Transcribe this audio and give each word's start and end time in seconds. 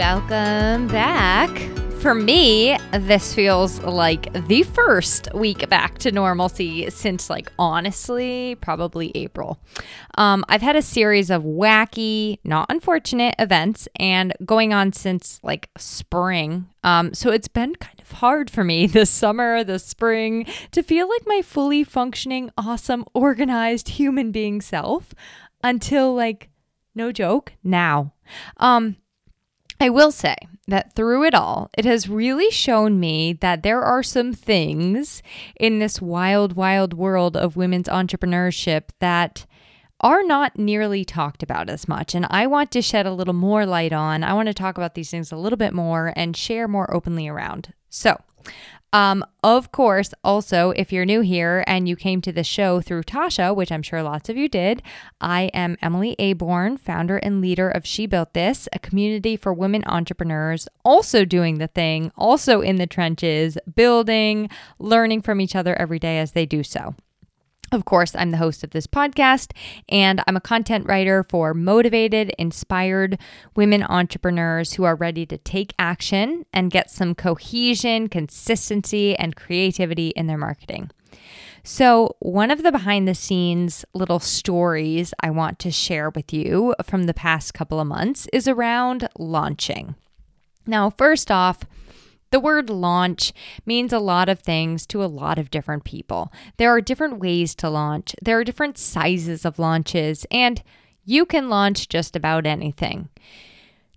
Welcome 0.00 0.86
back 0.88 1.50
for 2.00 2.14
me, 2.14 2.78
this 2.94 3.34
feels 3.34 3.80
like 3.82 4.32
the 4.46 4.62
first 4.62 5.28
week 5.34 5.68
back 5.68 5.98
to 5.98 6.10
normalcy 6.10 6.88
since, 6.88 7.28
like, 7.28 7.52
honestly, 7.58 8.56
probably 8.62 9.12
April. 9.14 9.60
Um, 10.16 10.42
I've 10.48 10.62
had 10.62 10.74
a 10.74 10.80
series 10.80 11.28
of 11.28 11.42
wacky, 11.42 12.38
not 12.44 12.64
unfortunate 12.70 13.34
events 13.38 13.88
and 13.96 14.32
going 14.42 14.72
on 14.72 14.94
since 14.94 15.38
like 15.42 15.68
spring. 15.76 16.70
Um, 16.82 17.12
so 17.12 17.30
it's 17.30 17.48
been 17.48 17.74
kind 17.74 18.00
of 18.00 18.10
hard 18.10 18.48
for 18.48 18.64
me 18.64 18.86
this 18.86 19.10
summer, 19.10 19.62
this 19.62 19.84
spring, 19.84 20.46
to 20.70 20.82
feel 20.82 21.10
like 21.10 21.26
my 21.26 21.42
fully 21.42 21.84
functioning, 21.84 22.50
awesome, 22.56 23.04
organized 23.12 23.90
human 23.90 24.32
being 24.32 24.62
self 24.62 25.14
until, 25.62 26.14
like, 26.14 26.48
no 26.94 27.12
joke, 27.12 27.52
now. 27.62 28.14
Um, 28.56 28.96
I 29.82 29.88
will 29.88 30.12
say 30.12 30.36
that 30.68 30.92
through 30.92 31.24
it 31.24 31.34
all, 31.34 31.70
it 31.76 31.86
has 31.86 32.06
really 32.06 32.50
shown 32.50 33.00
me 33.00 33.32
that 33.32 33.62
there 33.62 33.82
are 33.82 34.02
some 34.02 34.34
things 34.34 35.22
in 35.58 35.78
this 35.78 36.02
wild, 36.02 36.52
wild 36.52 36.92
world 36.92 37.34
of 37.34 37.56
women's 37.56 37.88
entrepreneurship 37.88 38.90
that 38.98 39.46
are 40.02 40.22
not 40.22 40.58
nearly 40.58 41.04
talked 41.04 41.42
about 41.42 41.70
as 41.70 41.88
much. 41.88 42.14
And 42.14 42.26
I 42.28 42.46
want 42.46 42.70
to 42.72 42.82
shed 42.82 43.06
a 43.06 43.12
little 43.12 43.34
more 43.34 43.64
light 43.64 43.92
on. 43.92 44.22
I 44.22 44.34
want 44.34 44.48
to 44.48 44.54
talk 44.54 44.76
about 44.76 44.94
these 44.94 45.10
things 45.10 45.32
a 45.32 45.36
little 45.36 45.56
bit 45.56 45.72
more 45.72 46.12
and 46.14 46.36
share 46.36 46.68
more 46.68 46.94
openly 46.94 47.26
around. 47.26 47.72
So, 47.88 48.20
um, 48.92 49.24
of 49.44 49.70
course, 49.70 50.12
also, 50.24 50.70
if 50.70 50.92
you're 50.92 51.04
new 51.04 51.20
here 51.20 51.62
and 51.66 51.88
you 51.88 51.94
came 51.94 52.20
to 52.22 52.32
the 52.32 52.42
show 52.42 52.80
through 52.80 53.04
Tasha, 53.04 53.54
which 53.54 53.70
I'm 53.70 53.82
sure 53.82 54.02
lots 54.02 54.28
of 54.28 54.36
you 54.36 54.48
did, 54.48 54.82
I 55.20 55.42
am 55.54 55.76
Emily 55.80 56.16
Aborn, 56.18 56.76
founder 56.76 57.18
and 57.18 57.40
leader 57.40 57.70
of 57.70 57.86
She 57.86 58.06
Built 58.06 58.34
This, 58.34 58.68
a 58.72 58.80
community 58.80 59.36
for 59.36 59.54
women 59.54 59.84
entrepreneurs, 59.86 60.66
also 60.84 61.24
doing 61.24 61.58
the 61.58 61.68
thing, 61.68 62.10
also 62.16 62.62
in 62.62 62.76
the 62.76 62.86
trenches, 62.86 63.56
building, 63.76 64.50
learning 64.80 65.22
from 65.22 65.40
each 65.40 65.54
other 65.54 65.76
every 65.76 66.00
day 66.00 66.18
as 66.18 66.32
they 66.32 66.44
do 66.44 66.64
so. 66.64 66.94
Of 67.72 67.84
course, 67.84 68.16
I'm 68.16 68.32
the 68.32 68.36
host 68.36 68.64
of 68.64 68.70
this 68.70 68.88
podcast, 68.88 69.52
and 69.88 70.20
I'm 70.26 70.36
a 70.36 70.40
content 70.40 70.86
writer 70.86 71.22
for 71.22 71.54
motivated, 71.54 72.34
inspired 72.36 73.16
women 73.54 73.84
entrepreneurs 73.84 74.72
who 74.72 74.82
are 74.82 74.96
ready 74.96 75.24
to 75.26 75.38
take 75.38 75.72
action 75.78 76.46
and 76.52 76.72
get 76.72 76.90
some 76.90 77.14
cohesion, 77.14 78.08
consistency, 78.08 79.14
and 79.14 79.36
creativity 79.36 80.08
in 80.10 80.26
their 80.26 80.36
marketing. 80.36 80.90
So, 81.62 82.16
one 82.18 82.50
of 82.50 82.64
the 82.64 82.72
behind 82.72 83.06
the 83.06 83.14
scenes 83.14 83.84
little 83.94 84.18
stories 84.18 85.14
I 85.20 85.30
want 85.30 85.60
to 85.60 85.70
share 85.70 86.10
with 86.10 86.32
you 86.32 86.74
from 86.82 87.04
the 87.04 87.14
past 87.14 87.54
couple 87.54 87.78
of 87.78 87.86
months 87.86 88.26
is 88.32 88.48
around 88.48 89.08
launching. 89.16 89.94
Now, 90.66 90.90
first 90.90 91.30
off, 91.30 91.60
the 92.30 92.40
word 92.40 92.70
launch 92.70 93.32
means 93.66 93.92
a 93.92 93.98
lot 93.98 94.28
of 94.28 94.40
things 94.40 94.86
to 94.86 95.04
a 95.04 95.06
lot 95.06 95.38
of 95.38 95.50
different 95.50 95.84
people. 95.84 96.32
There 96.56 96.70
are 96.70 96.80
different 96.80 97.18
ways 97.18 97.54
to 97.56 97.70
launch, 97.70 98.14
there 98.22 98.38
are 98.38 98.44
different 98.44 98.78
sizes 98.78 99.44
of 99.44 99.58
launches, 99.58 100.26
and 100.30 100.62
you 101.04 101.26
can 101.26 101.48
launch 101.48 101.88
just 101.88 102.14
about 102.14 102.46
anything. 102.46 103.08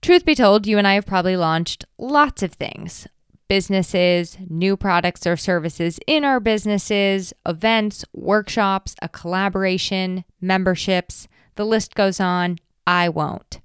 Truth 0.02 0.26
be 0.26 0.36
told, 0.36 0.68
you 0.68 0.78
and 0.78 0.88
I 0.88 0.96
have 0.96 1.06
probably 1.06 1.38
launched 1.38 1.86
lots 1.98 2.44
of 2.44 2.54
things 2.54 3.08
businesses, 3.48 4.38
new 4.50 4.76
products 4.76 5.28
or 5.28 5.38
services 5.38 6.00
in 6.08 6.24
our 6.24 6.40
businesses, 6.40 7.34
events, 7.46 8.04
workshops, 8.12 8.96
a 9.02 9.08
collaboration, 9.08 10.26
memberships. 10.42 11.28
The 11.56 11.66
list 11.66 11.94
goes 11.94 12.20
on. 12.20 12.58
I 12.88 13.10
won't. 13.10 13.60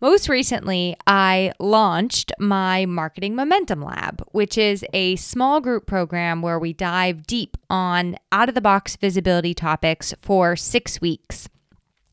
Most 0.00 0.28
recently, 0.28 0.94
I 1.08 1.52
launched 1.58 2.30
my 2.38 2.86
Marketing 2.86 3.34
Momentum 3.34 3.82
Lab, 3.82 4.22
which 4.30 4.56
is 4.56 4.84
a 4.92 5.16
small 5.16 5.60
group 5.60 5.86
program 5.86 6.40
where 6.40 6.58
we 6.58 6.72
dive 6.72 7.26
deep 7.26 7.56
on 7.68 8.16
out 8.30 8.48
of 8.48 8.54
the 8.54 8.60
box 8.60 8.94
visibility 8.94 9.54
topics 9.54 10.14
for 10.20 10.54
six 10.54 11.00
weeks. 11.00 11.48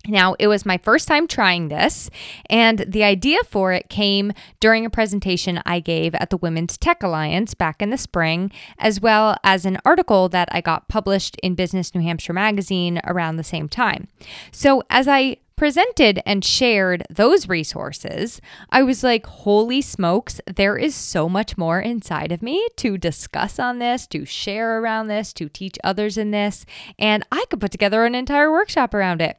Now, 0.07 0.35
it 0.39 0.47
was 0.47 0.65
my 0.65 0.77
first 0.79 1.07
time 1.07 1.27
trying 1.27 1.67
this, 1.67 2.09
and 2.49 2.79
the 2.87 3.03
idea 3.03 3.39
for 3.49 3.71
it 3.71 3.89
came 3.89 4.33
during 4.59 4.85
a 4.85 4.89
presentation 4.89 5.61
I 5.65 5.79
gave 5.79 6.15
at 6.15 6.31
the 6.31 6.37
Women's 6.37 6.77
Tech 6.77 7.03
Alliance 7.03 7.53
back 7.53 7.81
in 7.83 7.91
the 7.91 7.97
spring, 7.97 8.51
as 8.79 8.99
well 8.99 9.35
as 9.43 9.65
an 9.65 9.79
article 9.85 10.29
that 10.29 10.49
I 10.51 10.61
got 10.61 10.87
published 10.87 11.37
in 11.43 11.55
Business 11.55 11.93
New 11.93 12.01
Hampshire 12.01 12.33
magazine 12.33 12.99
around 13.05 13.35
the 13.35 13.43
same 13.43 13.69
time. 13.69 14.07
So, 14.51 14.83
as 14.89 15.07
I 15.07 15.37
presented 15.55 16.21
and 16.25 16.43
shared 16.43 17.03
those 17.09 17.47
resources, 17.47 18.41
I 18.69 18.83
was 18.83 19.03
like, 19.03 19.25
holy 19.25 19.81
smokes, 19.81 20.41
there 20.53 20.77
is 20.77 20.95
so 20.95 21.29
much 21.29 21.57
more 21.57 21.79
inside 21.79 22.31
of 22.31 22.41
me 22.41 22.67
to 22.77 22.97
discuss 22.97 23.59
on 23.59 23.79
this, 23.79 24.07
to 24.07 24.25
share 24.25 24.79
around 24.79 25.07
this, 25.07 25.33
to 25.33 25.49
teach 25.49 25.77
others 25.83 26.17
in 26.17 26.31
this, 26.31 26.65
and 26.99 27.25
I 27.31 27.45
could 27.49 27.61
put 27.61 27.71
together 27.71 28.05
an 28.05 28.15
entire 28.15 28.51
workshop 28.51 28.93
around 28.93 29.21
it. 29.21 29.37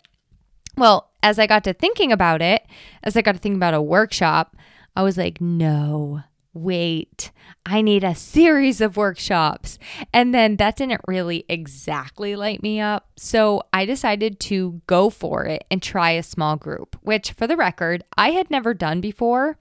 Well, 0.76 1.10
as 1.22 1.38
I 1.38 1.46
got 1.46 1.64
to 1.64 1.72
thinking 1.72 2.12
about 2.12 2.42
it, 2.42 2.66
as 3.02 3.16
I 3.16 3.22
got 3.22 3.32
to 3.32 3.40
think 3.40 3.56
about 3.56 3.74
a 3.74 3.82
workshop, 3.82 4.56
I 4.94 5.02
was 5.02 5.16
like, 5.16 5.40
no, 5.40 6.22
wait, 6.56 7.30
I 7.64 7.82
need 7.82 8.04
a 8.04 8.14
series 8.14 8.80
of 8.80 8.96
workshops. 8.96 9.78
And 10.12 10.34
then 10.34 10.56
that 10.56 10.76
didn't 10.76 11.00
really 11.06 11.44
exactly 11.48 12.36
light 12.36 12.62
me 12.62 12.80
up. 12.80 13.08
So 13.16 13.62
I 13.72 13.84
decided 13.84 14.40
to 14.40 14.80
go 14.86 15.10
for 15.10 15.44
it 15.44 15.64
and 15.70 15.82
try 15.82 16.12
a 16.12 16.22
small 16.22 16.56
group, 16.56 16.96
which 17.02 17.32
for 17.32 17.46
the 17.46 17.56
record, 17.56 18.04
I 18.16 18.30
had 18.30 18.50
never 18.50 18.74
done 18.74 19.00
before. 19.00 19.58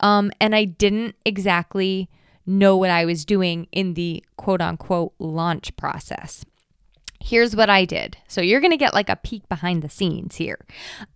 Um, 0.00 0.30
and 0.40 0.54
I 0.54 0.64
didn't 0.64 1.16
exactly 1.24 2.08
know 2.46 2.76
what 2.76 2.90
I 2.90 3.04
was 3.04 3.24
doing 3.24 3.68
in 3.72 3.94
the 3.94 4.22
quote 4.36 4.60
unquote 4.60 5.14
launch 5.18 5.74
process 5.76 6.44
here's 7.24 7.56
what 7.56 7.70
I 7.70 7.86
did. 7.86 8.18
So 8.28 8.42
you're 8.42 8.60
going 8.60 8.70
to 8.70 8.76
get 8.76 8.92
like 8.92 9.08
a 9.08 9.16
peek 9.16 9.48
behind 9.48 9.80
the 9.80 9.88
scenes 9.88 10.36
here. 10.36 10.58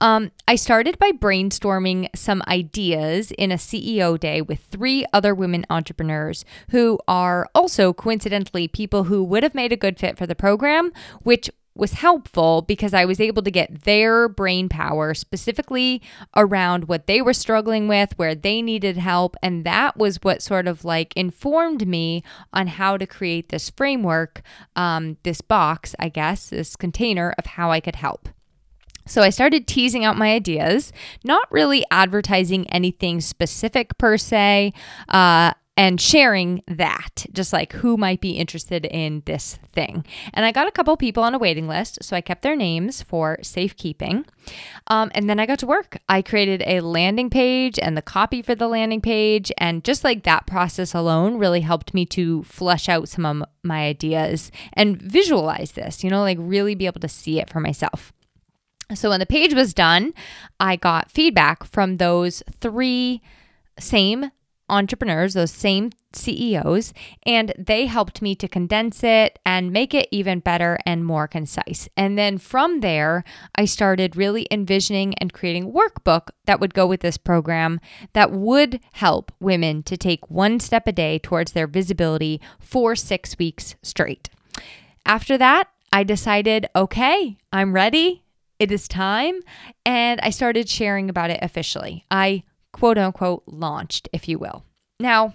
Um, 0.00 0.30
I 0.48 0.56
started 0.56 0.98
by 0.98 1.12
brainstorming 1.12 2.08
some 2.16 2.42
ideas 2.48 3.30
in 3.32 3.52
a 3.52 3.56
CEO 3.56 4.18
day 4.18 4.40
with 4.40 4.60
three 4.60 5.04
other 5.12 5.34
women 5.34 5.66
entrepreneurs 5.68 6.46
who 6.70 6.98
are 7.06 7.46
also 7.54 7.92
coincidentally 7.92 8.68
people 8.68 9.04
who 9.04 9.22
would 9.22 9.42
have 9.42 9.54
made 9.54 9.70
a 9.70 9.76
good 9.76 9.98
fit 9.98 10.16
for 10.16 10.26
the 10.26 10.34
program, 10.34 10.92
which 11.24 11.50
was 11.78 11.92
helpful 11.92 12.62
because 12.62 12.92
I 12.92 13.04
was 13.04 13.20
able 13.20 13.42
to 13.42 13.50
get 13.50 13.82
their 13.82 14.28
brain 14.28 14.68
power 14.68 15.14
specifically 15.14 16.02
around 16.36 16.88
what 16.88 17.06
they 17.06 17.22
were 17.22 17.32
struggling 17.32 17.88
with, 17.88 18.18
where 18.18 18.34
they 18.34 18.60
needed 18.60 18.96
help. 18.96 19.36
And 19.42 19.64
that 19.64 19.96
was 19.96 20.16
what 20.22 20.42
sort 20.42 20.66
of 20.66 20.84
like 20.84 21.16
informed 21.16 21.86
me 21.86 22.22
on 22.52 22.66
how 22.66 22.96
to 22.96 23.06
create 23.06 23.48
this 23.48 23.70
framework, 23.70 24.42
um, 24.76 25.16
this 25.22 25.40
box, 25.40 25.94
I 25.98 26.08
guess, 26.08 26.50
this 26.50 26.76
container 26.76 27.34
of 27.38 27.46
how 27.46 27.70
I 27.70 27.80
could 27.80 27.96
help. 27.96 28.28
So 29.06 29.22
I 29.22 29.30
started 29.30 29.66
teasing 29.66 30.04
out 30.04 30.18
my 30.18 30.32
ideas, 30.32 30.92
not 31.24 31.50
really 31.50 31.84
advertising 31.90 32.68
anything 32.68 33.22
specific 33.22 33.96
per 33.96 34.18
se. 34.18 34.74
Uh, 35.08 35.52
and 35.78 36.00
sharing 36.00 36.60
that, 36.66 37.24
just 37.32 37.52
like 37.52 37.72
who 37.72 37.96
might 37.96 38.20
be 38.20 38.32
interested 38.32 38.84
in 38.84 39.22
this 39.26 39.60
thing. 39.72 40.04
And 40.34 40.44
I 40.44 40.50
got 40.50 40.66
a 40.66 40.72
couple 40.72 40.96
people 40.96 41.22
on 41.22 41.36
a 41.36 41.38
waiting 41.38 41.68
list, 41.68 42.02
so 42.02 42.16
I 42.16 42.20
kept 42.20 42.42
their 42.42 42.56
names 42.56 43.00
for 43.00 43.38
safekeeping. 43.42 44.26
Um, 44.88 45.12
and 45.14 45.30
then 45.30 45.38
I 45.38 45.46
got 45.46 45.60
to 45.60 45.68
work. 45.68 45.98
I 46.08 46.20
created 46.20 46.64
a 46.66 46.80
landing 46.80 47.30
page 47.30 47.78
and 47.78 47.96
the 47.96 48.02
copy 48.02 48.42
for 48.42 48.56
the 48.56 48.66
landing 48.66 49.00
page. 49.00 49.52
And 49.56 49.84
just 49.84 50.02
like 50.02 50.24
that 50.24 50.48
process 50.48 50.94
alone 50.94 51.38
really 51.38 51.60
helped 51.60 51.94
me 51.94 52.04
to 52.06 52.42
flesh 52.42 52.88
out 52.88 53.08
some 53.08 53.24
of 53.24 53.48
my 53.62 53.86
ideas 53.86 54.50
and 54.72 55.00
visualize 55.00 55.72
this, 55.72 56.02
you 56.02 56.10
know, 56.10 56.22
like 56.22 56.38
really 56.40 56.74
be 56.74 56.86
able 56.86 57.00
to 57.02 57.08
see 57.08 57.38
it 57.38 57.48
for 57.48 57.60
myself. 57.60 58.12
So 58.94 59.10
when 59.10 59.20
the 59.20 59.26
page 59.26 59.54
was 59.54 59.74
done, 59.74 60.12
I 60.58 60.74
got 60.74 61.12
feedback 61.12 61.62
from 61.62 61.98
those 61.98 62.42
three 62.60 63.22
same 63.78 64.32
entrepreneurs, 64.68 65.34
those 65.34 65.50
same 65.50 65.90
CEOs, 66.12 66.92
and 67.24 67.52
they 67.58 67.86
helped 67.86 68.22
me 68.22 68.34
to 68.34 68.48
condense 68.48 69.04
it 69.04 69.38
and 69.44 69.72
make 69.72 69.94
it 69.94 70.08
even 70.10 70.40
better 70.40 70.78
and 70.86 71.04
more 71.04 71.28
concise. 71.28 71.88
And 71.96 72.16
then 72.16 72.38
from 72.38 72.80
there, 72.80 73.24
I 73.54 73.64
started 73.66 74.16
really 74.16 74.46
envisioning 74.50 75.14
and 75.16 75.32
creating 75.32 75.72
workbook 75.72 76.28
that 76.46 76.60
would 76.60 76.74
go 76.74 76.86
with 76.86 77.00
this 77.00 77.18
program 77.18 77.80
that 78.12 78.32
would 78.32 78.80
help 78.92 79.32
women 79.40 79.82
to 79.84 79.96
take 79.96 80.30
one 80.30 80.60
step 80.60 80.86
a 80.86 80.92
day 80.92 81.18
towards 81.18 81.52
their 81.52 81.66
visibility 81.66 82.40
for 82.58 82.96
six 82.96 83.38
weeks 83.38 83.74
straight. 83.82 84.30
After 85.04 85.38
that, 85.38 85.68
I 85.92 86.04
decided, 86.04 86.68
okay, 86.76 87.38
I'm 87.52 87.72
ready. 87.72 88.24
It 88.58 88.72
is 88.72 88.88
time. 88.88 89.40
And 89.86 90.20
I 90.20 90.30
started 90.30 90.68
sharing 90.68 91.08
about 91.08 91.30
it 91.30 91.38
officially. 91.42 92.04
I 92.10 92.42
quote 92.78 92.98
unquote 92.98 93.42
launched, 93.46 94.08
if 94.12 94.28
you 94.28 94.38
will. 94.38 94.64
Now, 95.00 95.34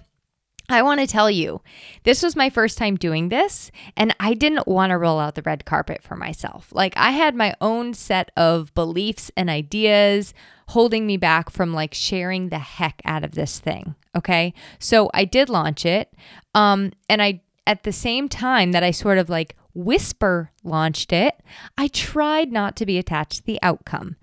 I 0.68 0.82
want 0.82 1.00
to 1.00 1.06
tell 1.06 1.30
you, 1.30 1.60
this 2.04 2.22
was 2.22 2.36
my 2.36 2.48
first 2.48 2.78
time 2.78 2.96
doing 2.96 3.28
this, 3.28 3.70
and 3.96 4.14
I 4.18 4.32
didn't 4.32 4.66
want 4.66 4.90
to 4.90 4.98
roll 4.98 5.20
out 5.20 5.34
the 5.34 5.42
red 5.42 5.66
carpet 5.66 6.02
for 6.02 6.16
myself. 6.16 6.68
Like, 6.72 6.94
I 6.96 7.10
had 7.10 7.34
my 7.34 7.54
own 7.60 7.92
set 7.92 8.30
of 8.34 8.72
beliefs 8.74 9.30
and 9.36 9.50
ideas 9.50 10.32
holding 10.68 11.06
me 11.06 11.18
back 11.18 11.50
from 11.50 11.74
like 11.74 11.92
sharing 11.92 12.48
the 12.48 12.58
heck 12.58 13.02
out 13.04 13.24
of 13.24 13.32
this 13.32 13.58
thing. 13.58 13.94
Okay. 14.16 14.54
So 14.78 15.10
I 15.12 15.26
did 15.26 15.50
launch 15.50 15.84
it. 15.84 16.14
Um, 16.54 16.92
and 17.08 17.20
I, 17.20 17.42
at 17.66 17.82
the 17.82 17.92
same 17.92 18.28
time 18.28 18.72
that 18.72 18.82
I 18.82 18.90
sort 18.90 19.18
of 19.18 19.28
like 19.28 19.56
whisper 19.74 20.50
launched 20.62 21.12
it, 21.12 21.34
I 21.76 21.88
tried 21.88 22.52
not 22.52 22.76
to 22.76 22.86
be 22.86 22.96
attached 22.96 23.38
to 23.38 23.44
the 23.44 23.58
outcome. 23.60 24.16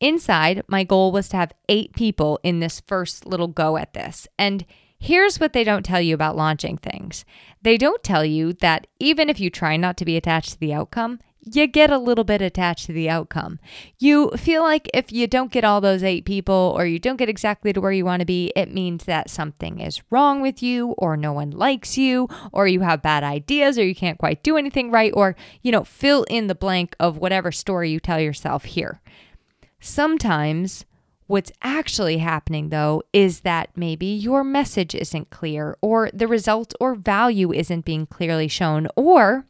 Inside, 0.00 0.62
my 0.68 0.84
goal 0.84 1.10
was 1.10 1.28
to 1.28 1.36
have 1.36 1.52
eight 1.68 1.94
people 1.94 2.38
in 2.42 2.60
this 2.60 2.80
first 2.80 3.26
little 3.26 3.48
go 3.48 3.76
at 3.76 3.94
this. 3.94 4.28
And 4.38 4.64
here's 4.98 5.40
what 5.40 5.52
they 5.52 5.64
don't 5.64 5.84
tell 5.84 6.00
you 6.00 6.14
about 6.14 6.36
launching 6.36 6.76
things 6.76 7.24
they 7.62 7.76
don't 7.76 8.02
tell 8.04 8.24
you 8.24 8.52
that 8.54 8.86
even 9.00 9.28
if 9.28 9.40
you 9.40 9.50
try 9.50 9.76
not 9.76 9.96
to 9.96 10.04
be 10.04 10.16
attached 10.16 10.52
to 10.52 10.60
the 10.60 10.72
outcome, 10.72 11.18
you 11.40 11.66
get 11.66 11.90
a 11.90 11.98
little 11.98 12.24
bit 12.24 12.40
attached 12.40 12.86
to 12.86 12.92
the 12.92 13.08
outcome. 13.08 13.58
You 13.98 14.30
feel 14.36 14.62
like 14.62 14.88
if 14.92 15.12
you 15.12 15.26
don't 15.26 15.52
get 15.52 15.64
all 15.64 15.80
those 15.80 16.02
eight 16.02 16.24
people 16.24 16.74
or 16.76 16.86
you 16.86 16.98
don't 16.98 17.16
get 17.16 17.28
exactly 17.28 17.72
to 17.72 17.80
where 17.80 17.92
you 17.92 18.04
want 18.04 18.20
to 18.20 18.26
be, 18.26 18.52
it 18.54 18.72
means 18.72 19.04
that 19.04 19.30
something 19.30 19.80
is 19.80 20.02
wrong 20.10 20.40
with 20.40 20.62
you 20.62 20.90
or 20.98 21.16
no 21.16 21.32
one 21.32 21.50
likes 21.50 21.96
you 21.96 22.28
or 22.52 22.68
you 22.68 22.80
have 22.80 23.02
bad 23.02 23.24
ideas 23.24 23.78
or 23.78 23.84
you 23.84 23.94
can't 23.94 24.18
quite 24.18 24.42
do 24.42 24.56
anything 24.56 24.90
right 24.90 25.12
or, 25.14 25.36
you 25.62 25.72
know, 25.72 25.84
fill 25.84 26.24
in 26.24 26.46
the 26.46 26.54
blank 26.54 26.94
of 27.00 27.18
whatever 27.18 27.50
story 27.50 27.90
you 27.90 28.00
tell 28.00 28.20
yourself 28.20 28.64
here. 28.64 29.00
Sometimes 29.80 30.84
what's 31.26 31.52
actually 31.62 32.18
happening, 32.18 32.70
though, 32.70 33.02
is 33.12 33.40
that 33.40 33.70
maybe 33.76 34.06
your 34.06 34.42
message 34.42 34.94
isn't 34.94 35.30
clear, 35.30 35.76
or 35.80 36.10
the 36.12 36.26
result 36.26 36.74
or 36.80 36.94
value 36.94 37.52
isn't 37.52 37.84
being 37.84 38.06
clearly 38.06 38.48
shown, 38.48 38.88
or 38.96 39.46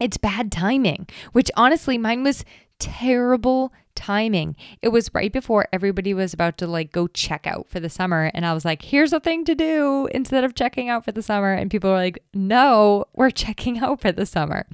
it's 0.00 0.16
bad 0.16 0.50
timing, 0.50 1.06
which 1.32 1.50
honestly, 1.56 1.96
mine 1.96 2.24
was 2.24 2.44
terrible 2.78 3.72
timing. 3.94 4.56
It 4.82 4.88
was 4.88 5.10
right 5.14 5.32
before 5.32 5.66
everybody 5.72 6.14
was 6.14 6.32
about 6.34 6.58
to 6.58 6.66
like 6.66 6.92
go 6.92 7.06
check 7.06 7.46
out 7.46 7.68
for 7.68 7.80
the 7.80 7.88
summer. 7.88 8.30
And 8.34 8.46
I 8.46 8.52
was 8.52 8.64
like, 8.64 8.82
here's 8.82 9.12
a 9.12 9.20
thing 9.20 9.44
to 9.44 9.54
do 9.54 10.08
instead 10.12 10.44
of 10.44 10.54
checking 10.54 10.88
out 10.88 11.04
for 11.04 11.12
the 11.12 11.22
summer. 11.22 11.52
And 11.52 11.70
people 11.70 11.90
were 11.90 11.96
like, 11.96 12.22
no, 12.32 13.04
we're 13.14 13.30
checking 13.44 13.78
out 13.78 14.00
for 14.00 14.12
the 14.12 14.26
summer. 14.26 14.66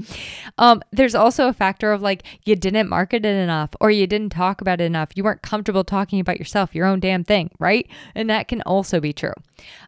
Um, 0.59 0.83
there's 0.93 1.15
also 1.15 1.49
a 1.49 1.53
factor 1.53 1.93
of 1.93 2.03
like, 2.03 2.25
you 2.45 2.57
didn't 2.57 2.89
market 2.89 3.25
it 3.25 3.37
enough 3.37 3.71
or 3.81 3.91
you 3.91 4.07
didn't 4.07 4.33
talk 4.33 4.61
about 4.61 4.81
it 4.81 4.85
enough. 4.85 5.11
You 5.15 5.25
weren't 5.25 5.43
comfortable 5.43 5.85
talking 5.85 6.21
about 6.21 6.39
yourself, 6.39 6.75
your 6.75 6.87
own 6.87 7.01
damn 7.01 7.25
thing, 7.25 7.51
right? 7.59 7.89
And 8.15 8.29
that 8.31 8.49
can 8.49 8.63
also 8.63 9.01
be 9.01 9.13
true. 9.13 9.35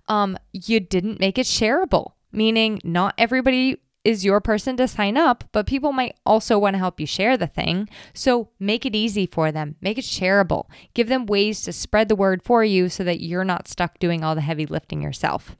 Um, 0.09 0.37
you 0.53 0.81
didn't 0.81 1.21
make 1.21 1.39
it 1.39 1.47
shareable 1.47 2.13
meaning 2.33 2.81
not 2.83 3.15
everybody 3.19 3.81
is 4.05 4.25
your 4.25 4.41
person 4.41 4.77
to 4.77 4.89
sign 4.89 5.17
up, 5.17 5.45
but 5.53 5.67
people 5.67 5.93
might 5.93 6.17
also 6.27 6.59
want 6.59 6.75
to 6.75 6.79
help 6.79 6.99
you 6.99 7.07
share 7.07 7.37
the 7.37 7.47
thing. 7.47 7.89
So 8.15 8.51
make 8.59 8.85
it 8.85 8.97
easy 8.97 9.27
for 9.27 9.53
them, 9.53 9.77
make 9.81 9.99
it 9.99 10.05
shareable, 10.05 10.67
give 10.95 11.09
them 11.09 11.27
ways 11.27 11.63
to 11.63 11.73
spread 11.73 12.09
the 12.09 12.17
word 12.17 12.43
for 12.43 12.65
you 12.65 12.89
so 12.89 13.05
that 13.05 13.21
you're 13.21 13.45
not 13.45 13.69
stuck 13.69 13.99
doing 13.99 14.25
all 14.25 14.35
the 14.35 14.41
heavy 14.41 14.67
lifting 14.67 15.03
yourself. 15.03 15.57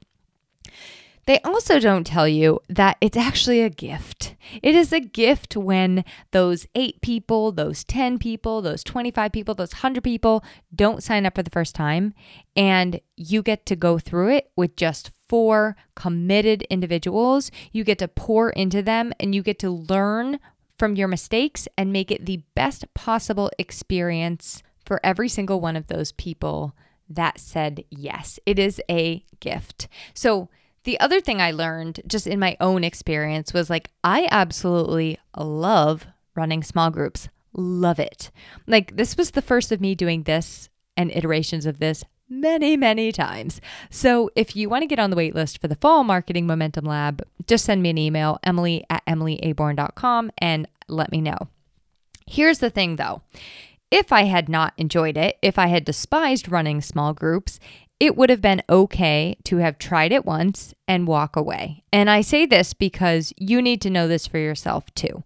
They 1.25 1.39
also 1.39 1.79
don't 1.79 2.05
tell 2.05 2.27
you 2.27 2.59
that 2.67 2.97
it's 2.99 3.15
actually 3.15 3.61
a 3.61 3.69
gift. 3.69 4.35
It 4.61 4.75
is 4.75 4.91
a 4.91 4.99
gift 4.99 5.55
when 5.55 6.03
those 6.31 6.67
eight 6.75 7.01
people, 7.01 7.53
those 7.53 7.85
10 7.85 8.19
people, 8.19 8.61
those 8.61 8.83
25 8.83 9.31
people, 9.31 9.55
those 9.55 9.73
100 9.73 10.03
people 10.03 10.43
don't 10.75 11.01
sign 11.01 11.25
up 11.25 11.35
for 11.35 11.43
the 11.43 11.49
first 11.49 11.75
time, 11.75 12.13
and 12.57 12.99
you 13.15 13.41
get 13.41 13.65
to 13.67 13.77
go 13.77 13.97
through 13.97 14.31
it 14.35 14.51
with 14.57 14.75
just 14.75 15.11
four 15.33 15.75
committed 15.95 16.61
individuals. 16.69 17.49
You 17.71 17.83
get 17.83 17.97
to 17.97 18.07
pour 18.07 18.51
into 18.51 18.83
them 18.83 19.13
and 19.19 19.33
you 19.33 19.41
get 19.41 19.57
to 19.57 19.71
learn 19.71 20.39
from 20.77 20.95
your 20.95 21.07
mistakes 21.07 21.67
and 21.75 21.91
make 21.91 22.11
it 22.11 22.27
the 22.27 22.43
best 22.53 22.85
possible 22.93 23.49
experience 23.57 24.61
for 24.85 24.99
every 25.03 25.27
single 25.27 25.59
one 25.59 25.75
of 25.75 25.87
those 25.87 26.11
people 26.11 26.75
that 27.09 27.39
said 27.39 27.83
yes. 27.89 28.39
It 28.45 28.59
is 28.59 28.79
a 28.87 29.25
gift. 29.39 29.87
So, 30.13 30.49
the 30.83 30.99
other 30.99 31.19
thing 31.19 31.41
I 31.41 31.49
learned 31.49 32.01
just 32.05 32.27
in 32.27 32.39
my 32.39 32.55
own 32.59 32.83
experience 32.83 33.55
was 33.55 33.71
like, 33.71 33.89
I 34.03 34.27
absolutely 34.29 35.17
love 35.35 36.05
running 36.35 36.61
small 36.61 36.91
groups. 36.91 37.29
Love 37.53 37.99
it. 37.99 38.29
Like, 38.67 38.97
this 38.97 39.17
was 39.17 39.31
the 39.31 39.41
first 39.41 39.71
of 39.71 39.81
me 39.81 39.95
doing 39.95 40.23
this 40.23 40.69
and 40.95 41.09
iterations 41.09 41.65
of 41.65 41.79
this 41.79 42.03
many, 42.29 42.77
many 42.77 43.11
times. 43.11 43.61
So 43.89 44.29
if 44.35 44.55
you 44.55 44.69
want 44.69 44.83
to 44.83 44.87
get 44.87 44.99
on 44.99 45.09
the 45.09 45.15
wait 45.15 45.35
list 45.35 45.59
for 45.61 45.67
the 45.67 45.75
fall 45.75 46.03
marketing 46.03 46.47
momentum 46.47 46.85
lab, 46.85 47.21
just 47.47 47.65
send 47.65 47.81
me 47.81 47.89
an 47.89 47.97
email, 47.97 48.39
emily 48.43 48.85
at 48.89 49.05
emilyaborn.com, 49.05 50.31
and 50.37 50.67
let 50.87 51.11
me 51.11 51.21
know. 51.21 51.37
Here's 52.25 52.59
the 52.59 52.69
thing 52.69 52.95
though. 52.95 53.21
If 53.91 54.11
I 54.11 54.23
had 54.23 54.49
not 54.49 54.73
enjoyed 54.77 55.17
it, 55.17 55.37
if 55.41 55.59
I 55.59 55.67
had 55.67 55.85
despised 55.85 56.49
running 56.49 56.81
small 56.81 57.13
groups, 57.13 57.59
it 57.99 58.17
would 58.17 58.29
have 58.29 58.41
been 58.41 58.63
okay 58.69 59.37
to 59.43 59.57
have 59.57 59.77
tried 59.77 60.11
it 60.11 60.25
once 60.25 60.73
and 60.87 61.07
walk 61.07 61.35
away. 61.35 61.83
And 61.93 62.09
I 62.09 62.21
say 62.21 62.45
this 62.45 62.73
because 62.73 63.33
you 63.37 63.61
need 63.61 63.81
to 63.81 63.89
know 63.89 64.07
this 64.07 64.25
for 64.27 64.39
yourself 64.39 64.93
too. 64.95 65.23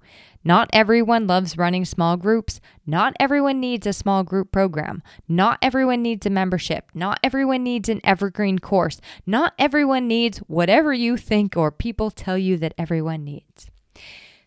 Not 0.48 0.70
everyone 0.72 1.28
loves 1.28 1.58
running 1.58 1.84
small 1.84 2.16
groups. 2.16 2.62
Not 2.86 3.14
everyone 3.20 3.60
needs 3.60 3.86
a 3.86 3.92
small 3.92 4.24
group 4.24 4.50
program. 4.50 5.04
Not 5.28 5.60
everyone 5.62 6.02
needs 6.02 6.26
a 6.26 6.30
membership. 6.30 6.86
Not 6.94 7.20
everyone 7.22 7.66
needs 7.66 7.90
an 7.90 8.00
evergreen 8.06 8.58
course. 8.58 9.02
Not 9.26 9.54
everyone 9.60 10.08
needs 10.08 10.38
whatever 10.38 10.94
you 10.94 11.18
think 11.18 11.58
or 11.58 11.70
people 11.70 12.12
tell 12.12 12.38
you 12.38 12.56
that 12.60 12.74
everyone 12.78 13.26
needs. 13.26 13.70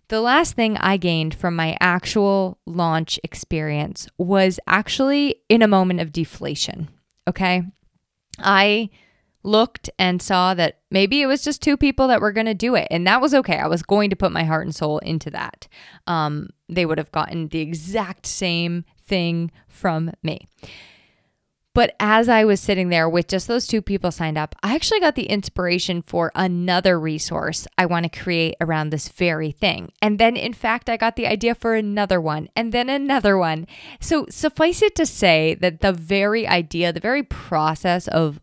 The 0.09 0.23
last 0.23 0.55
thing 0.55 0.79
I 0.79 0.97
gained 0.97 1.35
from 1.35 1.55
my 1.55 1.77
actual 1.81 2.57
launch 2.65 3.21
experience 3.23 4.09
was 4.17 4.59
actually 4.67 5.43
in 5.51 5.61
a 5.61 5.69
moment 5.69 6.01
of 6.01 6.13
deflation. 6.13 6.89
Okay. 7.29 7.63
I 8.39 8.89
looked 9.43 9.91
and 9.99 10.21
saw 10.21 10.55
that 10.55 10.79
maybe 10.91 11.23
it 11.23 11.27
was 11.27 11.43
just 11.43 11.63
two 11.63 11.77
people 11.77 12.09
that 12.09 12.21
were 12.21 12.33
going 12.33 12.47
to 12.47 12.55
do 12.55 12.75
it. 12.75 12.89
And 12.91 13.07
that 13.07 13.21
was 13.21 13.35
okay. 13.35 13.57
I 13.57 13.67
was 13.67 13.83
going 13.83 14.11
to 14.11 14.17
put 14.17 14.33
my 14.33 14.45
heart 14.45 14.67
and 14.67 14.75
soul 14.75 14.99
into 14.99 15.31
that. 15.31 15.69
Um, 16.07 16.51
they 16.69 16.87
would 16.87 16.99
have 16.99 17.13
gotten 17.13 17.49
the 17.49 17.61
exact 17.61 18.27
same 18.27 18.85
thing 19.03 19.51
from 19.69 20.13
me. 20.23 20.49
But 21.73 21.95
as 22.01 22.29
I 22.29 22.45
was 22.45 22.61
sitting 22.61 22.89
there 22.89 23.09
with 23.09 23.29
just 23.29 23.47
those 23.47 23.69
two 23.69 23.81
people 23.81 24.11
signed 24.11 24.37
up, 24.37 24.57
I 24.63 24.75
actually 24.75 24.99
got 24.99 25.15
the 25.15 25.27
inspiration 25.27 26.03
for 26.03 26.33
another 26.35 26.99
resource 26.99 27.69
I 27.79 27.87
want 27.87 28.11
to 28.11 28.19
create 28.19 28.57
around 28.61 28.91
this 28.91 29.09
very 29.09 29.53
thing. 29.53 29.93
And 30.03 30.19
then, 30.19 30.37
in 30.37 30.53
fact, 30.53 30.91
I 30.91 30.97
got 30.97 31.15
the 31.15 31.29
idea 31.29 31.55
for 31.55 31.75
another 31.75 32.21
one 32.21 32.49
and 32.57 32.73
then 32.73 32.89
another 32.89 33.39
one. 33.39 33.69
So, 34.01 34.27
suffice 34.29 34.83
it 34.83 34.97
to 34.97 35.07
say 35.07 35.55
that 35.61 35.81
the 35.81 35.93
very 35.93 36.47
idea, 36.47 36.93
the 36.93 36.99
very 36.99 37.23
process 37.23 38.09
of 38.09 38.41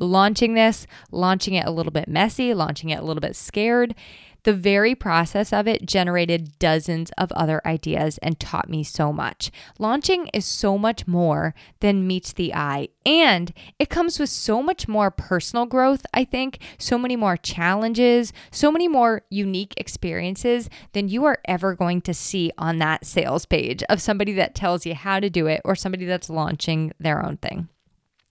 launching 0.00 0.54
this, 0.54 0.86
launching 1.10 1.54
it 1.54 1.66
a 1.66 1.70
little 1.70 1.92
bit 1.92 2.08
messy, 2.08 2.54
launching 2.54 2.90
it 2.90 2.98
a 2.98 3.04
little 3.04 3.20
bit 3.20 3.36
scared, 3.36 3.94
the 4.42 4.52
very 4.52 4.94
process 4.94 5.52
of 5.52 5.68
it 5.68 5.84
generated 5.84 6.58
dozens 6.58 7.10
of 7.18 7.30
other 7.32 7.60
ideas 7.66 8.18
and 8.18 8.40
taught 8.40 8.68
me 8.68 8.82
so 8.82 9.12
much. 9.12 9.50
Launching 9.78 10.28
is 10.28 10.46
so 10.46 10.78
much 10.78 11.06
more 11.06 11.54
than 11.80 12.06
meets 12.06 12.32
the 12.32 12.54
eye, 12.54 12.88
and 13.04 13.52
it 13.78 13.90
comes 13.90 14.18
with 14.18 14.30
so 14.30 14.62
much 14.62 14.88
more 14.88 15.10
personal 15.10 15.66
growth, 15.66 16.06
I 16.14 16.24
think, 16.24 16.58
so 16.78 16.98
many 16.98 17.16
more 17.16 17.36
challenges, 17.36 18.32
so 18.50 18.72
many 18.72 18.88
more 18.88 19.22
unique 19.30 19.74
experiences 19.76 20.70
than 20.92 21.08
you 21.08 21.24
are 21.24 21.38
ever 21.44 21.74
going 21.74 22.00
to 22.02 22.14
see 22.14 22.50
on 22.56 22.78
that 22.78 23.04
sales 23.04 23.46
page 23.46 23.82
of 23.88 24.00
somebody 24.00 24.32
that 24.34 24.54
tells 24.54 24.86
you 24.86 24.94
how 24.94 25.20
to 25.20 25.30
do 25.30 25.46
it 25.46 25.60
or 25.64 25.74
somebody 25.74 26.06
that's 26.06 26.30
launching 26.30 26.92
their 26.98 27.24
own 27.24 27.36
thing. 27.36 27.68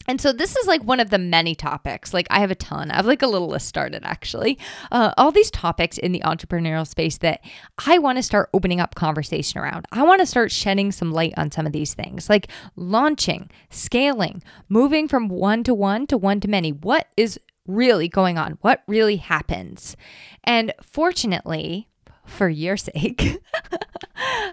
And 0.09 0.19
so 0.19 0.33
this 0.33 0.55
is 0.55 0.65
like 0.65 0.83
one 0.83 0.99
of 0.99 1.11
the 1.11 1.19
many 1.19 1.53
topics. 1.53 2.15
Like 2.15 2.25
I 2.31 2.39
have 2.39 2.49
a 2.49 2.55
ton. 2.55 2.89
I 2.89 2.95
have 2.95 3.05
like 3.05 3.21
a 3.21 3.27
little 3.27 3.47
list 3.47 3.67
started 3.67 4.01
actually. 4.03 4.57
Uh, 4.91 5.13
all 5.17 5.31
these 5.31 5.51
topics 5.51 5.99
in 5.99 6.13
the 6.13 6.21
entrepreneurial 6.21 6.87
space 6.87 7.19
that 7.19 7.41
I 7.85 7.99
want 7.99 8.17
to 8.17 8.23
start 8.23 8.49
opening 8.51 8.79
up 8.79 8.95
conversation 8.95 9.61
around. 9.61 9.85
I 9.91 10.01
want 10.01 10.19
to 10.21 10.25
start 10.25 10.51
shedding 10.51 10.91
some 10.91 11.11
light 11.11 11.35
on 11.37 11.51
some 11.51 11.67
of 11.67 11.73
these 11.73 11.93
things, 11.93 12.27
like 12.27 12.47
launching, 12.75 13.51
scaling, 13.69 14.41
moving 14.67 15.07
from 15.07 15.29
one 15.29 15.63
to 15.65 15.75
one 15.75 16.07
to 16.07 16.17
one 16.17 16.39
to 16.39 16.47
many. 16.47 16.71
What 16.71 17.07
is 17.15 17.39
really 17.67 18.07
going 18.07 18.39
on? 18.39 18.57
What 18.61 18.81
really 18.87 19.17
happens? 19.17 19.95
And 20.43 20.73
fortunately, 20.81 21.87
for 22.25 22.49
your 22.49 22.77
sake, 22.87 23.37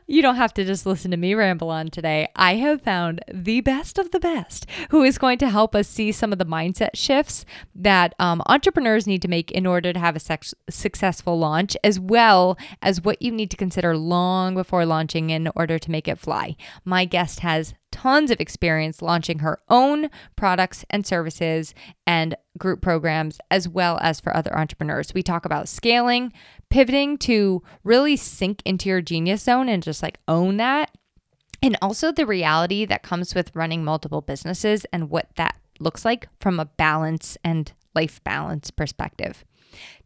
you 0.07 0.23
don't 0.23 0.37
have 0.37 0.55
to 0.55 0.65
just 0.65 0.87
listen 0.87 1.11
to 1.11 1.17
me 1.17 1.35
ramble 1.35 1.71
on 1.71 1.89
today. 1.89 2.29
I 2.37 2.57
have 2.57 2.83
found 2.83 3.25
the 3.33 3.61
best 3.61 3.99
of 3.99 4.11
the 4.13 4.21
best 4.21 4.67
who 4.91 5.03
is 5.03 5.19
going 5.19 5.39
to 5.39 5.51
help 5.51 5.75
us 5.75 5.89
see 5.89 6.13
some 6.13 6.33
of 6.33 6.39
the 6.39 6.47
mindset 6.47 6.91
shifts 6.95 7.45
that 7.75 8.15
um, 8.19 8.43
entrepreneurs 8.47 9.07
need 9.07 9.23
to 9.23 9.29
make 9.29 9.51
in 9.51 9.67
order 9.67 9.93
to 9.93 9.99
have 9.99 10.17
a 10.17 10.21
sex- 10.21 10.55
successful 10.71 11.39
launch, 11.39 11.77
as 11.83 11.99
well 11.99 12.57
as 12.83 13.03
what 13.03 13.21
you 13.21 13.33
need 13.33 13.51
to 13.51 13.57
consider 13.57 13.97
long 13.97 14.55
before 14.55 14.87
launching 14.87 15.31
in 15.31 15.51
order 15.57 15.79
to 15.79 15.91
make 15.91 16.09
it 16.09 16.19
fly. 16.19 16.57
My 16.85 17.05
guest 17.05 17.41
has 17.41 17.75
tons 17.97 18.31
of 18.31 18.41
experience 18.41 19.01
launching 19.01 19.39
her 19.39 19.59
own 19.71 20.11
products 20.37 20.85
and 20.91 21.07
services 21.07 21.75
and 22.07 22.37
group 22.59 22.83
programs, 22.83 23.39
as 23.51 23.69
well 23.69 23.99
as 24.03 24.21
for 24.21 24.37
other 24.37 24.55
entrepreneurs. 24.57 25.15
We 25.15 25.23
talk 25.23 25.47
about 25.47 25.67
scaling, 25.67 26.33
pivoting 26.71 27.19
to 27.19 27.63
really 27.85 28.17
sink 28.17 28.63
into 28.65 28.89
your 28.89 29.01
genius 29.01 29.43
zone 29.43 29.69
and 29.69 29.83
just 29.83 30.03
like 30.03 30.19
own 30.29 30.57
that. 30.57 30.91
And 31.63 31.77
also 31.81 32.13
the 32.13 32.27
reality 32.27 32.85
that 32.85 33.03
comes 33.03 33.35
with 33.35 33.55
running 33.55 33.85
multiple 33.85 34.21
businesses 34.21 34.85
and 34.93 35.11
what 35.11 35.29
that 35.37 35.57
looks 35.81 36.05
like 36.05 36.29
from 36.41 36.61
a 36.61 36.67
balance 36.67 37.37
and 37.43 37.73
life 37.95 38.23
balance 38.25 38.71
perspective. 38.71 39.45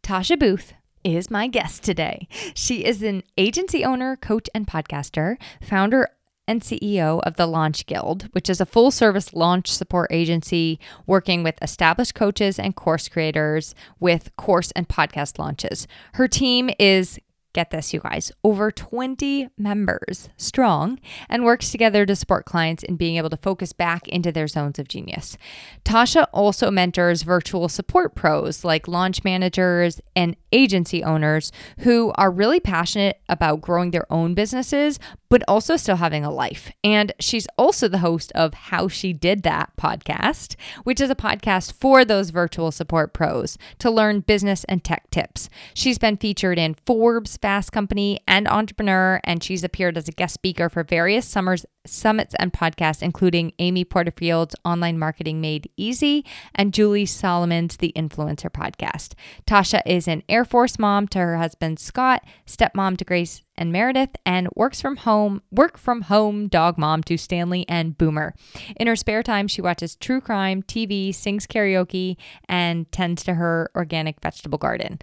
Tasha 0.02 0.38
Booth 0.38 0.72
is 1.02 1.30
my 1.30 1.46
guest 1.46 1.82
today. 1.82 2.28
She 2.54 2.84
is 2.84 3.02
an 3.02 3.22
agency 3.38 3.84
owner, 3.84 4.16
coach, 4.16 4.48
and 4.54 4.66
podcaster, 4.66 5.36
founder 5.62 6.08
and 6.46 6.62
CEO 6.62 7.20
of 7.24 7.36
the 7.36 7.46
Launch 7.46 7.86
Guild, 7.86 8.28
which 8.32 8.50
is 8.50 8.60
a 8.60 8.66
full 8.66 8.90
service 8.90 9.32
launch 9.32 9.70
support 9.70 10.10
agency 10.12 10.80
working 11.06 11.42
with 11.42 11.54
established 11.62 12.14
coaches 12.14 12.58
and 12.58 12.74
course 12.74 13.08
creators 13.08 13.74
with 14.00 14.34
course 14.36 14.72
and 14.72 14.88
podcast 14.88 15.38
launches. 15.38 15.86
Her 16.14 16.26
team 16.26 16.70
is 16.78 17.18
get 17.52 17.70
this, 17.70 17.92
you 17.92 18.00
guys, 18.00 18.30
over 18.44 18.70
20 18.70 19.48
members 19.58 20.28
strong 20.36 20.98
and 21.28 21.44
works 21.44 21.70
together 21.70 22.06
to 22.06 22.14
support 22.14 22.44
clients 22.44 22.82
in 22.82 22.96
being 22.96 23.16
able 23.16 23.30
to 23.30 23.36
focus 23.36 23.72
back 23.72 24.06
into 24.08 24.30
their 24.30 24.46
zones 24.46 24.78
of 24.78 24.88
genius. 24.88 25.36
Tasha 25.84 26.26
also 26.32 26.70
mentors 26.70 27.22
virtual 27.22 27.68
support 27.68 28.14
pros 28.14 28.64
like 28.64 28.86
launch 28.86 29.24
managers 29.24 30.00
and 30.14 30.36
agency 30.52 31.02
owners 31.02 31.52
who 31.80 32.12
are 32.16 32.30
really 32.30 32.60
passionate 32.60 33.20
about 33.28 33.60
growing 33.60 33.90
their 33.90 34.10
own 34.12 34.34
businesses, 34.34 34.98
but 35.28 35.42
also 35.46 35.76
still 35.76 35.96
having 35.96 36.24
a 36.24 36.30
life. 36.30 36.72
And 36.82 37.12
she's 37.20 37.46
also 37.56 37.88
the 37.88 37.98
host 37.98 38.32
of 38.32 38.54
How 38.54 38.88
She 38.88 39.12
Did 39.12 39.42
That 39.44 39.70
podcast, 39.76 40.56
which 40.84 41.00
is 41.00 41.10
a 41.10 41.14
podcast 41.14 41.72
for 41.72 42.04
those 42.04 42.30
virtual 42.30 42.70
support 42.72 43.12
pros 43.12 43.56
to 43.78 43.90
learn 43.90 44.20
business 44.20 44.64
and 44.64 44.82
tech 44.82 45.08
tips. 45.10 45.48
She's 45.74 45.98
been 45.98 46.16
featured 46.16 46.58
in 46.58 46.74
Forbes, 46.86 47.36
Fast 47.40 47.72
Company, 47.72 48.20
and 48.26 48.46
Entrepreneur, 48.48 49.20
and 49.24 49.42
she's 49.42 49.64
appeared 49.64 49.96
as 49.96 50.08
a 50.08 50.12
guest 50.12 50.34
speaker 50.34 50.68
for 50.68 50.84
various 50.84 51.26
summers 51.26 51.64
summits 51.86 52.34
and 52.38 52.52
podcasts, 52.52 53.02
including 53.02 53.52
Amy 53.58 53.84
Porterfield's 53.84 54.54
Online 54.64 54.98
Marketing 54.98 55.40
Made 55.40 55.70
Easy 55.76 56.24
and 56.54 56.74
Julie 56.74 57.06
Solomon's 57.06 57.78
The 57.78 57.92
Influencer 57.96 58.50
podcast. 58.50 59.14
Tasha 59.46 59.80
is 59.86 60.06
an 60.06 60.22
Air 60.28 60.44
Force 60.44 60.78
mom 60.78 61.08
to 61.08 61.18
her 61.18 61.38
husband 61.38 61.78
Scott, 61.78 62.22
stepmom 62.46 62.96
to 62.98 63.04
Grace 63.04 63.42
and 63.56 63.72
Meredith, 63.72 64.10
and 64.24 64.48
works 64.54 64.80
from 64.80 64.96
home, 64.96 65.42
work 65.50 65.76
from 65.76 66.02
home 66.02 66.48
dog 66.48 66.78
mom 66.78 67.02
to 67.04 67.16
Stanley 67.16 67.66
and 67.68 67.96
Boomer. 67.96 68.34
In 68.76 68.86
her 68.86 68.96
spare 68.96 69.22
time, 69.22 69.48
she 69.48 69.60
watches 69.60 69.96
true 69.96 70.20
crime, 70.20 70.62
TV, 70.62 71.14
sings 71.14 71.46
karaoke, 71.46 72.16
and 72.48 72.90
tends 72.90 73.22
to 73.24 73.34
her 73.34 73.70
organic 73.74 74.20
vegetable 74.20 74.58
garden. 74.58 74.98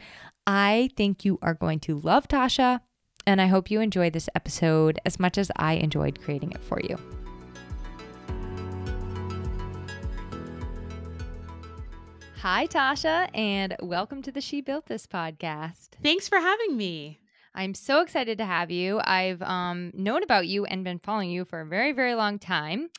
I 0.50 0.92
think 0.96 1.26
you 1.26 1.38
are 1.42 1.54
going 1.54 1.82
to 1.82 2.00
love 2.00 2.30
Tasha 2.30 2.80
and 3.26 3.42
I 3.42 3.48
hope 3.48 3.70
you 3.70 3.82
enjoy 3.82 4.10
this 4.10 4.30
episode 4.34 4.98
as 5.06 5.20
much 5.20 5.38
as 5.38 5.52
I 5.58 5.74
enjoyed 5.74 6.22
creating 6.22 6.54
it 6.54 6.64
for 6.64 6.80
you. 6.80 6.98
Hi, 12.38 12.66
Tasha, 12.68 13.28
and 13.38 13.76
welcome 13.82 14.22
to 14.22 14.32
the 14.32 14.40
She 14.40 14.62
Built 14.62 14.86
This 14.86 15.06
podcast. 15.06 15.90
Thanks 16.02 16.30
for 16.30 16.38
having 16.38 16.78
me. 16.78 17.20
I'm 17.54 17.74
so 17.74 18.00
excited 18.00 18.38
to 18.38 18.46
have 18.46 18.72
you. 18.72 19.02
I've 19.04 19.42
um, 19.42 19.92
known 19.94 20.24
about 20.24 20.48
you 20.48 20.64
and 20.64 20.86
been 20.86 21.00
following 21.00 21.30
you 21.30 21.44
for 21.44 21.60
a 21.60 21.66
very, 21.66 21.92
very 21.92 22.16
long 22.16 22.40
time. 22.40 22.90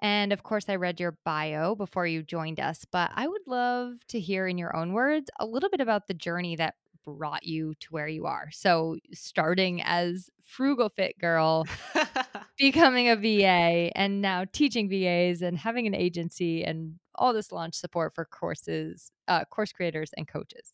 And 0.00 0.32
of 0.32 0.42
course, 0.42 0.68
I 0.68 0.76
read 0.76 0.98
your 0.98 1.16
bio 1.24 1.74
before 1.74 2.06
you 2.06 2.22
joined 2.22 2.60
us, 2.60 2.84
but 2.90 3.10
I 3.14 3.28
would 3.28 3.46
love 3.46 3.94
to 4.08 4.18
hear 4.20 4.46
in 4.46 4.58
your 4.58 4.74
own 4.74 4.92
words 4.92 5.30
a 5.38 5.46
little 5.46 5.68
bit 5.68 5.80
about 5.80 6.06
the 6.06 6.14
journey 6.14 6.56
that 6.56 6.74
brought 7.04 7.44
you 7.44 7.74
to 7.80 7.88
where 7.90 8.08
you 8.08 8.26
are. 8.26 8.48
So, 8.50 8.96
starting 9.12 9.82
as 9.82 10.30
frugal 10.42 10.88
fit 10.88 11.18
girl, 11.18 11.66
becoming 12.58 13.08
a 13.08 13.16
VA, 13.16 13.90
and 13.94 14.20
now 14.20 14.44
teaching 14.52 14.88
VAs 14.88 15.42
and 15.42 15.56
having 15.58 15.86
an 15.86 15.94
agency 15.94 16.64
and 16.64 16.98
all 17.14 17.32
this 17.32 17.52
launch 17.52 17.74
support 17.74 18.14
for 18.14 18.24
courses, 18.24 19.10
uh, 19.26 19.44
course 19.46 19.72
creators, 19.72 20.10
and 20.16 20.28
coaches. 20.28 20.72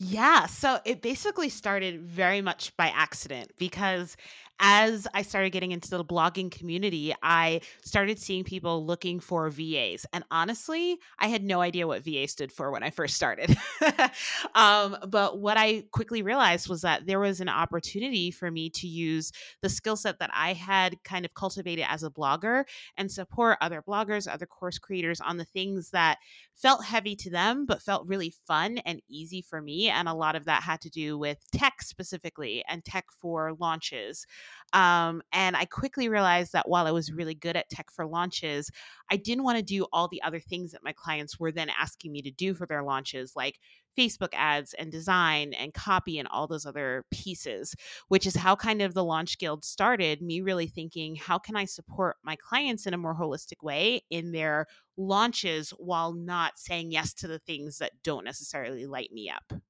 Yeah, 0.00 0.46
so 0.46 0.78
it 0.84 1.02
basically 1.02 1.48
started 1.48 2.02
very 2.02 2.40
much 2.40 2.76
by 2.76 2.86
accident 2.88 3.50
because 3.58 4.16
as 4.60 5.06
I 5.14 5.22
started 5.22 5.50
getting 5.50 5.72
into 5.72 5.88
the 5.88 6.04
blogging 6.04 6.50
community, 6.50 7.14
I 7.22 7.60
started 7.84 8.18
seeing 8.18 8.44
people 8.44 8.84
looking 8.84 9.20
for 9.20 9.48
VAs. 9.50 10.04
And 10.12 10.24
honestly, 10.30 10.98
I 11.18 11.28
had 11.28 11.44
no 11.44 11.60
idea 11.60 11.86
what 11.86 12.04
VA 12.04 12.26
stood 12.26 12.52
for 12.52 12.70
when 12.70 12.82
I 12.82 12.90
first 12.90 13.14
started. 13.14 13.56
um, 14.54 14.96
but 15.08 15.38
what 15.38 15.56
I 15.56 15.84
quickly 15.92 16.22
realized 16.22 16.68
was 16.68 16.82
that 16.82 17.06
there 17.06 17.20
was 17.20 17.40
an 17.40 17.48
opportunity 17.48 18.30
for 18.30 18.50
me 18.50 18.70
to 18.70 18.86
use 18.86 19.32
the 19.62 19.68
skill 19.68 19.96
set 19.96 20.18
that 20.18 20.30
I 20.34 20.54
had 20.54 21.02
kind 21.04 21.24
of 21.24 21.34
cultivated 21.34 21.86
as 21.88 22.02
a 22.02 22.10
blogger 22.10 22.64
and 22.96 23.10
support 23.10 23.58
other 23.60 23.82
bloggers, 23.82 24.32
other 24.32 24.46
course 24.46 24.78
creators 24.78 25.20
on 25.20 25.36
the 25.36 25.44
things 25.44 25.90
that 25.90 26.18
felt 26.54 26.84
heavy 26.84 27.14
to 27.14 27.30
them, 27.30 27.66
but 27.66 27.82
felt 27.82 28.06
really 28.06 28.34
fun 28.46 28.78
and 28.78 29.00
easy 29.08 29.40
for 29.40 29.62
me. 29.62 29.88
And 29.88 30.08
a 30.08 30.14
lot 30.14 30.34
of 30.34 30.44
that 30.46 30.62
had 30.62 30.80
to 30.82 30.90
do 30.90 31.16
with 31.16 31.38
tech 31.52 31.82
specifically 31.82 32.64
and 32.68 32.84
tech 32.84 33.06
for 33.20 33.54
launches. 33.60 34.26
Um, 34.72 35.22
and 35.32 35.56
I 35.56 35.64
quickly 35.64 36.08
realized 36.08 36.52
that 36.52 36.68
while 36.68 36.86
I 36.86 36.90
was 36.90 37.12
really 37.12 37.34
good 37.34 37.56
at 37.56 37.70
tech 37.70 37.90
for 37.90 38.06
launches, 38.06 38.70
I 39.10 39.16
didn't 39.16 39.44
want 39.44 39.56
to 39.58 39.62
do 39.62 39.86
all 39.92 40.08
the 40.08 40.22
other 40.22 40.40
things 40.40 40.72
that 40.72 40.84
my 40.84 40.92
clients 40.92 41.38
were 41.40 41.52
then 41.52 41.70
asking 41.70 42.12
me 42.12 42.22
to 42.22 42.30
do 42.30 42.54
for 42.54 42.66
their 42.66 42.82
launches, 42.82 43.32
like 43.34 43.58
Facebook 43.98 44.28
ads 44.32 44.74
and 44.74 44.92
design 44.92 45.52
and 45.54 45.74
copy 45.74 46.18
and 46.18 46.28
all 46.28 46.46
those 46.46 46.64
other 46.64 47.04
pieces, 47.10 47.74
which 48.08 48.26
is 48.26 48.36
how 48.36 48.54
kind 48.54 48.80
of 48.80 48.94
the 48.94 49.04
Launch 49.04 49.38
Guild 49.38 49.64
started. 49.64 50.22
Me 50.22 50.40
really 50.40 50.68
thinking, 50.68 51.16
how 51.16 51.38
can 51.38 51.56
I 51.56 51.64
support 51.64 52.16
my 52.22 52.36
clients 52.36 52.86
in 52.86 52.94
a 52.94 52.98
more 52.98 53.16
holistic 53.16 53.62
way 53.62 54.02
in 54.10 54.32
their 54.32 54.66
launches 54.96 55.70
while 55.70 56.12
not 56.12 56.58
saying 56.58 56.92
yes 56.92 57.12
to 57.14 57.28
the 57.28 57.40
things 57.40 57.78
that 57.78 57.92
don't 58.04 58.24
necessarily 58.24 58.86
light 58.86 59.10
me 59.12 59.30
up? 59.30 59.60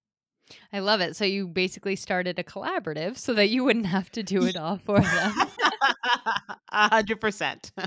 I 0.73 0.81
love 0.81 1.00
it. 1.00 1.17
So 1.17 1.25
you 1.25 1.47
basically 1.47 1.97
started 1.97 2.38
a 2.38 2.45
collaborative 2.45 3.17
so 3.19 3.35
that 3.35 3.50
you 3.50 3.64
wouldn't 3.64 3.87
have 3.87 4.11
to 4.12 4.23
do 4.23 4.45
it 4.45 4.57
all 4.57 4.78
for 4.78 5.00
them. 5.00 5.33
A 6.71 6.88
hundred 6.88 7.21
percent. 7.21 7.73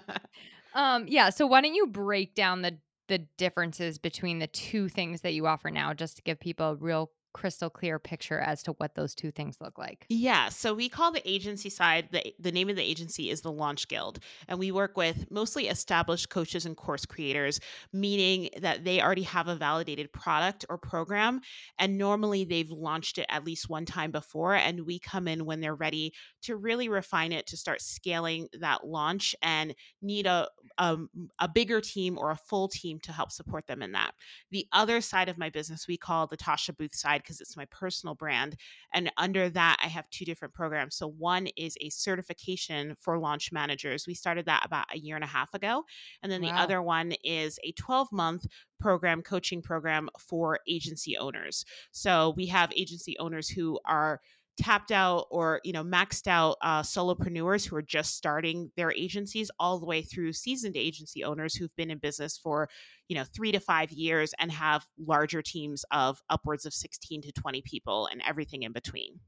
Um, 0.73 1.05
yeah. 1.07 1.31
So 1.31 1.47
why 1.47 1.59
don't 1.59 1.75
you 1.75 1.87
break 1.87 2.33
down 2.33 2.61
the 2.61 2.77
the 3.09 3.19
differences 3.37 3.97
between 3.97 4.39
the 4.39 4.47
two 4.47 4.87
things 4.87 5.19
that 5.19 5.33
you 5.33 5.45
offer 5.45 5.69
now, 5.69 5.93
just 5.93 6.15
to 6.15 6.21
give 6.21 6.39
people 6.39 6.69
a 6.69 6.75
real 6.75 7.11
crystal 7.33 7.69
clear 7.69 7.99
picture 7.99 8.39
as 8.39 8.63
to 8.63 8.73
what 8.73 8.95
those 8.95 9.15
two 9.15 9.31
things 9.31 9.59
look 9.61 9.77
like. 9.77 10.05
Yeah, 10.09 10.49
so 10.49 10.73
we 10.73 10.89
call 10.89 11.11
the 11.11 11.27
agency 11.29 11.69
side 11.69 12.09
the 12.11 12.33
the 12.39 12.51
name 12.51 12.69
of 12.69 12.75
the 12.75 12.83
agency 12.83 13.29
is 13.29 13.41
the 13.41 13.51
Launch 13.51 13.87
Guild, 13.87 14.19
and 14.47 14.59
we 14.59 14.71
work 14.71 14.97
with 14.97 15.29
mostly 15.31 15.67
established 15.67 16.29
coaches 16.29 16.65
and 16.65 16.75
course 16.75 17.05
creators, 17.05 17.59
meaning 17.93 18.49
that 18.61 18.83
they 18.83 19.01
already 19.01 19.23
have 19.23 19.47
a 19.47 19.55
validated 19.55 20.11
product 20.11 20.65
or 20.69 20.77
program, 20.77 21.41
and 21.79 21.97
normally 21.97 22.43
they've 22.43 22.71
launched 22.71 23.17
it 23.17 23.25
at 23.29 23.45
least 23.45 23.69
one 23.69 23.85
time 23.85 24.11
before, 24.11 24.55
and 24.55 24.85
we 24.85 24.99
come 24.99 25.27
in 25.27 25.45
when 25.45 25.61
they're 25.61 25.75
ready 25.75 26.13
to 26.43 26.55
really 26.55 26.89
refine 26.89 27.31
it 27.31 27.47
to 27.47 27.57
start 27.57 27.81
scaling 27.81 28.47
that 28.59 28.85
launch 28.85 29.35
and 29.41 29.73
need 30.01 30.25
a 30.25 30.47
a, 30.77 30.97
a 31.39 31.47
bigger 31.47 31.81
team 31.81 32.17
or 32.17 32.31
a 32.31 32.35
full 32.35 32.67
team 32.67 32.99
to 32.99 33.11
help 33.11 33.31
support 33.31 33.67
them 33.67 33.81
in 33.81 33.91
that. 33.91 34.11
The 34.51 34.67
other 34.71 35.01
side 35.01 35.29
of 35.29 35.37
my 35.37 35.49
business 35.49 35.87
we 35.87 35.97
call 35.97 36.27
the 36.27 36.37
Tasha 36.37 36.75
Booth 36.75 36.95
side 36.95 37.20
side 37.21 37.23
because 37.23 37.41
it's 37.41 37.57
my 37.57 37.65
personal 37.65 38.15
brand. 38.15 38.55
And 38.93 39.11
under 39.17 39.49
that, 39.49 39.77
I 39.83 39.87
have 39.87 40.09
two 40.09 40.25
different 40.25 40.53
programs. 40.53 40.95
So 40.95 41.07
one 41.07 41.47
is 41.57 41.77
a 41.81 41.89
certification 41.89 42.95
for 42.99 43.19
launch 43.19 43.51
managers. 43.51 44.05
We 44.07 44.13
started 44.13 44.45
that 44.45 44.65
about 44.65 44.85
a 44.93 44.99
year 44.99 45.15
and 45.15 45.23
a 45.23 45.27
half 45.27 45.53
ago. 45.53 45.83
And 46.23 46.31
then 46.31 46.41
wow. 46.41 46.49
the 46.49 46.55
other 46.55 46.81
one 46.81 47.13
is 47.23 47.59
a 47.63 47.71
12 47.73 48.11
month 48.11 48.45
program, 48.79 49.21
coaching 49.21 49.61
program 49.61 50.09
for 50.19 50.59
agency 50.67 51.17
owners. 51.17 51.65
So 51.91 52.33
we 52.35 52.47
have 52.47 52.71
agency 52.75 53.17
owners 53.19 53.47
who 53.47 53.79
are 53.85 54.19
tapped 54.61 54.91
out 54.91 55.25
or 55.31 55.59
you 55.63 55.73
know 55.73 55.83
maxed 55.83 56.27
out 56.27 56.57
uh, 56.61 56.81
solopreneurs 56.81 57.67
who 57.67 57.75
are 57.75 57.81
just 57.81 58.15
starting 58.15 58.71
their 58.77 58.91
agencies 58.91 59.49
all 59.59 59.79
the 59.79 59.85
way 59.85 60.01
through 60.01 60.31
seasoned 60.31 60.77
agency 60.77 61.23
owners 61.23 61.55
who've 61.55 61.75
been 61.75 61.89
in 61.89 61.97
business 61.97 62.37
for 62.37 62.69
you 63.07 63.15
know 63.15 63.23
three 63.35 63.51
to 63.51 63.59
five 63.59 63.91
years 63.91 64.33
and 64.39 64.51
have 64.51 64.85
larger 65.03 65.41
teams 65.41 65.83
of 65.91 66.21
upwards 66.29 66.65
of 66.65 66.73
16 66.73 67.23
to 67.23 67.31
20 67.31 67.61
people 67.63 68.07
and 68.11 68.21
everything 68.27 68.61
in 68.61 68.71
between 68.71 69.19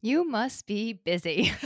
you 0.00 0.28
must 0.28 0.66
be 0.66 0.92
busy. 0.92 1.52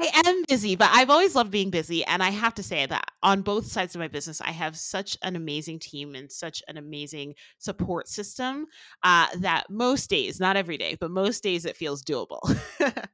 I 0.00 0.22
am 0.26 0.44
busy, 0.48 0.76
but 0.76 0.90
I've 0.92 1.10
always 1.10 1.34
loved 1.34 1.50
being 1.50 1.70
busy. 1.70 2.04
And 2.04 2.22
I 2.22 2.30
have 2.30 2.54
to 2.54 2.62
say 2.62 2.86
that 2.86 3.10
on 3.22 3.42
both 3.42 3.66
sides 3.66 3.94
of 3.94 4.00
my 4.00 4.08
business, 4.08 4.40
I 4.40 4.50
have 4.50 4.76
such 4.76 5.16
an 5.22 5.36
amazing 5.36 5.78
team 5.78 6.14
and 6.14 6.30
such 6.30 6.62
an 6.68 6.76
amazing 6.76 7.34
support 7.58 8.08
system 8.08 8.66
uh, 9.02 9.28
that 9.38 9.70
most 9.70 10.10
days, 10.10 10.40
not 10.40 10.56
every 10.56 10.78
day, 10.78 10.96
but 11.00 11.10
most 11.10 11.42
days 11.42 11.64
it 11.64 11.76
feels 11.76 12.02
doable. 12.02 12.40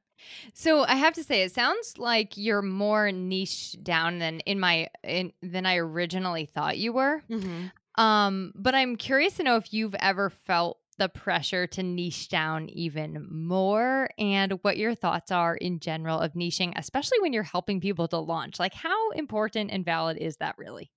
so 0.53 0.83
I 0.83 0.95
have 0.95 1.13
to 1.13 1.23
say, 1.23 1.43
it 1.43 1.53
sounds 1.53 1.97
like 1.97 2.37
you're 2.37 2.61
more 2.61 3.11
niche 3.11 3.75
down 3.83 4.19
than 4.19 4.39
in 4.41 4.59
my 4.59 4.89
in 5.03 5.31
than 5.41 5.65
I 5.65 5.77
originally 5.77 6.45
thought 6.45 6.77
you 6.77 6.93
were. 6.93 7.21
Mm-hmm. 7.29 7.67
Um, 8.01 8.51
but 8.55 8.75
I'm 8.75 8.95
curious 8.95 9.37
to 9.37 9.43
know 9.43 9.55
if 9.55 9.73
you've 9.73 9.95
ever 9.95 10.29
felt 10.29 10.77
the 10.97 11.09
pressure 11.09 11.67
to 11.67 11.83
niche 11.83 12.29
down 12.29 12.69
even 12.69 13.27
more 13.29 14.09
and 14.17 14.53
what 14.63 14.77
your 14.77 14.95
thoughts 14.95 15.31
are 15.31 15.55
in 15.55 15.79
general 15.79 16.19
of 16.19 16.33
niching, 16.33 16.73
especially 16.75 17.19
when 17.19 17.33
you're 17.33 17.43
helping 17.43 17.79
people 17.79 18.07
to 18.07 18.17
launch. 18.17 18.59
Like, 18.59 18.73
how 18.73 19.11
important 19.11 19.71
and 19.71 19.85
valid 19.85 20.17
is 20.17 20.37
that 20.37 20.55
really? 20.57 20.91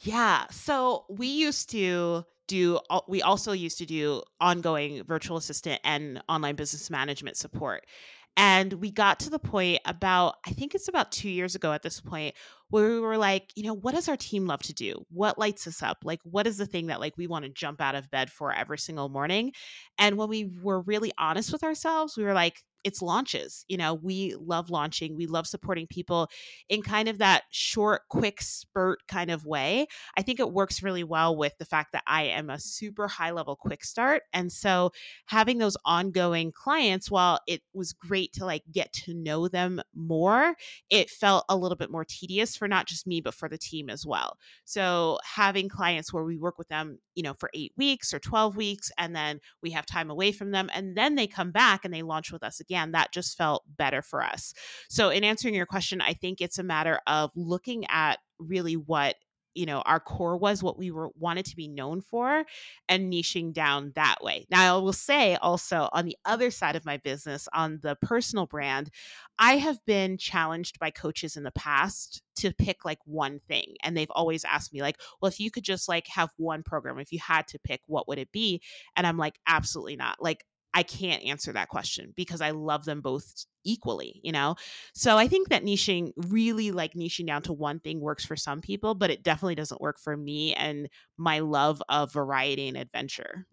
Yeah. 0.00 0.46
So 0.50 1.04
we 1.08 1.26
used 1.26 1.70
to 1.70 2.24
do, 2.46 2.78
we 3.08 3.22
also 3.22 3.52
used 3.52 3.78
to 3.78 3.86
do 3.86 4.22
ongoing 4.40 5.02
virtual 5.04 5.36
assistant 5.36 5.80
and 5.82 6.22
online 6.28 6.56
business 6.56 6.90
management 6.90 7.36
support. 7.36 7.86
And 8.36 8.72
we 8.74 8.90
got 8.90 9.20
to 9.20 9.30
the 9.30 9.38
point 9.38 9.80
about, 9.84 10.36
I 10.46 10.50
think 10.50 10.74
it's 10.74 10.88
about 10.88 11.12
two 11.12 11.30
years 11.30 11.54
ago 11.54 11.72
at 11.72 11.82
this 11.82 12.00
point, 12.00 12.34
where 12.70 12.88
we 12.88 13.00
were 13.00 13.16
like, 13.16 13.52
you 13.54 13.62
know, 13.62 13.74
what 13.74 13.94
does 13.94 14.08
our 14.08 14.16
team 14.16 14.46
love 14.46 14.62
to 14.64 14.72
do? 14.72 15.04
What 15.10 15.38
lights 15.38 15.66
us 15.68 15.82
up? 15.82 15.98
Like, 16.02 16.20
what 16.24 16.46
is 16.46 16.56
the 16.56 16.66
thing 16.66 16.88
that 16.88 16.98
like 16.98 17.16
we 17.16 17.28
want 17.28 17.44
to 17.44 17.50
jump 17.50 17.80
out 17.80 17.94
of 17.94 18.10
bed 18.10 18.30
for 18.30 18.52
every 18.52 18.78
single 18.78 19.08
morning? 19.08 19.52
And 19.98 20.16
when 20.16 20.28
we 20.28 20.50
were 20.62 20.80
really 20.80 21.12
honest 21.16 21.52
with 21.52 21.62
ourselves, 21.62 22.16
we 22.16 22.24
were 22.24 22.34
like, 22.34 22.60
it's 22.84 23.00
launches. 23.00 23.64
You 23.66 23.78
know, 23.78 23.94
we 23.94 24.36
love 24.38 24.70
launching. 24.70 25.16
We 25.16 25.26
love 25.26 25.46
supporting 25.46 25.86
people 25.86 26.28
in 26.68 26.82
kind 26.82 27.08
of 27.08 27.18
that 27.18 27.44
short, 27.50 28.02
quick 28.10 28.42
spurt 28.42 29.00
kind 29.08 29.30
of 29.30 29.46
way. 29.46 29.86
I 30.16 30.22
think 30.22 30.38
it 30.38 30.52
works 30.52 30.82
really 30.82 31.02
well 31.02 31.34
with 31.34 31.56
the 31.58 31.64
fact 31.64 31.92
that 31.92 32.04
I 32.06 32.24
am 32.24 32.50
a 32.50 32.60
super 32.60 33.08
high 33.08 33.30
level 33.30 33.56
quick 33.56 33.84
start. 33.84 34.22
And 34.34 34.52
so 34.52 34.92
having 35.26 35.58
those 35.58 35.78
ongoing 35.84 36.52
clients, 36.52 37.10
while 37.10 37.40
it 37.48 37.62
was 37.72 37.94
great 37.94 38.34
to 38.34 38.44
like 38.44 38.62
get 38.70 38.92
to 38.92 39.14
know 39.14 39.48
them 39.48 39.80
more, 39.94 40.54
it 40.90 41.08
felt 41.08 41.46
a 41.48 41.56
little 41.56 41.76
bit 41.76 41.90
more 41.90 42.04
tedious 42.04 42.54
for 42.54 42.68
not 42.68 42.86
just 42.86 43.06
me, 43.06 43.22
but 43.22 43.34
for 43.34 43.48
the 43.48 43.58
team 43.58 43.88
as 43.88 44.06
well. 44.06 44.36
So 44.64 45.18
having 45.24 45.70
clients 45.70 46.12
where 46.12 46.24
we 46.24 46.36
work 46.36 46.58
with 46.58 46.68
them, 46.68 46.98
you 47.14 47.22
know, 47.22 47.34
for 47.38 47.50
eight 47.54 47.72
weeks 47.78 48.12
or 48.12 48.18
12 48.18 48.56
weeks, 48.56 48.92
and 48.98 49.16
then 49.16 49.40
we 49.62 49.70
have 49.70 49.86
time 49.86 50.10
away 50.10 50.32
from 50.32 50.50
them, 50.50 50.68
and 50.74 50.96
then 50.96 51.14
they 51.14 51.26
come 51.26 51.50
back 51.50 51.84
and 51.84 51.94
they 51.94 52.02
launch 52.02 52.30
with 52.30 52.42
us 52.42 52.60
again 52.60 52.73
again, 52.74 52.92
that 52.92 53.12
just 53.12 53.36
felt 53.36 53.64
better 53.76 54.02
for 54.02 54.22
us. 54.22 54.52
So, 54.88 55.10
in 55.10 55.24
answering 55.24 55.54
your 55.54 55.66
question, 55.66 56.00
I 56.00 56.14
think 56.14 56.40
it's 56.40 56.58
a 56.58 56.64
matter 56.64 57.00
of 57.06 57.30
looking 57.36 57.84
at 57.88 58.18
really 58.38 58.74
what 58.74 59.14
you 59.54 59.66
know 59.66 59.82
our 59.82 60.00
core 60.00 60.36
was 60.36 60.64
what 60.64 60.76
we 60.76 60.90
were 60.90 61.10
wanted 61.16 61.46
to 61.46 61.54
be 61.54 61.68
known 61.68 62.00
for 62.00 62.44
and 62.88 63.12
niching 63.12 63.52
down 63.52 63.92
that 63.94 64.16
way. 64.20 64.44
Now 64.50 64.76
i 64.76 64.80
will 64.80 64.92
say 64.92 65.36
also 65.36 65.88
on 65.92 66.06
the 66.06 66.16
other 66.24 66.50
side 66.50 66.74
of 66.74 66.84
my 66.84 66.96
business 66.96 67.48
on 67.54 67.78
the 67.80 67.96
personal 68.02 68.46
brand 68.46 68.90
i 69.38 69.56
have 69.56 69.78
been 69.86 70.18
challenged 70.18 70.80
by 70.80 70.90
coaches 70.90 71.36
in 71.36 71.44
the 71.44 71.52
past 71.52 72.20
to 72.34 72.52
pick 72.52 72.84
like 72.84 72.98
one 73.04 73.38
thing 73.46 73.76
and 73.84 73.96
they've 73.96 74.10
always 74.10 74.44
asked 74.44 74.72
me 74.72 74.82
like 74.82 74.98
well 75.22 75.28
if 75.28 75.38
you 75.38 75.52
could 75.52 75.62
just 75.62 75.88
like 75.88 76.08
have 76.08 76.30
one 76.36 76.64
program 76.64 76.98
if 76.98 77.12
you 77.12 77.20
had 77.20 77.46
to 77.46 77.58
pick 77.60 77.80
what 77.86 78.08
would 78.08 78.18
it 78.18 78.32
be? 78.32 78.60
And 78.96 79.06
i'm 79.06 79.18
like 79.18 79.38
absolutely 79.46 79.94
not. 79.94 80.20
Like 80.20 80.44
I 80.74 80.82
can't 80.82 81.24
answer 81.24 81.52
that 81.52 81.68
question 81.68 82.12
because 82.16 82.40
I 82.40 82.50
love 82.50 82.84
them 82.84 83.00
both 83.00 83.46
equally, 83.64 84.20
you 84.24 84.32
know? 84.32 84.56
So 84.94 85.16
I 85.16 85.28
think 85.28 85.48
that 85.48 85.64
niching 85.64 86.12
really 86.16 86.72
like 86.72 86.94
niching 86.94 87.26
down 87.26 87.42
to 87.42 87.52
one 87.52 87.80
thing 87.80 88.00
works 88.00 88.24
for 88.24 88.36
some 88.36 88.60
people, 88.60 88.94
but 88.94 89.10
it 89.10 89.22
definitely 89.22 89.54
doesn't 89.54 89.80
work 89.80 89.98
for 89.98 90.16
me 90.16 90.52
and 90.54 90.88
my 91.16 91.38
love 91.38 91.80
of 91.88 92.12
variety 92.12 92.68
and 92.68 92.76
adventure. 92.76 93.46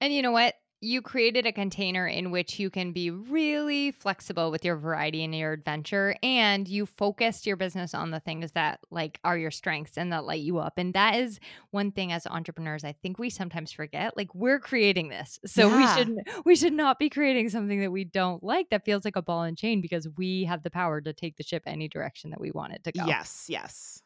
And 0.00 0.12
you 0.14 0.22
know 0.22 0.32
what? 0.32 0.54
You 0.80 1.02
created 1.02 1.46
a 1.46 1.52
container 1.52 2.06
in 2.06 2.30
which 2.30 2.58
you 2.58 2.70
can 2.70 2.92
be 2.92 3.10
really 3.10 3.90
flexible 3.90 4.50
with 4.50 4.64
your 4.64 4.76
variety 4.76 5.24
and 5.24 5.34
your 5.34 5.52
adventure 5.52 6.14
and 6.22 6.68
you 6.68 6.86
focused 6.86 7.46
your 7.46 7.56
business 7.56 7.94
on 7.94 8.10
the 8.10 8.20
things 8.20 8.52
that 8.52 8.80
like 8.90 9.18
are 9.24 9.36
your 9.38 9.50
strengths 9.50 9.96
and 9.96 10.12
that 10.12 10.24
light 10.24 10.42
you 10.42 10.58
up 10.58 10.78
and 10.78 10.94
that 10.94 11.14
is 11.16 11.40
one 11.70 11.90
thing 11.90 12.12
as 12.12 12.26
entrepreneurs 12.26 12.84
i 12.84 12.92
think 13.02 13.18
we 13.18 13.30
sometimes 13.30 13.72
forget 13.72 14.16
like 14.16 14.34
we're 14.34 14.58
creating 14.58 15.08
this. 15.08 15.38
So 15.46 15.68
yeah. 15.68 15.76
we 15.76 15.86
should 15.86 16.44
we 16.44 16.56
should 16.56 16.72
not 16.72 16.98
be 16.98 17.10
creating 17.10 17.48
something 17.48 17.80
that 17.80 17.92
we 17.92 18.04
don't 18.04 18.42
like 18.42 18.70
that 18.70 18.84
feels 18.84 19.04
like 19.04 19.16
a 19.16 19.22
ball 19.22 19.42
and 19.42 19.56
chain 19.56 19.80
because 19.80 20.08
we 20.16 20.44
have 20.44 20.62
the 20.62 20.70
power 20.70 21.00
to 21.00 21.12
take 21.12 21.36
the 21.36 21.42
ship 21.42 21.62
any 21.66 21.88
direction 21.88 22.30
that 22.30 22.40
we 22.40 22.50
want 22.50 22.72
it 22.72 22.84
to 22.84 22.92
go. 22.92 23.04
Yes 23.06 23.46
yes 23.48 24.02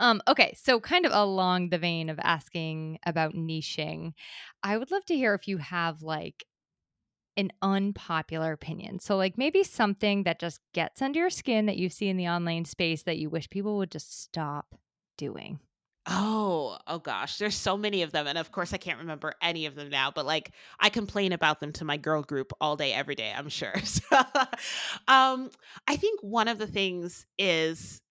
um, 0.00 0.22
okay, 0.28 0.54
so 0.56 0.80
kind 0.80 1.06
of 1.06 1.12
along 1.12 1.70
the 1.70 1.78
vein 1.78 2.08
of 2.08 2.18
asking 2.22 2.98
about 3.04 3.34
niching, 3.34 4.12
I 4.62 4.78
would 4.78 4.90
love 4.90 5.04
to 5.06 5.16
hear 5.16 5.34
if 5.34 5.48
you 5.48 5.58
have 5.58 6.02
like 6.02 6.44
an 7.36 7.50
unpopular 7.62 8.52
opinion. 8.52 8.98
So, 8.98 9.16
like 9.16 9.38
maybe 9.38 9.64
something 9.64 10.24
that 10.24 10.38
just 10.38 10.60
gets 10.74 11.00
under 11.02 11.20
your 11.20 11.30
skin 11.30 11.66
that 11.66 11.78
you 11.78 11.88
see 11.88 12.08
in 12.08 12.16
the 12.16 12.28
online 12.28 12.64
space 12.64 13.02
that 13.04 13.18
you 13.18 13.30
wish 13.30 13.48
people 13.50 13.78
would 13.78 13.90
just 13.90 14.22
stop 14.22 14.74
doing. 15.16 15.60
Oh, 16.06 16.78
oh 16.88 16.98
gosh, 16.98 17.38
there's 17.38 17.54
so 17.54 17.76
many 17.76 18.02
of 18.02 18.10
them. 18.10 18.26
And 18.26 18.36
of 18.36 18.50
course, 18.50 18.72
I 18.72 18.76
can't 18.76 18.98
remember 18.98 19.34
any 19.40 19.66
of 19.66 19.76
them 19.76 19.88
now, 19.88 20.10
but 20.10 20.26
like 20.26 20.50
I 20.80 20.88
complain 20.88 21.32
about 21.32 21.60
them 21.60 21.72
to 21.74 21.84
my 21.84 21.96
girl 21.96 22.22
group 22.22 22.52
all 22.60 22.76
day, 22.76 22.92
every 22.92 23.14
day, 23.14 23.32
I'm 23.34 23.48
sure. 23.48 23.74
So, 23.84 24.18
um, 25.08 25.50
I 25.86 25.96
think 25.96 26.20
one 26.22 26.48
of 26.48 26.58
the 26.58 26.66
things 26.66 27.24
is 27.38 28.01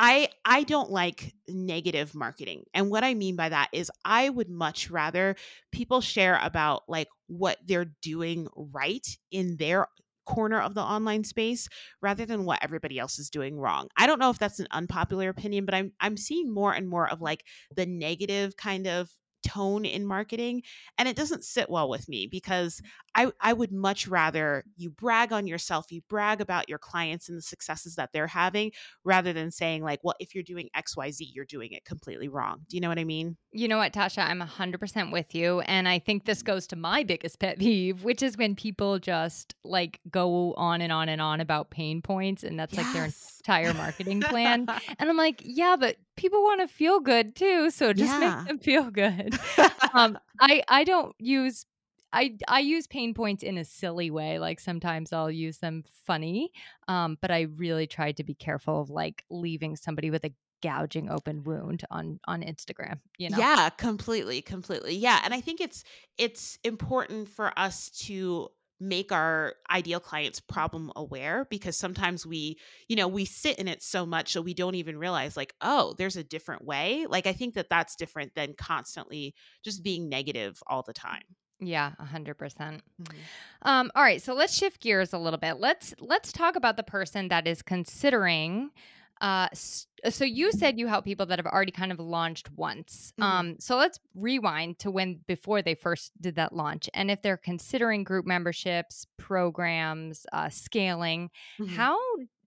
I 0.00 0.28
I 0.44 0.62
don't 0.62 0.90
like 0.90 1.34
negative 1.48 2.14
marketing. 2.14 2.64
And 2.72 2.88
what 2.90 3.02
I 3.02 3.14
mean 3.14 3.34
by 3.34 3.48
that 3.48 3.68
is 3.72 3.90
I 4.04 4.28
would 4.28 4.48
much 4.48 4.90
rather 4.90 5.34
people 5.72 6.00
share 6.00 6.38
about 6.40 6.82
like 6.88 7.08
what 7.26 7.58
they're 7.66 7.92
doing 8.00 8.46
right 8.54 9.06
in 9.32 9.56
their 9.56 9.88
corner 10.24 10.60
of 10.60 10.74
the 10.74 10.82
online 10.82 11.24
space 11.24 11.68
rather 12.00 12.24
than 12.26 12.44
what 12.44 12.62
everybody 12.62 12.98
else 12.98 13.18
is 13.18 13.30
doing 13.30 13.58
wrong. 13.58 13.88
I 13.96 14.06
don't 14.06 14.20
know 14.20 14.30
if 14.30 14.38
that's 14.38 14.60
an 14.60 14.68
unpopular 14.70 15.30
opinion, 15.30 15.64
but 15.64 15.74
I'm 15.74 15.92
I'm 16.00 16.16
seeing 16.16 16.52
more 16.52 16.72
and 16.72 16.88
more 16.88 17.08
of 17.10 17.20
like 17.20 17.44
the 17.74 17.86
negative 17.86 18.56
kind 18.56 18.86
of 18.86 19.10
tone 19.42 19.84
in 19.84 20.06
marketing 20.06 20.62
and 20.98 21.08
it 21.08 21.16
doesn't 21.16 21.44
sit 21.44 21.70
well 21.70 21.88
with 21.88 22.08
me 22.08 22.26
because 22.30 22.80
I, 23.14 23.32
I 23.40 23.52
would 23.52 23.72
much 23.72 24.06
rather 24.06 24.64
you 24.76 24.90
brag 24.90 25.32
on 25.32 25.46
yourself 25.46 25.86
you 25.90 26.02
brag 26.08 26.40
about 26.40 26.68
your 26.68 26.78
clients 26.78 27.28
and 27.28 27.38
the 27.38 27.42
successes 27.42 27.96
that 27.96 28.10
they're 28.12 28.26
having 28.26 28.72
rather 29.04 29.32
than 29.32 29.50
saying 29.50 29.82
like 29.82 30.00
well 30.02 30.14
if 30.20 30.34
you're 30.34 30.44
doing 30.44 30.68
xyz 30.76 31.28
you're 31.34 31.44
doing 31.44 31.72
it 31.72 31.84
completely 31.84 32.28
wrong 32.28 32.60
do 32.68 32.76
you 32.76 32.80
know 32.80 32.88
what 32.88 32.98
i 32.98 33.04
mean 33.04 33.36
you 33.52 33.68
know 33.68 33.78
what 33.78 33.92
tasha 33.92 34.24
i'm 34.26 34.40
100% 34.40 35.12
with 35.12 35.34
you 35.34 35.60
and 35.60 35.88
i 35.88 35.98
think 35.98 36.24
this 36.24 36.42
goes 36.42 36.66
to 36.66 36.76
my 36.76 37.02
biggest 37.02 37.38
pet 37.38 37.58
peeve 37.58 38.04
which 38.04 38.22
is 38.22 38.36
when 38.36 38.54
people 38.54 38.98
just 38.98 39.54
like 39.64 40.00
go 40.10 40.54
on 40.54 40.80
and 40.80 40.92
on 40.92 41.08
and 41.08 41.20
on 41.20 41.40
about 41.40 41.70
pain 41.70 42.02
points 42.02 42.42
and 42.42 42.58
that's 42.58 42.74
yes. 42.74 42.84
like 42.84 42.94
their 42.94 43.04
entire 43.04 43.74
marketing 43.74 44.20
plan 44.20 44.66
and 44.98 45.08
i'm 45.10 45.16
like 45.16 45.42
yeah 45.44 45.76
but 45.78 45.96
people 46.18 46.42
want 46.42 46.60
to 46.60 46.68
feel 46.68 47.00
good 47.00 47.34
too 47.34 47.70
so 47.70 47.92
just 47.92 48.12
yeah. 48.12 48.36
make 48.36 48.46
them 48.46 48.58
feel 48.58 48.90
good 48.90 49.38
um, 49.94 50.18
I 50.40 50.62
I 50.68 50.84
don't 50.84 51.14
use 51.18 51.64
I 52.12 52.36
I 52.46 52.60
use 52.60 52.86
pain 52.86 53.14
points 53.14 53.42
in 53.42 53.58
a 53.58 53.64
silly 53.64 54.10
way. 54.10 54.38
Like 54.38 54.60
sometimes 54.60 55.12
I'll 55.12 55.30
use 55.30 55.58
them 55.58 55.84
funny, 56.06 56.50
um, 56.86 57.18
but 57.20 57.30
I 57.30 57.42
really 57.56 57.86
tried 57.86 58.16
to 58.16 58.24
be 58.24 58.34
careful 58.34 58.80
of 58.80 58.90
like 58.90 59.24
leaving 59.30 59.76
somebody 59.76 60.10
with 60.10 60.24
a 60.24 60.32
gouging 60.62 61.10
open 61.10 61.44
wound 61.44 61.84
on 61.90 62.18
on 62.26 62.42
Instagram. 62.42 63.00
You 63.18 63.30
know? 63.30 63.38
Yeah, 63.38 63.68
completely, 63.70 64.40
completely. 64.40 64.96
Yeah, 64.96 65.20
and 65.24 65.34
I 65.34 65.40
think 65.40 65.60
it's 65.60 65.84
it's 66.16 66.58
important 66.64 67.28
for 67.28 67.52
us 67.58 67.90
to 68.06 68.48
make 68.80 69.10
our 69.12 69.54
ideal 69.70 70.00
clients 70.00 70.40
problem 70.40 70.92
aware 70.96 71.46
because 71.50 71.76
sometimes 71.76 72.26
we 72.26 72.58
you 72.88 72.96
know 72.96 73.08
we 73.08 73.24
sit 73.24 73.58
in 73.58 73.66
it 73.66 73.82
so 73.82 74.06
much 74.06 74.32
so 74.32 74.40
we 74.40 74.54
don't 74.54 74.76
even 74.76 74.98
realize 74.98 75.36
like 75.36 75.54
oh 75.60 75.94
there's 75.98 76.16
a 76.16 76.22
different 76.22 76.64
way 76.64 77.06
like 77.08 77.26
i 77.26 77.32
think 77.32 77.54
that 77.54 77.68
that's 77.68 77.96
different 77.96 78.32
than 78.34 78.54
constantly 78.56 79.34
just 79.64 79.82
being 79.82 80.08
negative 80.08 80.62
all 80.66 80.82
the 80.82 80.92
time 80.92 81.22
Yeah, 81.60 81.92
a 81.98 82.04
hundred 82.04 82.36
percent. 82.38 82.82
Mm-hmm. 83.02 83.68
Um, 83.68 83.90
all 83.96 84.02
right, 84.02 84.22
so 84.22 84.32
let's 84.32 84.56
shift 84.56 84.80
gears 84.80 85.12
a 85.12 85.18
little 85.18 85.40
bit. 85.40 85.58
Let's 85.58 85.92
let's 85.98 86.30
talk 86.30 86.54
about 86.54 86.76
the 86.76 86.84
person 86.84 87.28
that 87.28 87.48
is 87.48 87.62
considering. 87.62 88.70
Uh, 89.20 89.48
so 89.52 90.24
you 90.24 90.52
said 90.52 90.78
you 90.78 90.86
help 90.86 91.04
people 91.04 91.26
that 91.26 91.38
have 91.38 91.46
already 91.46 91.72
kind 91.72 91.92
of 91.92 91.98
launched 91.98 92.50
once. 92.56 93.12
Mm-hmm. 93.18 93.22
Um, 93.22 93.56
so 93.58 93.76
let's 93.76 93.98
rewind 94.14 94.78
to 94.80 94.90
when 94.90 95.20
before 95.26 95.62
they 95.62 95.74
first 95.74 96.12
did 96.20 96.36
that 96.36 96.54
launch, 96.54 96.88
and 96.94 97.10
if 97.10 97.22
they're 97.22 97.36
considering 97.36 98.04
group 98.04 98.26
memberships, 98.26 99.06
programs, 99.16 100.26
uh, 100.32 100.48
scaling, 100.48 101.30
mm-hmm. 101.60 101.74
how 101.74 101.98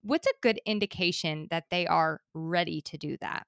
what's 0.03 0.27
a 0.27 0.33
good 0.41 0.59
indication 0.65 1.47
that 1.51 1.65
they 1.69 1.87
are 1.87 2.21
ready 2.33 2.81
to 2.81 2.97
do 2.97 3.17
that? 3.21 3.45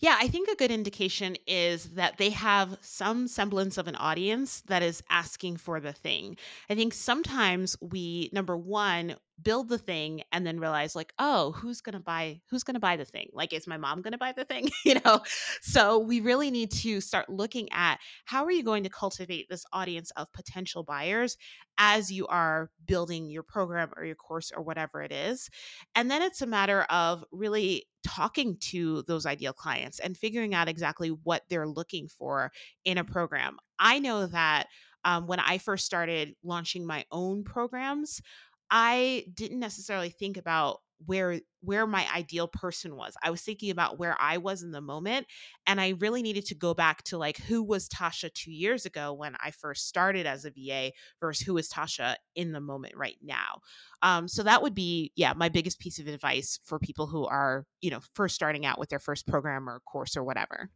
Yeah, 0.00 0.16
I 0.20 0.28
think 0.28 0.48
a 0.48 0.54
good 0.54 0.70
indication 0.70 1.36
is 1.46 1.90
that 1.94 2.18
they 2.18 2.30
have 2.30 2.78
some 2.80 3.26
semblance 3.26 3.78
of 3.78 3.88
an 3.88 3.96
audience 3.96 4.62
that 4.68 4.80
is 4.80 5.02
asking 5.10 5.56
for 5.56 5.80
the 5.80 5.92
thing. 5.92 6.36
I 6.70 6.76
think 6.76 6.94
sometimes 6.94 7.76
we, 7.80 8.30
number 8.32 8.56
one, 8.56 9.16
build 9.42 9.68
the 9.68 9.78
thing 9.78 10.22
and 10.32 10.46
then 10.46 10.58
realize 10.60 10.96
like 10.96 11.12
oh 11.18 11.52
who's 11.52 11.80
going 11.80 11.94
to 11.94 12.00
buy 12.00 12.40
who's 12.50 12.62
going 12.62 12.74
to 12.74 12.80
buy 12.80 12.96
the 12.96 13.04
thing? 13.04 13.28
Like 13.32 13.52
is 13.52 13.66
my 13.66 13.76
mom 13.76 14.02
going 14.02 14.12
to 14.12 14.18
buy 14.18 14.32
the 14.32 14.44
thing? 14.44 14.70
You 14.84 15.00
know? 15.04 15.20
So 15.60 15.98
we 15.98 16.20
really 16.20 16.50
need 16.50 16.70
to 16.70 17.00
start 17.02 17.28
looking 17.28 17.68
at 17.72 17.98
how 18.24 18.44
are 18.44 18.50
you 18.50 18.62
going 18.62 18.84
to 18.84 18.88
cultivate 18.88 19.48
this 19.50 19.64
audience 19.72 20.10
of 20.12 20.32
potential 20.32 20.82
buyers 20.82 21.36
as 21.78 22.10
you 22.10 22.26
are 22.26 22.70
building 22.86 23.30
your 23.30 23.42
program 23.42 23.90
or 23.96 24.04
your 24.04 24.16
course 24.16 24.50
or 24.54 24.62
whatever 24.62 25.02
it 25.02 25.12
is. 25.12 25.50
And 25.94 26.10
then 26.10 26.22
it's 26.22 26.42
a 26.42 26.46
matter 26.46 26.82
of 26.82 27.24
really 27.32 27.86
talking 28.04 28.56
to 28.56 29.02
those 29.02 29.26
ideal 29.26 29.52
clients 29.52 29.98
and 29.98 30.16
figuring 30.16 30.54
out 30.54 30.68
exactly 30.68 31.08
what 31.08 31.42
they're 31.48 31.68
looking 31.68 32.08
for 32.08 32.50
in 32.84 32.98
a 32.98 33.04
program. 33.04 33.58
I 33.78 33.98
know 33.98 34.26
that 34.26 34.66
um, 35.04 35.26
when 35.26 35.40
I 35.40 35.58
first 35.58 35.86
started 35.86 36.34
launching 36.42 36.84
my 36.84 37.04
own 37.12 37.44
programs, 37.44 38.20
I 38.70 39.24
didn't 39.34 39.60
necessarily 39.60 40.10
think 40.10 40.36
about 40.36 40.78
where 41.06 41.40
where 41.60 41.86
my 41.86 42.06
ideal 42.14 42.48
person 42.48 42.96
was. 42.96 43.14
I 43.22 43.30
was 43.30 43.42
thinking 43.42 43.70
about 43.70 43.98
where 43.98 44.16
I 44.20 44.38
was 44.38 44.62
in 44.62 44.72
the 44.72 44.80
moment 44.80 45.26
and 45.66 45.80
I 45.80 45.90
really 46.00 46.22
needed 46.22 46.44
to 46.46 46.54
go 46.56 46.74
back 46.74 47.04
to 47.04 47.18
like 47.18 47.38
who 47.38 47.62
was 47.62 47.88
Tasha 47.88 48.32
2 48.32 48.50
years 48.52 48.84
ago 48.84 49.12
when 49.12 49.36
I 49.42 49.52
first 49.52 49.86
started 49.88 50.26
as 50.26 50.44
a 50.44 50.50
VA 50.50 50.92
versus 51.20 51.46
who 51.46 51.56
is 51.56 51.68
Tasha 51.68 52.16
in 52.34 52.50
the 52.52 52.60
moment 52.60 52.94
right 52.96 53.16
now. 53.22 53.60
Um, 54.02 54.26
so 54.28 54.42
that 54.42 54.62
would 54.62 54.74
be 54.74 55.12
yeah, 55.16 55.32
my 55.34 55.48
biggest 55.48 55.78
piece 55.78 55.98
of 55.98 56.06
advice 56.08 56.58
for 56.64 56.78
people 56.78 57.06
who 57.06 57.26
are, 57.26 57.64
you 57.80 57.90
know, 57.90 58.00
first 58.14 58.34
starting 58.34 58.66
out 58.66 58.78
with 58.78 58.88
their 58.88 58.98
first 58.98 59.26
program 59.26 59.68
or 59.68 59.80
course 59.80 60.16
or 60.16 60.24
whatever. 60.24 60.70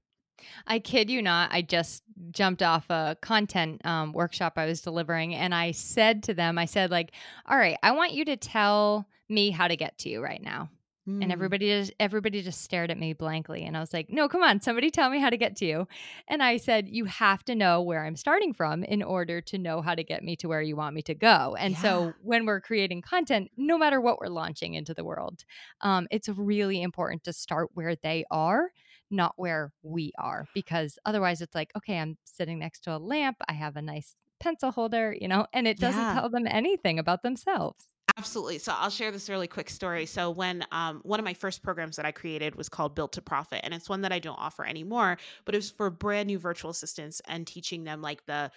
I 0.66 0.78
kid 0.78 1.10
you 1.10 1.22
not. 1.22 1.50
I 1.52 1.62
just 1.62 2.02
jumped 2.30 2.62
off 2.62 2.88
a 2.90 3.16
content 3.20 3.84
um, 3.86 4.12
workshop 4.12 4.54
I 4.56 4.66
was 4.66 4.80
delivering, 4.80 5.34
and 5.34 5.54
I 5.54 5.72
said 5.72 6.22
to 6.24 6.34
them, 6.34 6.58
I 6.58 6.64
said, 6.64 6.90
like, 6.90 7.12
all 7.46 7.58
right, 7.58 7.78
I 7.82 7.92
want 7.92 8.12
you 8.12 8.24
to 8.26 8.36
tell 8.36 9.06
me 9.28 9.50
how 9.50 9.68
to 9.68 9.76
get 9.76 9.98
to 9.98 10.08
you 10.08 10.22
right 10.22 10.42
now. 10.42 10.68
Mm. 11.08 11.22
And 11.22 11.32
everybody 11.32 11.68
just 11.68 11.92
everybody 11.98 12.42
just 12.42 12.62
stared 12.62 12.90
at 12.90 12.98
me 12.98 13.12
blankly. 13.12 13.64
And 13.64 13.76
I 13.76 13.80
was 13.80 13.92
like, 13.92 14.08
no, 14.08 14.28
come 14.28 14.42
on, 14.42 14.60
somebody 14.60 14.90
tell 14.90 15.10
me 15.10 15.18
how 15.18 15.30
to 15.30 15.36
get 15.36 15.56
to 15.56 15.64
you. 15.64 15.88
And 16.28 16.42
I 16.42 16.58
said, 16.58 16.88
you 16.88 17.06
have 17.06 17.44
to 17.46 17.56
know 17.56 17.82
where 17.82 18.04
I'm 18.04 18.14
starting 18.14 18.54
from 18.54 18.84
in 18.84 19.02
order 19.02 19.40
to 19.40 19.58
know 19.58 19.82
how 19.82 19.96
to 19.96 20.04
get 20.04 20.22
me 20.22 20.36
to 20.36 20.48
where 20.48 20.62
you 20.62 20.76
want 20.76 20.94
me 20.94 21.02
to 21.02 21.14
go. 21.14 21.56
And 21.58 21.74
yeah. 21.74 21.82
so 21.82 22.14
when 22.22 22.46
we're 22.46 22.60
creating 22.60 23.02
content, 23.02 23.50
no 23.56 23.76
matter 23.76 24.00
what 24.00 24.20
we're 24.20 24.28
launching 24.28 24.74
into 24.74 24.94
the 24.94 25.04
world, 25.04 25.44
um, 25.80 26.06
it's 26.12 26.28
really 26.28 26.80
important 26.80 27.24
to 27.24 27.32
start 27.32 27.70
where 27.74 27.96
they 27.96 28.24
are 28.30 28.70
not 29.12 29.34
where 29.36 29.72
we 29.82 30.12
are 30.18 30.46
because 30.54 30.98
otherwise 31.04 31.40
it's 31.40 31.54
like 31.54 31.70
okay 31.76 31.98
i'm 31.98 32.16
sitting 32.24 32.58
next 32.58 32.80
to 32.80 32.94
a 32.94 32.98
lamp 32.98 33.36
i 33.48 33.52
have 33.52 33.76
a 33.76 33.82
nice 33.82 34.16
pencil 34.40 34.72
holder 34.72 35.14
you 35.18 35.28
know 35.28 35.46
and 35.52 35.68
it 35.68 35.78
doesn't 35.78 36.00
yeah. 36.00 36.14
tell 36.14 36.28
them 36.28 36.46
anything 36.48 36.98
about 36.98 37.22
themselves 37.22 37.91
Absolutely. 38.18 38.58
So 38.58 38.72
I'll 38.76 38.90
share 38.90 39.10
this 39.10 39.30
really 39.30 39.46
quick 39.48 39.70
story. 39.70 40.04
So 40.06 40.30
when 40.30 40.64
um, 40.70 41.00
one 41.02 41.18
of 41.18 41.24
my 41.24 41.32
first 41.34 41.62
programs 41.62 41.96
that 41.96 42.04
I 42.04 42.12
created 42.12 42.54
was 42.56 42.68
called 42.68 42.94
Built 42.94 43.12
to 43.14 43.22
Profit, 43.22 43.60
and 43.62 43.72
it's 43.72 43.88
one 43.88 44.02
that 44.02 44.12
I 44.12 44.18
don't 44.18 44.38
offer 44.38 44.66
anymore, 44.66 45.16
but 45.44 45.54
it 45.54 45.58
was 45.58 45.70
for 45.70 45.88
brand 45.88 46.26
new 46.26 46.38
virtual 46.38 46.70
assistants 46.70 47.22
and 47.26 47.46
teaching 47.46 47.84
them 47.84 48.02
like 48.02 48.24
the 48.26 48.50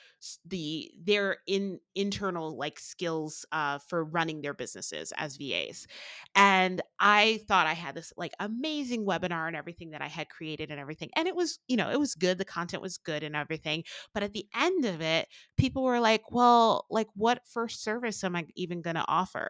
the 0.45 0.91
their 1.01 1.37
in 1.47 1.79
internal 1.95 2.57
like 2.57 2.79
skills 2.79 3.45
uh, 3.53 3.77
for 3.79 4.03
running 4.03 4.41
their 4.41 4.53
businesses 4.53 5.13
as 5.15 5.37
VAs. 5.37 5.87
And 6.35 6.81
I 6.99 7.39
thought 7.47 7.67
I 7.67 7.73
had 7.73 7.95
this 7.95 8.11
like 8.17 8.33
amazing 8.39 9.05
webinar 9.05 9.47
and 9.47 9.55
everything 9.55 9.91
that 9.91 10.01
I 10.01 10.07
had 10.07 10.29
created 10.29 10.69
and 10.71 10.79
everything, 10.79 11.09
and 11.15 11.27
it 11.27 11.35
was 11.35 11.59
you 11.67 11.77
know 11.77 11.89
it 11.89 11.99
was 11.99 12.15
good. 12.15 12.37
The 12.37 12.45
content 12.45 12.81
was 12.81 12.97
good 12.97 13.23
and 13.23 13.35
everything, 13.35 13.83
but 14.13 14.23
at 14.23 14.33
the 14.33 14.47
end 14.55 14.85
of 14.85 15.01
it, 15.01 15.27
people 15.57 15.83
were 15.83 15.99
like, 15.99 16.31
"Well, 16.31 16.85
like 16.89 17.07
what 17.15 17.41
first 17.47 17.83
service 17.83 18.23
am 18.23 18.35
I 18.35 18.45
even 18.55 18.81
going 18.81 18.95
to 18.95 19.05
offer?" 19.07 19.44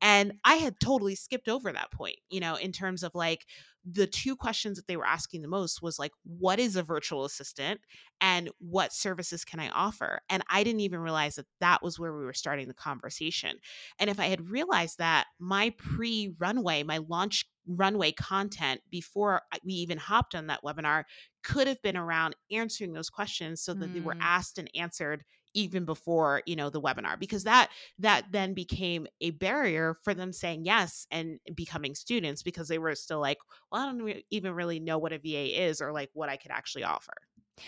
And 0.00 0.32
I 0.44 0.56
had 0.56 0.80
totally 0.80 1.14
skipped 1.14 1.48
over 1.48 1.72
that 1.72 1.92
point, 1.92 2.16
you 2.28 2.40
know, 2.40 2.56
in 2.56 2.72
terms 2.72 3.02
of 3.02 3.14
like 3.14 3.46
the 3.84 4.06
two 4.06 4.36
questions 4.36 4.76
that 4.76 4.86
they 4.86 4.96
were 4.96 5.06
asking 5.06 5.42
the 5.42 5.48
most 5.48 5.82
was 5.82 5.98
like, 5.98 6.12
what 6.24 6.58
is 6.58 6.76
a 6.76 6.82
virtual 6.82 7.24
assistant 7.24 7.80
and 8.20 8.50
what 8.58 8.92
services 8.92 9.44
can 9.44 9.60
I 9.60 9.68
offer? 9.70 10.20
And 10.28 10.42
I 10.48 10.62
didn't 10.62 10.80
even 10.80 11.00
realize 11.00 11.36
that 11.36 11.46
that 11.60 11.82
was 11.82 11.98
where 11.98 12.16
we 12.16 12.24
were 12.24 12.32
starting 12.32 12.68
the 12.68 12.74
conversation. 12.74 13.56
And 13.98 14.08
if 14.08 14.20
I 14.20 14.26
had 14.26 14.48
realized 14.48 14.98
that 14.98 15.26
my 15.38 15.72
pre 15.76 16.34
runway, 16.38 16.82
my 16.82 16.98
launch 17.08 17.44
runway 17.66 18.12
content 18.12 18.80
before 18.90 19.42
we 19.64 19.74
even 19.74 19.98
hopped 19.98 20.34
on 20.34 20.48
that 20.48 20.62
webinar 20.64 21.04
could 21.44 21.66
have 21.68 21.80
been 21.82 21.96
around 21.96 22.34
answering 22.50 22.92
those 22.92 23.10
questions 23.10 23.62
so 23.62 23.72
that 23.74 23.90
mm. 23.90 23.94
they 23.94 24.00
were 24.00 24.14
mm. 24.14 24.20
asked 24.20 24.58
and 24.58 24.70
answered 24.74 25.24
even 25.54 25.84
before 25.84 26.42
you 26.46 26.56
know 26.56 26.70
the 26.70 26.80
webinar 26.80 27.18
because 27.18 27.44
that 27.44 27.70
that 27.98 28.24
then 28.30 28.54
became 28.54 29.06
a 29.20 29.30
barrier 29.30 29.96
for 30.02 30.14
them 30.14 30.32
saying 30.32 30.64
yes 30.64 31.06
and 31.10 31.38
becoming 31.54 31.94
students 31.94 32.42
because 32.42 32.68
they 32.68 32.78
were 32.78 32.94
still 32.94 33.20
like 33.20 33.38
well 33.70 33.82
i 33.82 33.86
don't 33.86 34.22
even 34.30 34.52
really 34.52 34.80
know 34.80 34.98
what 34.98 35.12
a 35.12 35.18
va 35.18 35.66
is 35.66 35.80
or 35.80 35.92
like 35.92 36.10
what 36.14 36.28
i 36.28 36.36
could 36.36 36.50
actually 36.50 36.84
offer. 36.84 37.14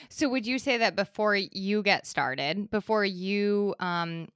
So 0.09 0.29
would 0.31 0.47
you 0.47 0.59
say 0.59 0.79
that 0.79 0.97
before 0.97 1.37
you 1.37 1.83
get 1.83 2.07
started 2.07 2.71
before 2.71 3.05
you 3.05 3.75
um 3.81 4.29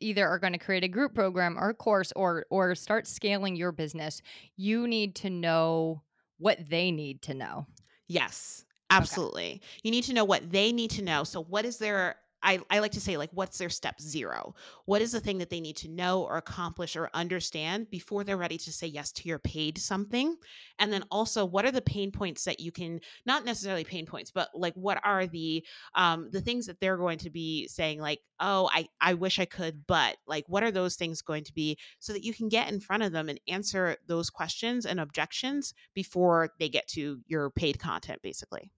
either 0.00 0.26
are 0.26 0.38
going 0.38 0.52
to 0.52 0.58
create 0.58 0.84
a 0.84 0.88
group 0.88 1.14
program 1.14 1.56
or 1.58 1.70
a 1.70 1.74
course 1.74 2.12
or 2.14 2.44
or 2.50 2.74
start 2.74 3.06
scaling 3.06 3.56
your 3.56 3.72
business 3.72 4.20
you 4.56 4.86
need 4.86 5.14
to 5.16 5.30
know 5.30 6.02
what 6.38 6.58
they 6.68 6.90
need 6.90 7.22
to 7.22 7.32
know? 7.32 7.66
Yes 8.08 8.66
absolutely. 8.90 9.44
Okay. 9.44 9.60
you 9.82 9.90
need 9.90 10.04
to 10.04 10.14
know 10.14 10.24
what 10.24 10.50
they 10.50 10.72
need 10.72 10.90
to 10.90 11.02
know. 11.02 11.24
So 11.24 11.42
what 11.42 11.64
is 11.64 11.78
their 11.78 12.16
I, 12.42 12.60
I 12.70 12.78
like 12.78 12.92
to 12.92 13.00
say 13.00 13.16
like 13.16 13.30
what's 13.32 13.58
their 13.58 13.68
step 13.68 14.00
zero? 14.00 14.54
What 14.84 15.02
is 15.02 15.12
the 15.12 15.20
thing 15.20 15.38
that 15.38 15.50
they 15.50 15.60
need 15.60 15.76
to 15.78 15.88
know 15.88 16.22
or 16.22 16.36
accomplish 16.36 16.96
or 16.96 17.10
understand 17.14 17.90
before 17.90 18.24
they're 18.24 18.36
ready 18.36 18.58
to 18.58 18.72
say 18.72 18.86
yes 18.86 19.12
to 19.12 19.28
your 19.28 19.38
paid 19.38 19.78
something? 19.78 20.36
And 20.78 20.92
then 20.92 21.04
also 21.10 21.44
what 21.44 21.64
are 21.64 21.72
the 21.72 21.82
pain 21.82 22.12
points 22.12 22.44
that 22.44 22.60
you 22.60 22.72
can 22.72 23.00
not 23.24 23.44
necessarily 23.44 23.84
pain 23.84 24.06
points 24.06 24.30
but 24.30 24.48
like 24.54 24.74
what 24.74 25.00
are 25.04 25.26
the 25.26 25.64
um 25.94 26.28
the 26.30 26.40
things 26.40 26.66
that 26.66 26.80
they're 26.80 26.96
going 26.96 27.18
to 27.18 27.30
be 27.30 27.66
saying 27.68 28.00
like 28.00 28.20
oh 28.40 28.68
i 28.72 28.86
i 29.00 29.14
wish 29.14 29.38
i 29.38 29.44
could 29.44 29.86
but 29.86 30.16
like 30.26 30.44
what 30.48 30.62
are 30.62 30.70
those 30.70 30.96
things 30.96 31.22
going 31.22 31.44
to 31.44 31.54
be? 31.54 31.78
So 31.98 32.12
that 32.12 32.24
you 32.24 32.34
can 32.34 32.48
get 32.48 32.70
in 32.70 32.80
front 32.80 33.02
of 33.02 33.12
them 33.12 33.28
and 33.28 33.40
answer 33.48 33.96
those 34.06 34.30
questions 34.30 34.86
and 34.86 35.00
objections 35.00 35.74
before 35.94 36.50
they 36.58 36.68
get 36.68 36.86
to 36.88 37.20
your 37.26 37.50
paid 37.50 37.78
content 37.78 38.20
basically 38.22 38.70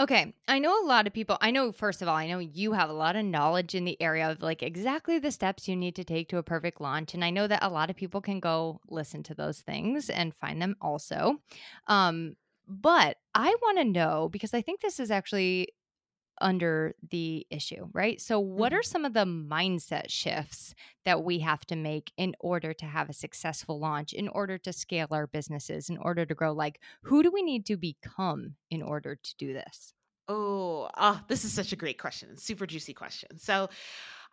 Okay. 0.00 0.32
I 0.48 0.58
know 0.58 0.82
a 0.82 0.86
lot 0.86 1.06
of 1.06 1.12
people. 1.12 1.36
I 1.42 1.50
know, 1.50 1.72
first 1.72 2.00
of 2.00 2.08
all, 2.08 2.16
I 2.16 2.26
know 2.26 2.38
you 2.38 2.72
have 2.72 2.88
a 2.88 2.94
lot 2.94 3.16
of 3.16 3.24
knowledge 3.26 3.74
in 3.74 3.84
the 3.84 4.00
area 4.00 4.30
of 4.30 4.40
like 4.40 4.62
exactly 4.62 5.18
the 5.18 5.30
steps 5.30 5.68
you 5.68 5.76
need 5.76 5.94
to 5.96 6.04
take 6.04 6.30
to 6.30 6.38
a 6.38 6.42
perfect 6.42 6.80
launch. 6.80 7.12
And 7.12 7.22
I 7.22 7.28
know 7.28 7.46
that 7.46 7.62
a 7.62 7.68
lot 7.68 7.90
of 7.90 7.96
people 7.96 8.22
can 8.22 8.40
go 8.40 8.80
listen 8.88 9.22
to 9.24 9.34
those 9.34 9.60
things 9.60 10.08
and 10.08 10.34
find 10.34 10.60
them 10.62 10.74
also. 10.80 11.42
Um, 11.86 12.36
but 12.66 13.18
I 13.34 13.54
want 13.60 13.76
to 13.76 13.84
know 13.84 14.30
because 14.32 14.54
I 14.54 14.62
think 14.62 14.80
this 14.80 15.00
is 15.00 15.10
actually 15.10 15.74
under 16.40 16.94
the 17.10 17.46
issue, 17.50 17.88
right? 17.92 18.20
So, 18.20 18.40
what 18.40 18.72
are 18.72 18.80
mm-hmm. 18.80 18.90
some 18.90 19.04
of 19.04 19.12
the 19.12 19.24
mindset 19.24 20.08
shifts 20.08 20.74
that 21.04 21.22
we 21.22 21.40
have 21.40 21.64
to 21.66 21.76
make 21.76 22.12
in 22.16 22.34
order 22.40 22.72
to 22.74 22.86
have 22.86 23.08
a 23.08 23.14
successful 23.14 23.78
launch, 23.78 24.12
in 24.12 24.28
order 24.28 24.58
to 24.58 24.72
scale 24.72 25.08
our 25.10 25.26
businesses, 25.26 25.90
in 25.90 25.98
order 25.98 26.24
to 26.26 26.34
grow? 26.34 26.52
Like, 26.52 26.80
who 27.02 27.22
do 27.22 27.30
we 27.30 27.42
need 27.42 27.66
to 27.66 27.76
become 27.76 28.54
in 28.70 28.82
order 28.82 29.16
to 29.16 29.36
do 29.36 29.52
this? 29.52 29.94
Oh, 30.28 30.88
oh 30.96 31.20
this 31.28 31.44
is 31.44 31.52
such 31.52 31.72
a 31.72 31.76
great 31.76 31.98
question. 31.98 32.36
Super 32.36 32.66
juicy 32.66 32.94
question. 32.94 33.38
So, 33.38 33.68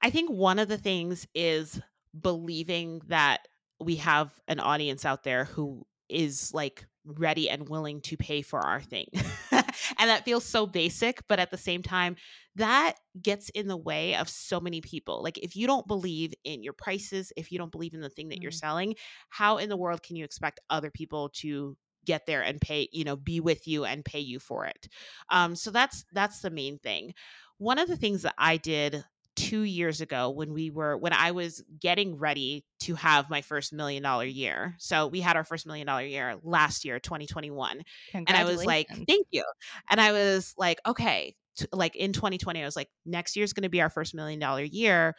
I 0.01 0.09
think 0.09 0.29
one 0.29 0.59
of 0.59 0.67
the 0.67 0.77
things 0.77 1.27
is 1.33 1.81
believing 2.19 3.01
that 3.07 3.47
we 3.79 3.97
have 3.97 4.31
an 4.47 4.59
audience 4.59 5.05
out 5.05 5.23
there 5.23 5.45
who 5.45 5.85
is 6.09 6.53
like 6.53 6.85
ready 7.05 7.49
and 7.49 7.69
willing 7.69 8.01
to 8.01 8.17
pay 8.17 8.41
for 8.41 8.59
our 8.59 8.81
thing. 8.81 9.07
and 9.97 10.09
that 10.09 10.25
feels 10.25 10.45
so 10.45 10.65
basic, 10.65 11.21
but 11.27 11.39
at 11.39 11.51
the 11.51 11.57
same 11.57 11.81
time, 11.81 12.15
that 12.55 12.93
gets 13.21 13.49
in 13.49 13.67
the 13.67 13.77
way 13.77 14.15
of 14.15 14.29
so 14.29 14.59
many 14.59 14.81
people. 14.81 15.21
Like, 15.21 15.37
if 15.37 15.55
you 15.55 15.67
don't 15.67 15.87
believe 15.87 16.33
in 16.43 16.63
your 16.63 16.73
prices, 16.73 17.31
if 17.37 17.51
you 17.51 17.57
don't 17.57 17.71
believe 17.71 17.93
in 17.93 18.01
the 18.01 18.09
thing 18.09 18.29
that 18.29 18.35
mm-hmm. 18.35 18.43
you're 18.43 18.51
selling, 18.51 18.95
how 19.29 19.57
in 19.57 19.69
the 19.69 19.77
world 19.77 20.03
can 20.03 20.15
you 20.15 20.25
expect 20.25 20.59
other 20.69 20.91
people 20.91 21.29
to 21.35 21.77
get 22.05 22.25
there 22.25 22.41
and 22.41 22.61
pay 22.61 22.87
you 22.93 23.03
know 23.03 23.17
be 23.17 23.41
with 23.41 23.67
you 23.67 23.83
and 23.83 24.05
pay 24.05 24.21
you 24.21 24.39
for 24.39 24.65
it 24.65 24.87
um 25.29 25.57
so 25.57 25.69
that's 25.69 26.05
that's 26.13 26.39
the 26.39 26.49
main 26.49 26.79
thing 26.79 27.13
one 27.57 27.79
of 27.79 27.87
the 27.87 27.97
things 27.97 28.21
that 28.21 28.35
I 28.37 28.57
did 28.57 29.03
two 29.37 29.61
years 29.61 30.01
ago 30.01 30.31
when 30.31 30.51
we 30.51 30.71
were 30.71 30.97
when 30.97 31.13
I 31.13 31.31
was 31.31 31.63
getting 31.79 32.17
ready 32.17 32.65
to 32.81 32.95
have 32.95 33.29
my 33.29 33.41
first 33.41 33.71
million 33.71 34.03
dollar 34.03 34.25
year. 34.25 34.75
So 34.79 35.07
we 35.07 35.21
had 35.21 35.37
our 35.37 35.43
first 35.45 35.65
million 35.67 35.87
dollar 35.87 36.03
year 36.03 36.37
last 36.43 36.83
year, 36.83 36.99
2021. 36.99 37.83
And 38.25 38.35
I 38.35 38.43
was 38.45 38.65
like, 38.65 38.87
thank 39.07 39.27
you. 39.31 39.43
And 39.89 40.01
I 40.01 40.11
was 40.11 40.53
like, 40.57 40.79
okay, 40.85 41.35
t- 41.57 41.67
like 41.71 41.95
in 41.95 42.13
2020, 42.13 42.61
I 42.61 42.65
was 42.65 42.75
like, 42.75 42.89
next 43.05 43.35
year's 43.37 43.53
going 43.53 43.63
to 43.63 43.69
be 43.69 43.81
our 43.81 43.89
first 43.91 44.15
million 44.15 44.39
dollar 44.39 44.63
year. 44.63 45.15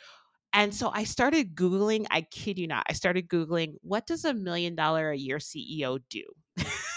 And 0.53 0.75
so 0.75 0.91
I 0.93 1.05
started 1.05 1.55
Googling, 1.55 2.07
I 2.11 2.23
kid 2.23 2.59
you 2.59 2.67
not, 2.67 2.87
I 2.89 2.95
started 2.95 3.29
Googling, 3.29 3.75
what 3.83 4.07
does 4.07 4.25
a 4.25 4.35
million 4.35 4.75
dollar 4.75 5.11
a 5.11 5.17
year 5.17 5.39
CEO 5.39 6.01
do? 6.11 6.25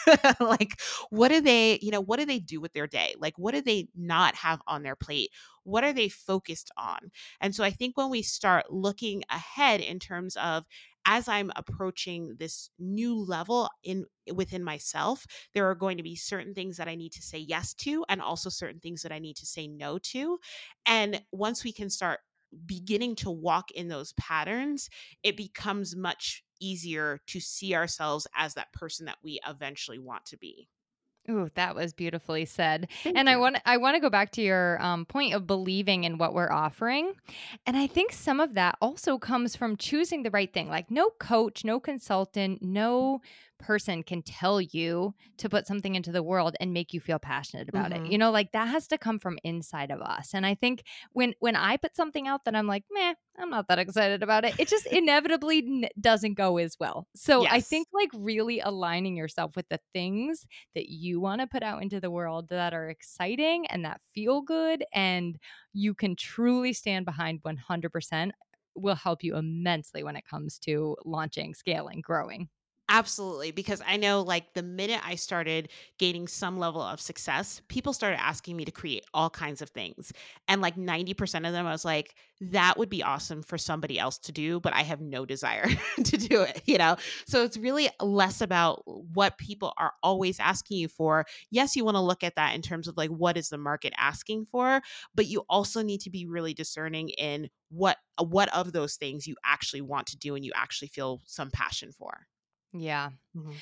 like 0.39 0.79
what 1.09 1.29
do 1.29 1.41
they 1.41 1.79
you 1.81 1.91
know 1.91 2.01
what 2.01 2.19
do 2.19 2.25
they 2.25 2.39
do 2.39 2.59
with 2.61 2.73
their 2.73 2.87
day? 2.87 3.15
Like 3.19 3.37
what 3.37 3.53
do 3.53 3.61
they 3.61 3.87
not 3.95 4.35
have 4.35 4.61
on 4.67 4.83
their 4.83 4.95
plate? 4.95 5.29
What 5.63 5.83
are 5.83 5.93
they 5.93 6.09
focused 6.09 6.71
on? 6.77 7.11
And 7.39 7.53
so 7.55 7.63
i 7.63 7.71
think 7.71 7.97
when 7.97 8.09
we 8.09 8.21
start 8.21 8.71
looking 8.71 9.23
ahead 9.29 9.81
in 9.81 9.99
terms 9.99 10.35
of 10.37 10.65
as 11.05 11.27
i'm 11.27 11.51
approaching 11.55 12.35
this 12.37 12.69
new 12.79 13.15
level 13.15 13.69
in 13.83 14.05
within 14.35 14.63
myself 14.63 15.25
there 15.53 15.67
are 15.69 15.73
going 15.75 15.97
to 15.97 16.03
be 16.03 16.15
certain 16.15 16.53
things 16.53 16.77
that 16.77 16.87
i 16.87 16.93
need 16.95 17.11
to 17.11 17.21
say 17.23 17.37
yes 17.39 17.73
to 17.73 18.05
and 18.07 18.21
also 18.21 18.49
certain 18.49 18.79
things 18.79 19.01
that 19.01 19.11
i 19.11 19.17
need 19.19 19.35
to 19.35 19.45
say 19.45 19.67
no 19.67 19.97
to. 19.97 20.39
And 20.85 21.21
once 21.31 21.63
we 21.63 21.71
can 21.73 21.89
start 21.89 22.19
beginning 22.65 23.15
to 23.15 23.31
walk 23.31 23.71
in 23.71 23.87
those 23.87 24.13
patterns, 24.13 24.89
it 25.23 25.37
becomes 25.37 25.95
much 25.95 26.43
easier 26.61 27.19
to 27.27 27.39
see 27.39 27.75
ourselves 27.75 28.27
as 28.35 28.53
that 28.53 28.71
person 28.73 29.07
that 29.07 29.17
we 29.23 29.39
eventually 29.47 29.99
want 29.99 30.25
to 30.27 30.37
be. 30.37 30.67
Ooh, 31.29 31.51
that 31.53 31.75
was 31.75 31.93
beautifully 31.93 32.45
said. 32.45 32.87
Thank 33.03 33.15
and 33.15 33.27
you. 33.27 33.35
I 33.35 33.37
want 33.37 33.57
I 33.65 33.77
want 33.77 33.95
to 33.95 34.01
go 34.01 34.09
back 34.09 34.31
to 34.31 34.41
your 34.41 34.81
um, 34.81 35.05
point 35.05 35.33
of 35.33 35.45
believing 35.45 36.03
in 36.03 36.17
what 36.17 36.33
we're 36.33 36.51
offering, 36.51 37.13
and 37.67 37.77
I 37.77 37.85
think 37.85 38.11
some 38.11 38.39
of 38.39 38.55
that 38.55 38.75
also 38.81 39.19
comes 39.19 39.55
from 39.55 39.77
choosing 39.77 40.23
the 40.23 40.31
right 40.31 40.51
thing. 40.51 40.67
Like 40.67 40.89
no 40.89 41.11
coach, 41.19 41.63
no 41.63 41.79
consultant, 41.79 42.63
no 42.63 43.21
person 43.61 44.03
can 44.03 44.21
tell 44.23 44.59
you 44.59 45.13
to 45.37 45.49
put 45.49 45.67
something 45.67 45.95
into 45.95 46.11
the 46.11 46.23
world 46.23 46.55
and 46.59 46.73
make 46.73 46.93
you 46.93 46.99
feel 46.99 47.19
passionate 47.19 47.69
about 47.69 47.91
Mhm. 47.91 47.97
it. 48.05 48.11
You 48.11 48.17
know, 48.17 48.31
like 48.31 48.51
that 48.51 48.67
has 48.67 48.87
to 48.87 48.97
come 48.97 49.19
from 49.19 49.39
inside 49.43 49.91
of 49.91 50.01
us. 50.01 50.33
And 50.33 50.45
I 50.45 50.55
think 50.55 50.83
when 51.13 51.33
when 51.39 51.55
I 51.55 51.77
put 51.77 51.95
something 51.95 52.27
out 52.27 52.45
that 52.45 52.55
I'm 52.55 52.67
like, 52.67 52.83
meh, 52.91 53.13
I'm 53.37 53.49
not 53.49 53.67
that 53.69 53.79
excited 53.79 54.23
about 54.23 54.45
it, 54.45 54.55
it 54.59 54.67
just 54.67 54.85
inevitably 54.87 55.59
n- 55.59 55.89
doesn't 55.99 56.33
go 56.35 56.57
as 56.57 56.75
well. 56.79 57.07
So 57.15 57.47
I 57.49 57.61
think 57.61 57.87
like 57.93 58.09
really 58.13 58.59
aligning 58.59 59.15
yourself 59.15 59.55
with 59.55 59.67
the 59.69 59.79
things 59.93 60.45
that 60.75 60.89
you 60.89 61.19
want 61.21 61.41
to 61.41 61.47
put 61.47 61.63
out 61.63 61.81
into 61.81 61.99
the 62.01 62.11
world 62.11 62.49
that 62.49 62.73
are 62.73 62.89
exciting 62.89 63.67
and 63.67 63.85
that 63.85 64.01
feel 64.13 64.41
good 64.41 64.83
and 64.93 65.37
you 65.73 65.93
can 65.93 66.15
truly 66.15 66.73
stand 66.73 67.05
behind 67.05 67.39
100% 67.43 68.33
will 68.75 68.95
help 68.95 69.23
you 69.23 69.35
immensely 69.35 70.03
when 70.03 70.15
it 70.15 70.25
comes 70.25 70.57
to 70.59 70.95
launching, 71.05 71.53
scaling, 71.53 72.01
growing. 72.01 72.49
Absolutely. 72.93 73.51
Because 73.51 73.81
I 73.87 73.95
know, 73.95 74.19
like, 74.21 74.53
the 74.53 74.61
minute 74.61 74.99
I 75.05 75.15
started 75.15 75.69
gaining 75.97 76.27
some 76.27 76.59
level 76.59 76.81
of 76.81 76.99
success, 76.99 77.61
people 77.69 77.93
started 77.93 78.19
asking 78.19 78.57
me 78.57 78.65
to 78.65 78.71
create 78.71 79.05
all 79.13 79.29
kinds 79.29 79.61
of 79.61 79.69
things. 79.69 80.11
And 80.49 80.61
like 80.61 80.75
90% 80.75 81.45
of 81.45 81.53
them, 81.53 81.65
I 81.65 81.71
was 81.71 81.85
like, 81.85 82.15
that 82.41 82.77
would 82.77 82.89
be 82.89 83.01
awesome 83.01 83.43
for 83.43 83.57
somebody 83.57 83.97
else 83.97 84.17
to 84.19 84.33
do, 84.33 84.59
but 84.59 84.73
I 84.73 84.81
have 84.81 84.99
no 84.99 85.25
desire 85.25 85.67
to 86.03 86.17
do 86.17 86.41
it, 86.41 86.63
you 86.65 86.77
know? 86.77 86.97
So 87.25 87.43
it's 87.45 87.55
really 87.55 87.87
less 88.01 88.41
about 88.41 88.83
what 88.85 89.37
people 89.37 89.73
are 89.77 89.93
always 90.03 90.37
asking 90.41 90.79
you 90.79 90.89
for. 90.89 91.25
Yes, 91.49 91.77
you 91.77 91.85
want 91.85 91.95
to 91.95 92.01
look 92.01 92.25
at 92.25 92.35
that 92.35 92.55
in 92.55 92.61
terms 92.61 92.89
of 92.89 92.97
like, 92.97 93.09
what 93.09 93.37
is 93.37 93.47
the 93.47 93.57
market 93.57 93.93
asking 93.97 94.47
for? 94.51 94.81
But 95.15 95.27
you 95.27 95.45
also 95.49 95.81
need 95.81 96.01
to 96.01 96.09
be 96.09 96.25
really 96.25 96.53
discerning 96.53 97.07
in 97.09 97.49
what 97.69 97.95
what 98.21 98.53
of 98.53 98.73
those 98.73 98.95
things 98.97 99.25
you 99.25 99.35
actually 99.45 99.81
want 99.81 100.07
to 100.07 100.17
do 100.17 100.35
and 100.35 100.43
you 100.43 100.51
actually 100.55 100.89
feel 100.89 101.21
some 101.25 101.49
passion 101.51 101.93
for. 101.97 102.27
Yeah. 102.73 103.11
Mhm. 103.35 103.61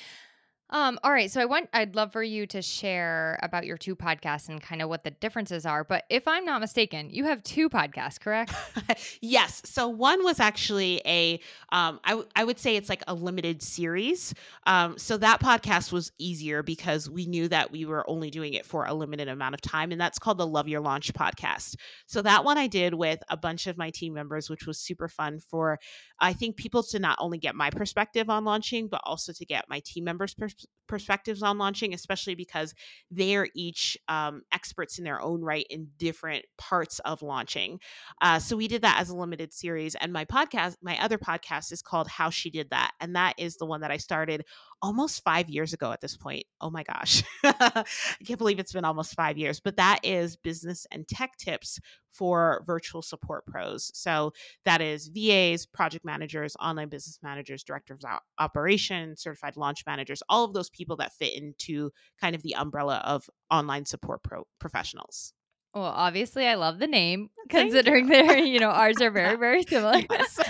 Um, 0.72 0.98
all 1.02 1.12
right. 1.12 1.30
So 1.30 1.40
I 1.40 1.46
want 1.46 1.68
I'd 1.72 1.96
love 1.96 2.12
for 2.12 2.22
you 2.22 2.46
to 2.48 2.62
share 2.62 3.38
about 3.42 3.66
your 3.66 3.76
two 3.76 3.96
podcasts 3.96 4.48
and 4.48 4.62
kind 4.62 4.82
of 4.82 4.88
what 4.88 5.02
the 5.04 5.10
differences 5.10 5.66
are. 5.66 5.84
But 5.84 6.04
if 6.10 6.28
I'm 6.28 6.44
not 6.44 6.60
mistaken, 6.60 7.10
you 7.10 7.24
have 7.24 7.42
two 7.42 7.68
podcasts, 7.68 8.20
correct? 8.20 8.54
yes. 9.20 9.62
So 9.64 9.88
one 9.88 10.22
was 10.24 10.38
actually 10.40 11.02
a, 11.06 11.40
um, 11.72 12.00
I, 12.04 12.10
w- 12.10 12.28
I 12.36 12.44
would 12.44 12.58
say 12.58 12.76
it's 12.76 12.88
like 12.88 13.02
a 13.08 13.14
limited 13.14 13.62
series. 13.62 14.34
Um, 14.66 14.96
so 14.98 15.16
that 15.18 15.40
podcast 15.40 15.92
was 15.92 16.12
easier 16.18 16.62
because 16.62 17.10
we 17.10 17.26
knew 17.26 17.48
that 17.48 17.72
we 17.72 17.84
were 17.84 18.08
only 18.08 18.30
doing 18.30 18.54
it 18.54 18.64
for 18.64 18.84
a 18.84 18.94
limited 18.94 19.28
amount 19.28 19.54
of 19.54 19.60
time. 19.60 19.90
And 19.92 20.00
that's 20.00 20.18
called 20.18 20.38
the 20.38 20.46
Love 20.46 20.68
Your 20.68 20.80
Launch 20.80 21.12
podcast. 21.12 21.76
So 22.06 22.22
that 22.22 22.44
one 22.44 22.58
I 22.58 22.66
did 22.68 22.94
with 22.94 23.20
a 23.28 23.36
bunch 23.36 23.66
of 23.66 23.76
my 23.76 23.90
team 23.90 24.14
members, 24.14 24.48
which 24.48 24.66
was 24.66 24.78
super 24.78 25.08
fun 25.08 25.40
for, 25.40 25.78
I 26.20 26.32
think, 26.32 26.56
people 26.56 26.82
to 26.84 26.98
not 26.98 27.18
only 27.20 27.38
get 27.38 27.54
my 27.54 27.70
perspective 27.70 28.28
on 28.28 28.44
launching, 28.44 28.88
but 28.88 29.00
also 29.04 29.32
to 29.32 29.44
get 29.44 29.64
my 29.68 29.80
team 29.84 30.04
members' 30.04 30.34
pers- 30.34 30.66
perspectives 30.90 31.42
on 31.42 31.56
launching, 31.56 31.94
especially 31.94 32.34
because 32.34 32.74
they 33.10 33.36
are 33.36 33.48
each 33.54 33.96
um, 34.08 34.42
experts 34.52 34.98
in 34.98 35.04
their 35.04 35.22
own 35.22 35.40
right 35.40 35.66
in 35.70 35.88
different 35.96 36.44
parts 36.58 36.98
of 37.00 37.22
launching. 37.22 37.78
Uh, 38.20 38.38
so 38.38 38.56
we 38.56 38.68
did 38.68 38.82
that 38.82 39.00
as 39.00 39.08
a 39.08 39.16
limited 39.16 39.52
series. 39.52 39.94
And 39.94 40.12
my 40.12 40.24
podcast, 40.24 40.76
my 40.82 41.00
other 41.02 41.16
podcast 41.16 41.72
is 41.72 41.80
called 41.80 42.08
How 42.08 42.28
She 42.28 42.50
Did 42.50 42.70
That. 42.70 42.90
And 43.00 43.16
that 43.16 43.34
is 43.38 43.56
the 43.56 43.66
one 43.66 43.80
that 43.82 43.92
I 43.92 43.96
started 43.96 44.44
almost 44.82 45.22
five 45.22 45.48
years 45.48 45.72
ago 45.72 45.92
at 45.92 46.00
this 46.00 46.16
point. 46.16 46.44
Oh 46.60 46.70
my 46.70 46.82
gosh. 46.82 47.22
I 47.44 47.84
can't 48.26 48.38
believe 48.38 48.58
it's 48.58 48.72
been 48.72 48.84
almost 48.84 49.14
five 49.14 49.38
years. 49.38 49.60
But 49.60 49.76
that 49.76 50.00
is 50.02 50.36
business 50.36 50.86
and 50.90 51.06
tech 51.06 51.36
tips 51.36 51.78
for 52.12 52.64
virtual 52.66 53.02
support 53.02 53.46
pros. 53.46 53.90
So 53.94 54.32
that 54.64 54.80
is 54.80 55.08
VAs, 55.08 55.66
project 55.66 56.04
managers, 56.10 56.56
online 56.60 56.88
business 56.88 57.18
managers, 57.22 57.62
directors 57.62 58.00
of 58.04 58.18
operations, 58.38 59.22
certified 59.22 59.56
launch 59.56 59.84
managers, 59.86 60.22
all 60.28 60.44
of 60.44 60.52
those 60.52 60.70
people 60.70 60.96
that 60.96 61.12
fit 61.12 61.34
into 61.34 61.90
kind 62.20 62.34
of 62.34 62.42
the 62.42 62.54
umbrella 62.56 63.00
of 63.04 63.28
online 63.50 63.84
support 63.84 64.22
pro 64.22 64.44
professionals. 64.58 65.32
Well, 65.74 65.84
obviously 65.84 66.46
I 66.46 66.54
love 66.56 66.80
the 66.80 66.88
name, 66.88 67.30
Thank 67.48 67.72
considering 67.72 68.08
you. 68.08 68.12
they're, 68.12 68.38
you 68.38 68.58
know, 68.58 68.70
ours 68.70 69.00
are 69.00 69.10
very, 69.10 69.36
very 69.46 69.62
similar. 69.62 70.02
Yes. 70.10 70.40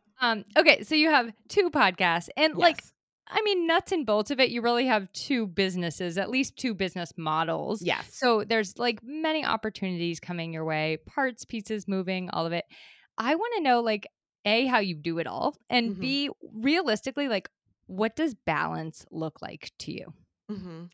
um, 0.20 0.44
okay, 0.56 0.82
so 0.82 0.96
you 0.96 1.10
have 1.10 1.32
two 1.48 1.70
podcasts 1.70 2.28
and 2.36 2.56
like 2.56 2.82
I 3.30 3.42
mean, 3.42 3.66
nuts 3.66 3.92
and 3.92 4.06
bolts 4.06 4.30
of 4.30 4.40
it, 4.40 4.48
you 4.48 4.62
really 4.62 4.86
have 4.86 5.12
two 5.12 5.46
businesses, 5.46 6.16
at 6.16 6.30
least 6.30 6.56
two 6.56 6.72
business 6.74 7.12
models. 7.18 7.82
Yes. 7.82 8.08
So 8.12 8.42
there's 8.42 8.78
like 8.78 9.00
many 9.02 9.44
opportunities 9.44 10.18
coming 10.18 10.54
your 10.54 10.64
way, 10.64 10.98
parts, 11.06 11.44
pieces 11.44 11.86
moving, 11.86 12.30
all 12.30 12.46
of 12.46 12.52
it. 12.52 12.64
I 13.18 13.34
want 13.34 13.52
to 13.56 13.62
know, 13.62 13.80
like, 13.80 14.06
A, 14.44 14.66
how 14.66 14.78
you 14.78 14.94
do 14.94 15.18
it 15.18 15.26
all, 15.26 15.56
and 15.70 15.98
Mhm. 15.98 15.98
B, 15.98 16.30
realistically, 16.52 17.28
like, 17.28 17.50
what 17.86 18.16
does 18.16 18.34
balance 18.34 19.04
look 19.10 19.42
like 19.42 19.72
to 19.80 19.92
you? 19.92 20.14
hmm 20.48 20.84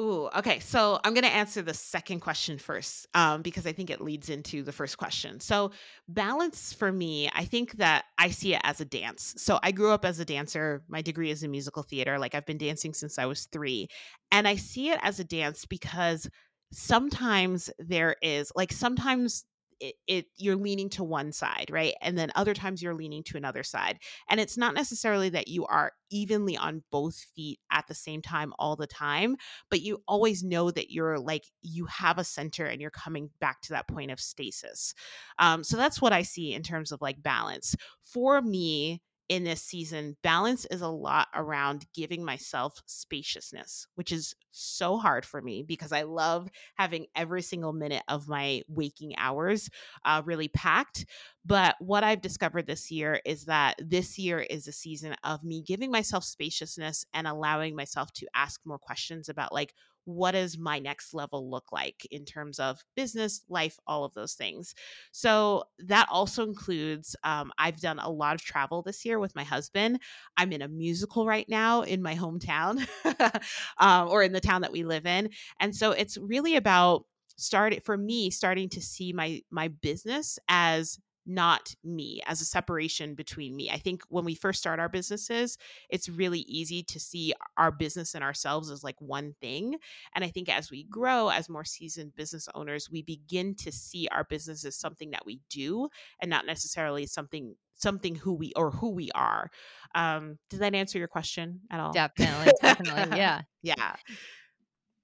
Ooh, 0.00 0.28
okay. 0.36 0.60
So 0.60 1.00
I'm 1.04 1.14
going 1.14 1.24
to 1.24 1.30
answer 1.30 1.62
the 1.62 1.74
second 1.74 2.20
question 2.20 2.58
first 2.58 3.06
um, 3.14 3.42
because 3.42 3.66
I 3.66 3.72
think 3.72 3.90
it 3.90 4.00
leads 4.00 4.30
into 4.30 4.62
the 4.62 4.72
first 4.72 4.98
question. 4.98 5.40
So, 5.40 5.72
balance 6.08 6.72
for 6.72 6.92
me, 6.92 7.30
I 7.34 7.44
think 7.44 7.74
that 7.74 8.06
I 8.18 8.30
see 8.30 8.54
it 8.54 8.60
as 8.64 8.80
a 8.80 8.86
dance. 8.86 9.34
So, 9.38 9.60
I 9.62 9.72
grew 9.72 9.92
up 9.92 10.04
as 10.04 10.20
a 10.20 10.24
dancer. 10.24 10.84
My 10.88 11.02
degree 11.02 11.30
is 11.30 11.42
in 11.44 11.50
musical 11.52 11.82
theater. 11.84 12.18
Like, 12.18 12.34
I've 12.34 12.46
been 12.46 12.58
dancing 12.58 12.94
since 12.94 13.18
I 13.18 13.26
was 13.26 13.46
three. 13.46 13.88
And 14.32 14.48
I 14.48 14.56
see 14.56 14.90
it 14.90 15.00
as 15.02 15.20
a 15.20 15.24
dance 15.24 15.66
because 15.66 16.28
sometimes 16.72 17.70
there 17.78 18.16
is, 18.22 18.52
like, 18.56 18.72
sometimes 18.72 19.44
it, 19.88 19.94
it 20.06 20.26
you're 20.36 20.56
leaning 20.56 20.88
to 20.90 21.04
one 21.04 21.32
side 21.32 21.70
right? 21.70 21.94
And 22.00 22.16
then 22.16 22.30
other 22.34 22.54
times 22.54 22.82
you're 22.82 22.94
leaning 22.94 23.22
to 23.24 23.36
another 23.36 23.62
side. 23.62 23.98
And 24.28 24.40
it's 24.40 24.56
not 24.56 24.74
necessarily 24.74 25.28
that 25.30 25.48
you 25.48 25.66
are 25.66 25.92
evenly 26.10 26.56
on 26.56 26.82
both 26.90 27.16
feet 27.34 27.58
at 27.72 27.86
the 27.88 27.94
same 27.94 28.22
time 28.22 28.52
all 28.58 28.76
the 28.76 28.86
time 28.86 29.36
but 29.70 29.80
you 29.80 30.02
always 30.06 30.44
know 30.44 30.70
that 30.70 30.90
you're 30.90 31.18
like 31.18 31.44
you 31.62 31.86
have 31.86 32.18
a 32.18 32.24
center 32.24 32.66
and 32.66 32.80
you're 32.80 32.90
coming 32.90 33.30
back 33.40 33.60
to 33.62 33.70
that 33.70 33.88
point 33.88 34.10
of 34.10 34.20
stasis. 34.20 34.94
Um, 35.38 35.64
so 35.64 35.76
that's 35.76 36.00
what 36.00 36.12
i 36.12 36.22
see 36.22 36.54
in 36.54 36.62
terms 36.62 36.92
of 36.92 37.00
like 37.00 37.22
balance. 37.22 37.74
For 38.04 38.40
me 38.40 39.02
in 39.28 39.44
this 39.44 39.62
season 39.62 40.16
balance 40.22 40.64
is 40.66 40.82
a 40.82 40.88
lot 40.88 41.28
around 41.34 41.86
giving 41.94 42.24
myself 42.24 42.82
spaciousness 42.86 43.86
which 43.94 44.12
is 44.12 44.34
so 44.50 44.96
hard 44.98 45.24
for 45.24 45.40
me 45.40 45.62
because 45.62 45.92
i 45.92 46.02
love 46.02 46.48
having 46.76 47.06
every 47.16 47.42
single 47.42 47.72
minute 47.72 48.02
of 48.08 48.28
my 48.28 48.62
waking 48.68 49.14
hours 49.16 49.70
uh, 50.04 50.22
really 50.24 50.48
packed. 50.48 51.06
But 51.44 51.76
what 51.78 52.04
I've 52.04 52.20
discovered 52.20 52.66
this 52.66 52.90
year 52.90 53.20
is 53.24 53.44
that 53.44 53.76
this 53.78 54.18
year 54.18 54.40
is 54.40 54.66
a 54.66 54.72
season 54.72 55.14
of 55.24 55.44
me 55.44 55.62
giving 55.62 55.90
myself 55.90 56.24
spaciousness 56.24 57.04
and 57.12 57.26
allowing 57.26 57.76
myself 57.76 58.12
to 58.14 58.26
ask 58.34 58.60
more 58.64 58.78
questions 58.78 59.28
about 59.28 59.52
like 59.52 59.74
what 60.04 60.32
does 60.32 60.58
my 60.58 60.78
next 60.78 61.14
level 61.14 61.50
look 61.50 61.72
like 61.72 62.06
in 62.10 62.24
terms 62.24 62.58
of 62.58 62.82
business, 62.94 63.42
life, 63.48 63.78
all 63.86 64.04
of 64.04 64.14
those 64.14 64.34
things. 64.34 64.74
So 65.12 65.64
that 65.78 66.08
also 66.10 66.44
includes 66.44 67.16
um, 67.24 67.52
I've 67.58 67.80
done 67.80 67.98
a 67.98 68.10
lot 68.10 68.34
of 68.34 68.42
travel 68.42 68.82
this 68.82 69.04
year 69.04 69.18
with 69.18 69.34
my 69.34 69.44
husband. 69.44 70.00
I'm 70.36 70.52
in 70.52 70.62
a 70.62 70.68
musical 70.68 71.26
right 71.26 71.48
now 71.48 71.82
in 71.82 72.02
my 72.02 72.14
hometown 72.14 72.86
um, 73.78 74.08
or 74.08 74.22
in 74.22 74.32
the 74.32 74.40
town 74.40 74.62
that 74.62 74.72
we 74.72 74.84
live 74.84 75.06
in. 75.06 75.30
And 75.60 75.74
so 75.74 75.92
it's 75.92 76.18
really 76.18 76.56
about 76.56 77.04
started 77.36 77.82
for 77.82 77.96
me 77.96 78.30
starting 78.30 78.68
to 78.68 78.80
see 78.80 79.12
my 79.12 79.42
my 79.50 79.68
business 79.68 80.38
as 80.48 81.00
not 81.26 81.74
me 81.82 82.20
as 82.26 82.40
a 82.40 82.44
separation 82.44 83.14
between 83.14 83.56
me. 83.56 83.70
I 83.70 83.78
think 83.78 84.02
when 84.08 84.24
we 84.24 84.34
first 84.34 84.60
start 84.60 84.80
our 84.80 84.88
businesses, 84.88 85.58
it's 85.88 86.08
really 86.08 86.40
easy 86.40 86.82
to 86.84 87.00
see 87.00 87.34
our 87.56 87.70
business 87.70 88.14
and 88.14 88.22
ourselves 88.22 88.70
as 88.70 88.84
like 88.84 89.00
one 89.00 89.34
thing. 89.40 89.76
And 90.14 90.24
I 90.24 90.28
think 90.28 90.48
as 90.48 90.70
we 90.70 90.84
grow 90.84 91.28
as 91.28 91.48
more 91.48 91.64
seasoned 91.64 92.14
business 92.14 92.48
owners, 92.54 92.90
we 92.90 93.02
begin 93.02 93.54
to 93.56 93.72
see 93.72 94.08
our 94.12 94.24
business 94.24 94.64
as 94.64 94.76
something 94.76 95.10
that 95.12 95.26
we 95.26 95.40
do 95.50 95.88
and 96.20 96.30
not 96.30 96.46
necessarily 96.46 97.06
something 97.06 97.54
something 97.76 98.14
who 98.14 98.32
we 98.34 98.52
or 98.56 98.70
who 98.70 98.90
we 98.90 99.10
are. 99.14 99.50
Um, 99.94 100.38
does 100.48 100.60
that 100.60 100.74
answer 100.74 100.98
your 100.98 101.08
question 101.08 101.60
at 101.70 101.80
all? 101.80 101.92
Definitely, 101.92 102.52
definitely. 102.62 103.18
Yeah. 103.18 103.42
yeah. 103.62 103.96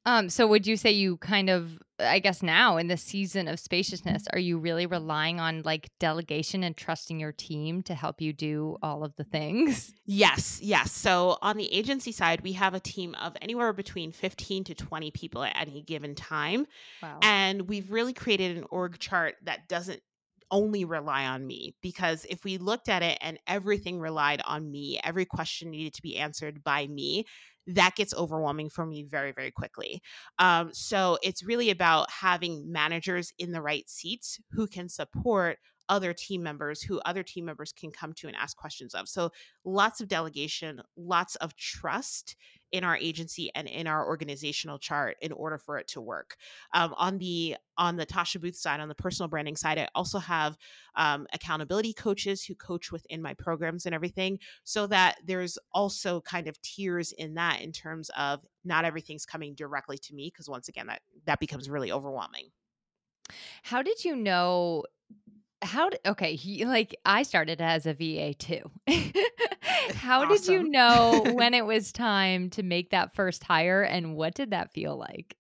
Um, 0.07 0.31
so 0.31 0.47
would 0.47 0.67
you 0.67 0.77
say 0.77 0.93
you 0.93 1.19
kind 1.19 1.51
of 1.51 1.79
I 2.01 2.19
guess 2.19 2.43
now 2.43 2.77
in 2.77 2.89
the 2.89 2.97
season 2.97 3.49
of 3.49 3.61
spaciousness, 3.61 4.25
are 4.33 4.39
you 4.39 4.59
really 4.59 4.87
relying 4.87 5.41
on 5.41 5.63
like 5.63 5.91
delegation 5.99 6.65
and 6.65 6.77
trusting 6.77 7.21
your 7.21 7.33
team 7.33 7.83
to 7.85 7.95
help 7.95 8.21
you 8.21 8.33
do 8.33 8.77
all 8.83 9.05
of 9.05 9.15
the 9.17 9.25
things? 9.25 9.93
Yes, 10.13 10.59
yes. 10.61 10.91
So 10.91 11.39
on 11.41 11.57
the 11.57 11.73
agency 11.73 12.11
side, 12.11 12.41
we 12.41 12.53
have 12.55 12.75
a 12.75 12.81
team 12.81 13.15
of 13.15 13.37
anywhere 13.41 13.73
between 13.73 14.11
15 14.11 14.65
to 14.65 14.75
20 14.75 15.13
people 15.13 15.45
at 15.45 15.55
any 15.57 15.83
given 15.83 16.17
time. 16.17 16.67
Wow. 17.01 17.21
And 17.23 17.69
we've 17.69 17.93
really 17.93 18.13
created 18.13 18.57
an 18.57 18.65
org 18.71 18.99
chart 18.99 19.37
that 19.45 19.69
doesn't 19.69 20.03
only 20.51 20.85
rely 20.85 21.27
on 21.27 21.47
me 21.47 21.75
because 21.81 22.27
if 22.29 22.45
we 22.45 22.59
looked 22.59 22.89
at 22.89 23.03
it 23.03 23.19
and 23.21 23.39
everything 23.47 24.01
relied 24.01 24.43
on 24.45 24.69
me, 24.71 25.01
every 25.05 25.25
question 25.25 25.71
needed 25.71 25.95
to 25.95 26.03
be 26.03 26.17
answered 26.17 26.65
by 26.65 26.87
me, 26.87 27.25
that 27.67 27.95
gets 27.95 28.15
overwhelming 28.15 28.71
for 28.71 28.87
me 28.87 29.03
very, 29.03 29.33
very 29.33 29.51
quickly. 29.51 30.03
Um, 30.39 30.71
so 30.73 31.19
it's 31.23 31.45
really 31.45 31.71
about 31.71 32.11
having 32.11 32.71
managers 32.71 33.33
in 33.39 33.53
the 33.53 33.63
right 33.63 33.89
seats 33.89 34.41
who 34.53 34.67
can 34.67 34.89
support 34.89 35.59
other 35.91 36.15
team 36.15 36.43
members 36.43 36.81
who 36.81 37.01
other 37.01 37.23
team 37.23 37.45
members 37.45 37.73
can 37.73 37.91
come 37.91 38.15
to 38.15 38.29
and 38.29 38.37
ask 38.37 38.57
questions 38.57 38.95
of. 38.95 39.09
So 39.09 39.31
lots 39.65 40.01
of 40.01 40.09
delegation, 40.09 40.81
lots 40.97 41.35
of 41.37 41.55
trust 41.57 42.37
in 42.73 42.85
our 42.85 42.97
agency 42.97 43.51
and 43.57 43.67
in 43.67 43.89
our 43.89 44.07
organizational 44.07 44.79
chart 44.79 45.17
in 45.21 45.33
order 45.33 45.59
for 45.59 45.77
it 45.77 45.89
to 45.89 46.01
work. 46.01 46.37
Um, 46.73 46.95
on 46.97 47.19
the 47.19 47.57
on 47.77 47.97
the 47.97 48.07
Tasha 48.07 48.41
Booth 48.41 48.55
side, 48.57 48.79
on 48.79 48.89
the 48.89 48.95
personal 48.95 49.29
branding 49.29 49.57
side, 49.57 49.79
I 49.79 49.89
also 49.95 50.21
have 50.21 50.57
um, 50.95 51.27
accountability 51.33 51.93
coaches 51.93 52.45
who 52.45 52.55
coach 52.55 52.93
within 52.93 53.21
my 53.21 53.35
programs 53.35 53.87
and 53.87 53.95
everything, 53.95 54.39
so 54.63 54.87
that 54.87 55.17
there's 55.27 55.59
also 55.73 56.21
kind 56.21 56.47
of 56.47 56.61
tiers 56.63 57.13
in 57.13 57.35
that 57.35 57.61
in 57.61 57.73
terms 57.73 58.11
of 58.17 58.41
not 58.65 58.85
everything's 58.85 59.27
coming 59.27 59.55
directly 59.55 59.99
to 59.99 60.15
me 60.15 60.31
because 60.33 60.49
once 60.49 60.69
again 60.69 60.87
that 60.87 61.03
that 61.27 61.41
becomes 61.41 61.69
really 61.69 61.91
overwhelming. 61.91 62.51
How 63.63 63.83
did 63.83 64.05
you 64.05 64.17
know 64.17 64.85
how 65.63 65.91
did 65.91 66.01
okay 66.07 66.35
he, 66.37 66.65
like 66.65 66.97
i 67.05 67.23
started 67.23 67.61
as 67.61 67.87
a 67.87 67.95
va 67.95 68.35
too 68.35 68.63
how 69.95 70.23
awesome. 70.23 70.37
did 70.37 70.47
you 70.47 70.69
know 70.69 71.25
when 71.33 71.55
it 71.55 71.67
was 71.67 71.93
time 71.93 72.49
to 72.51 72.63
make 72.63 72.91
that 72.91 73.15
first 73.15 73.45
hire 73.45 73.83
and 73.83 74.17
what 74.17 74.35
did 74.35 74.51
that 74.51 74.73
feel 74.73 74.97
like 74.97 75.37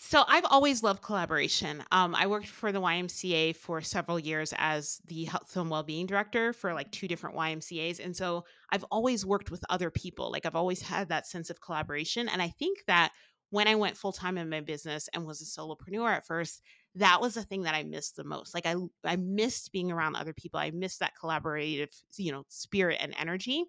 so 0.00 0.22
I've 0.28 0.44
always 0.44 0.84
loved 0.84 1.02
collaboration. 1.02 1.82
Um, 1.90 2.14
I 2.14 2.28
worked 2.28 2.46
for 2.46 2.70
the 2.70 2.80
YMCA 2.80 3.56
for 3.56 3.80
several 3.80 4.16
years 4.16 4.54
as 4.56 5.02
the 5.06 5.24
health 5.24 5.56
and 5.56 5.68
well-being 5.68 6.06
director 6.06 6.52
for 6.52 6.72
like 6.72 6.92
two 6.92 7.08
different 7.08 7.34
YMCA's, 7.34 7.98
and 7.98 8.16
so 8.16 8.44
I've 8.70 8.84
always 8.92 9.26
worked 9.26 9.50
with 9.50 9.64
other 9.68 9.90
people. 9.90 10.30
Like 10.30 10.46
I've 10.46 10.54
always 10.54 10.80
had 10.80 11.08
that 11.08 11.26
sense 11.26 11.50
of 11.50 11.60
collaboration, 11.60 12.28
and 12.28 12.40
I 12.40 12.48
think 12.48 12.78
that 12.86 13.10
when 13.50 13.66
I 13.66 13.74
went 13.74 13.96
full 13.96 14.12
time 14.12 14.38
in 14.38 14.48
my 14.48 14.60
business 14.60 15.08
and 15.12 15.26
was 15.26 15.42
a 15.42 15.44
solopreneur 15.44 16.08
at 16.08 16.26
first, 16.26 16.62
that 16.94 17.20
was 17.20 17.34
the 17.34 17.42
thing 17.42 17.62
that 17.62 17.74
I 17.74 17.84
missed 17.84 18.16
the 18.16 18.24
most. 18.24 18.54
Like 18.54 18.66
I 18.66 18.74
I 19.04 19.16
missed 19.16 19.72
being 19.72 19.92
around 19.92 20.16
other 20.16 20.32
people. 20.32 20.58
I 20.58 20.70
missed 20.70 21.00
that 21.00 21.12
collaborative, 21.20 21.90
you 22.16 22.32
know, 22.32 22.44
spirit 22.48 22.98
and 23.00 23.14
energy. 23.18 23.64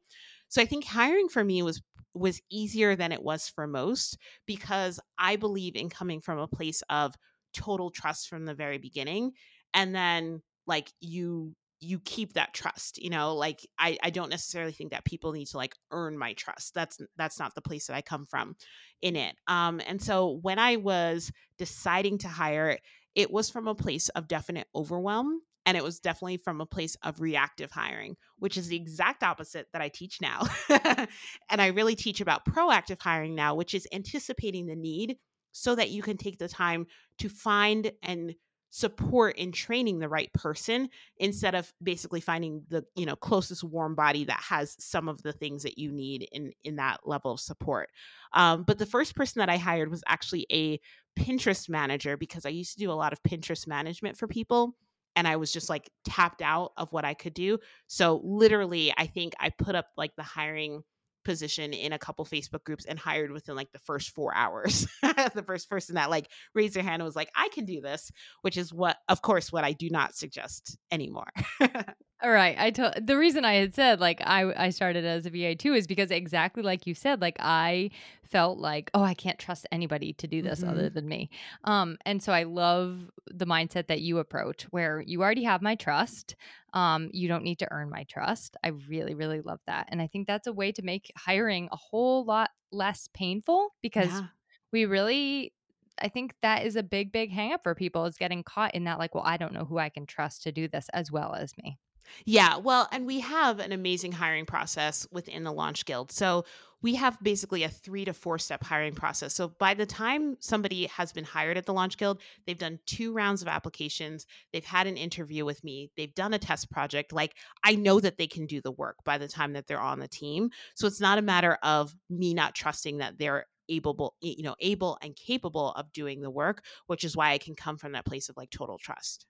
So 0.47 0.61
I 0.61 0.65
think 0.65 0.85
hiring 0.85 1.29
for 1.29 1.43
me 1.43 1.61
was 1.61 1.81
was 2.13 2.41
easier 2.49 2.95
than 2.95 3.11
it 3.11 3.21
was 3.21 3.47
for 3.47 3.67
most 3.67 4.17
because 4.45 4.99
I 5.17 5.35
believe 5.35 5.75
in 5.75 5.89
coming 5.89 6.21
from 6.21 6.39
a 6.39 6.47
place 6.47 6.81
of 6.89 7.15
total 7.53 7.91
trust 7.91 8.29
from 8.29 8.45
the 8.45 8.53
very 8.53 8.77
beginning 8.77 9.31
and 9.73 9.93
then 9.93 10.41
like 10.67 10.91
you 10.99 11.55
you 11.81 11.99
keep 11.99 12.33
that 12.33 12.53
trust 12.53 13.01
you 13.01 13.09
know 13.09 13.35
like 13.35 13.65
I, 13.77 13.97
I 14.03 14.09
don't 14.09 14.29
necessarily 14.29 14.73
think 14.73 14.91
that 14.91 15.05
people 15.05 15.31
need 15.31 15.47
to 15.47 15.57
like 15.57 15.75
earn 15.91 16.17
my 16.17 16.33
trust 16.33 16.73
that's 16.73 16.99
that's 17.17 17.39
not 17.39 17.55
the 17.55 17.61
place 17.61 17.87
that 17.87 17.95
i 17.95 18.01
come 18.01 18.25
from 18.25 18.55
in 19.01 19.15
it 19.15 19.35
um 19.47 19.81
and 19.87 20.01
so 20.01 20.39
when 20.41 20.59
i 20.59 20.75
was 20.75 21.31
deciding 21.57 22.17
to 22.19 22.27
hire 22.27 22.77
it 23.15 23.31
was 23.31 23.49
from 23.49 23.67
a 23.67 23.75
place 23.75 24.09
of 24.09 24.27
definite 24.27 24.67
overwhelm 24.75 25.41
and 25.65 25.77
it 25.77 25.83
was 25.83 25.99
definitely 25.99 26.37
from 26.37 26.61
a 26.61 26.65
place 26.65 26.95
of 27.03 27.19
reactive 27.19 27.71
hiring 27.71 28.15
which 28.37 28.57
is 28.57 28.67
the 28.67 28.75
exact 28.75 29.23
opposite 29.23 29.67
that 29.73 29.81
i 29.81 29.89
teach 29.89 30.19
now. 30.21 30.43
And 31.49 31.61
i 31.61 31.67
really 31.67 31.95
teach 31.95 32.21
about 32.21 32.45
proactive 32.45 33.01
hiring 33.01 33.35
now 33.35 33.55
which 33.55 33.73
is 33.73 33.87
anticipating 33.91 34.67
the 34.67 34.75
need 34.75 35.17
so 35.51 35.75
that 35.75 35.89
you 35.89 36.01
can 36.01 36.17
take 36.17 36.37
the 36.37 36.47
time 36.47 36.85
to 37.19 37.29
find 37.29 37.91
and 38.03 38.35
support 38.69 39.37
in 39.37 39.51
training 39.51 39.99
the 39.99 40.09
right 40.09 40.31
person 40.33 40.89
instead 41.17 41.55
of 41.55 41.71
basically 41.81 42.21
finding 42.21 42.63
the 42.69 42.85
you 42.95 43.05
know 43.05 43.15
closest 43.15 43.63
warm 43.63 43.95
body 43.95 44.23
that 44.23 44.39
has 44.39 44.75
some 44.79 45.09
of 45.09 45.21
the 45.23 45.33
things 45.33 45.63
that 45.63 45.77
you 45.77 45.91
need 45.91 46.27
in 46.31 46.51
in 46.63 46.75
that 46.75 46.99
level 47.05 47.31
of 47.31 47.39
support. 47.39 47.89
Um, 48.33 48.63
but 48.63 48.77
the 48.77 48.85
first 48.85 49.15
person 49.15 49.39
that 49.39 49.49
i 49.49 49.57
hired 49.57 49.89
was 49.89 50.03
actually 50.07 50.45
a 50.51 50.79
pinterest 51.19 51.67
manager 51.67 52.15
because 52.15 52.45
i 52.45 52.49
used 52.49 52.73
to 52.73 52.79
do 52.79 52.91
a 52.91 52.93
lot 52.93 53.11
of 53.11 53.23
pinterest 53.23 53.67
management 53.67 54.17
for 54.17 54.27
people 54.27 54.75
and 55.15 55.27
i 55.27 55.35
was 55.35 55.51
just 55.51 55.69
like 55.69 55.89
tapped 56.05 56.41
out 56.41 56.71
of 56.77 56.91
what 56.93 57.05
i 57.05 57.13
could 57.13 57.33
do. 57.33 57.57
So 57.87 58.21
literally 58.23 58.93
i 58.97 59.07
think 59.07 59.33
i 59.39 59.49
put 59.49 59.75
up 59.75 59.87
like 59.97 60.15
the 60.15 60.23
hiring 60.23 60.83
position 61.23 61.73
in 61.73 61.93
a 61.93 61.99
couple 61.99 62.25
Facebook 62.25 62.63
groups 62.63 62.85
and 62.85 62.97
hired 62.97 63.31
within 63.31 63.55
like 63.55 63.71
the 63.71 63.79
first 63.79 64.11
four 64.15 64.33
hours. 64.35 64.87
the 65.01 65.43
first 65.45 65.69
person 65.69 65.95
that 65.95 66.09
like 66.09 66.29
raised 66.53 66.75
their 66.75 66.83
hand 66.83 67.01
and 67.01 67.03
was 67.03 67.15
like, 67.15 67.29
I 67.35 67.49
can 67.49 67.65
do 67.65 67.81
this, 67.81 68.11
which 68.41 68.57
is 68.57 68.73
what, 68.73 68.97
of 69.07 69.21
course, 69.21 69.51
what 69.51 69.63
I 69.63 69.73
do 69.73 69.89
not 69.89 70.15
suggest 70.15 70.77
anymore. 70.91 71.29
All 72.21 72.31
right. 72.31 72.55
I 72.59 72.71
told 72.71 72.93
the 73.01 73.17
reason 73.17 73.45
I 73.45 73.53
had 73.53 73.73
said 73.73 74.01
like 74.01 74.21
I 74.21 74.65
I 74.65 74.69
started 74.71 75.05
as 75.05 75.25
a 75.25 75.29
VA 75.29 75.55
too 75.55 75.73
is 75.73 75.87
because 75.87 76.11
exactly 76.11 76.61
like 76.61 76.85
you 76.85 76.93
said, 76.93 77.21
like 77.21 77.37
I 77.39 77.91
felt 78.23 78.59
like, 78.59 78.91
oh, 78.93 79.03
I 79.03 79.13
can't 79.13 79.39
trust 79.39 79.65
anybody 79.71 80.13
to 80.13 80.27
do 80.27 80.41
this 80.41 80.59
mm-hmm. 80.59 80.69
other 80.69 80.89
than 80.89 81.07
me. 81.07 81.29
Um, 81.63 81.97
and 82.05 82.21
so 82.21 82.33
I 82.33 82.43
love 82.43 82.99
the 83.27 83.45
mindset 83.45 83.87
that 83.87 84.01
you 84.01 84.17
approach 84.17 84.63
where 84.63 85.01
you 85.01 85.21
already 85.21 85.43
have 85.43 85.61
my 85.61 85.75
trust. 85.75 86.35
Um, 86.73 87.09
you 87.13 87.27
don't 87.29 87.43
need 87.43 87.59
to 87.59 87.71
earn 87.71 87.89
my 87.89 88.03
trust. 88.03 88.57
I 88.63 88.69
really, 88.89 89.15
really 89.15 89.41
love 89.41 89.61
that. 89.65 89.87
And 89.89 90.01
I 90.01 90.07
think 90.07 90.27
that's 90.27 90.47
a 90.47 90.53
way 90.53 90.73
to 90.73 90.81
make 90.81 91.11
hiring 91.17 91.69
a 91.71 91.77
whole 91.77 92.25
lot 92.25 92.51
less 92.71 93.09
painful 93.13 93.69
because 93.81 94.09
yeah. 94.09 94.27
we 94.71 94.85
really 94.85 95.53
I 96.01 96.07
think 96.07 96.33
that 96.41 96.65
is 96.65 96.75
a 96.75 96.83
big, 96.83 97.11
big 97.11 97.31
hangup 97.33 97.63
for 97.63 97.75
people 97.75 98.05
is 98.05 98.15
getting 98.15 98.41
caught 98.41 98.73
in 98.73 98.85
that, 98.85 98.99
like, 98.99 99.13
well, 99.13 99.23
I 99.25 99.35
don't 99.35 99.53
know 99.53 99.65
who 99.65 99.77
I 99.77 99.89
can 99.89 100.05
trust 100.05 100.43
to 100.43 100.51
do 100.53 100.69
this 100.69 100.87
as 100.93 101.11
well 101.11 101.35
as 101.35 101.51
me. 101.61 101.77
Yeah, 102.25 102.57
well, 102.57 102.87
and 102.91 103.05
we 103.05 103.19
have 103.21 103.59
an 103.59 103.71
amazing 103.71 104.11
hiring 104.11 104.45
process 104.45 105.07
within 105.11 105.43
the 105.43 105.51
Launch 105.51 105.85
Guild. 105.85 106.11
So 106.11 106.45
we 106.81 106.95
have 106.95 107.21
basically 107.21 107.63
a 107.63 107.69
three 107.69 108.05
to 108.05 108.13
four 108.13 108.39
step 108.39 108.63
hiring 108.63 108.93
process. 108.93 109.33
So 109.33 109.49
by 109.59 109.73
the 109.73 109.85
time 109.85 110.37
somebody 110.39 110.85
has 110.87 111.11
been 111.11 111.25
hired 111.25 111.57
at 111.57 111.65
the 111.65 111.73
Launch 111.73 111.97
Guild, 111.97 112.21
they've 112.45 112.57
done 112.57 112.79
two 112.85 113.13
rounds 113.13 113.41
of 113.41 113.47
applications, 113.47 114.25
they've 114.53 114.63
had 114.63 114.87
an 114.87 114.97
interview 114.97 115.45
with 115.45 115.63
me, 115.63 115.91
they've 115.97 116.13
done 116.15 116.33
a 116.33 116.39
test 116.39 116.71
project. 116.71 117.11
Like 117.11 117.35
I 117.63 117.75
know 117.75 117.99
that 117.99 118.17
they 118.17 118.27
can 118.27 118.45
do 118.45 118.61
the 118.61 118.71
work 118.71 118.97
by 119.03 119.17
the 119.17 119.27
time 119.27 119.53
that 119.53 119.67
they're 119.67 119.79
on 119.79 119.99
the 119.99 120.07
team. 120.07 120.51
So 120.75 120.87
it's 120.87 121.01
not 121.01 121.17
a 121.17 121.23
matter 121.23 121.57
of 121.63 121.93
me 122.09 122.33
not 122.33 122.55
trusting 122.55 122.99
that 122.99 123.17
they're 123.17 123.45
able 123.71 124.15
you 124.19 124.41
know 124.41 124.55
able 124.59 124.97
and 125.03 125.15
capable 125.15 125.73
of 125.73 125.91
doing 125.93 126.21
the 126.21 126.29
work 126.31 126.63
which 126.87 127.03
is 127.03 127.15
why 127.15 127.33
i 127.33 127.37
can 127.37 127.53
come 127.53 127.77
from 127.77 127.91
that 127.91 128.03
place 128.03 128.27
of 128.27 128.35
like 128.35 128.49
total 128.49 128.79
trust 128.79 129.27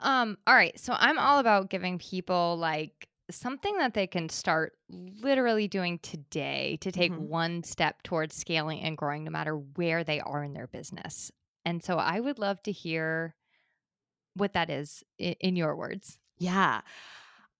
um, 0.00 0.38
all 0.46 0.54
right. 0.54 0.78
So 0.78 0.94
I'm 0.96 1.18
all 1.18 1.38
about 1.38 1.70
giving 1.70 1.98
people 1.98 2.56
like 2.58 3.08
something 3.30 3.76
that 3.78 3.94
they 3.94 4.06
can 4.06 4.28
start 4.28 4.72
literally 4.88 5.68
doing 5.68 5.98
today 6.00 6.78
to 6.80 6.90
take 6.90 7.12
mm-hmm. 7.12 7.28
one 7.28 7.62
step 7.62 8.02
towards 8.02 8.36
scaling 8.36 8.80
and 8.80 8.96
growing 8.96 9.24
no 9.24 9.30
matter 9.30 9.56
where 9.56 10.04
they 10.04 10.20
are 10.20 10.42
in 10.42 10.52
their 10.52 10.66
business. 10.66 11.30
And 11.64 11.82
so 11.82 11.96
I 11.96 12.20
would 12.20 12.38
love 12.38 12.62
to 12.64 12.72
hear 12.72 13.34
what 14.34 14.54
that 14.54 14.70
is 14.70 15.04
in, 15.18 15.34
in 15.40 15.56
your 15.56 15.76
words. 15.76 16.18
Yeah. 16.38 16.80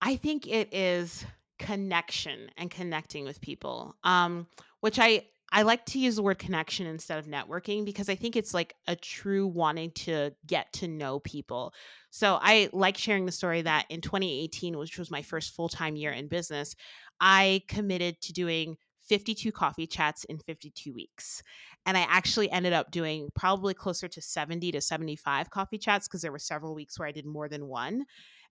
I 0.00 0.16
think 0.16 0.46
it 0.46 0.72
is 0.72 1.24
connection 1.58 2.50
and 2.56 2.70
connecting 2.70 3.24
with 3.24 3.40
people. 3.40 3.94
Um, 4.02 4.46
which 4.80 4.98
I 4.98 5.26
I 5.52 5.62
like 5.62 5.84
to 5.86 5.98
use 5.98 6.16
the 6.16 6.22
word 6.22 6.38
connection 6.38 6.86
instead 6.86 7.18
of 7.18 7.26
networking 7.26 7.84
because 7.84 8.08
I 8.08 8.14
think 8.14 8.36
it's 8.36 8.54
like 8.54 8.74
a 8.86 8.94
true 8.94 9.46
wanting 9.48 9.90
to 9.92 10.30
get 10.46 10.72
to 10.74 10.88
know 10.88 11.18
people. 11.20 11.74
So 12.10 12.38
I 12.40 12.68
like 12.72 12.96
sharing 12.96 13.26
the 13.26 13.32
story 13.32 13.62
that 13.62 13.86
in 13.90 14.00
2018, 14.00 14.78
which 14.78 14.98
was 14.98 15.10
my 15.10 15.22
first 15.22 15.54
full 15.54 15.68
time 15.68 15.96
year 15.96 16.12
in 16.12 16.28
business, 16.28 16.76
I 17.20 17.62
committed 17.68 18.20
to 18.22 18.32
doing 18.32 18.76
52 19.08 19.50
coffee 19.50 19.88
chats 19.88 20.22
in 20.24 20.38
52 20.38 20.94
weeks. 20.94 21.42
And 21.84 21.96
I 21.96 22.06
actually 22.08 22.48
ended 22.50 22.72
up 22.72 22.92
doing 22.92 23.28
probably 23.34 23.74
closer 23.74 24.06
to 24.06 24.22
70 24.22 24.70
to 24.70 24.80
75 24.80 25.50
coffee 25.50 25.78
chats 25.78 26.06
because 26.06 26.22
there 26.22 26.30
were 26.30 26.38
several 26.38 26.76
weeks 26.76 26.96
where 26.96 27.08
I 27.08 27.12
did 27.12 27.26
more 27.26 27.48
than 27.48 27.66
one. 27.66 28.04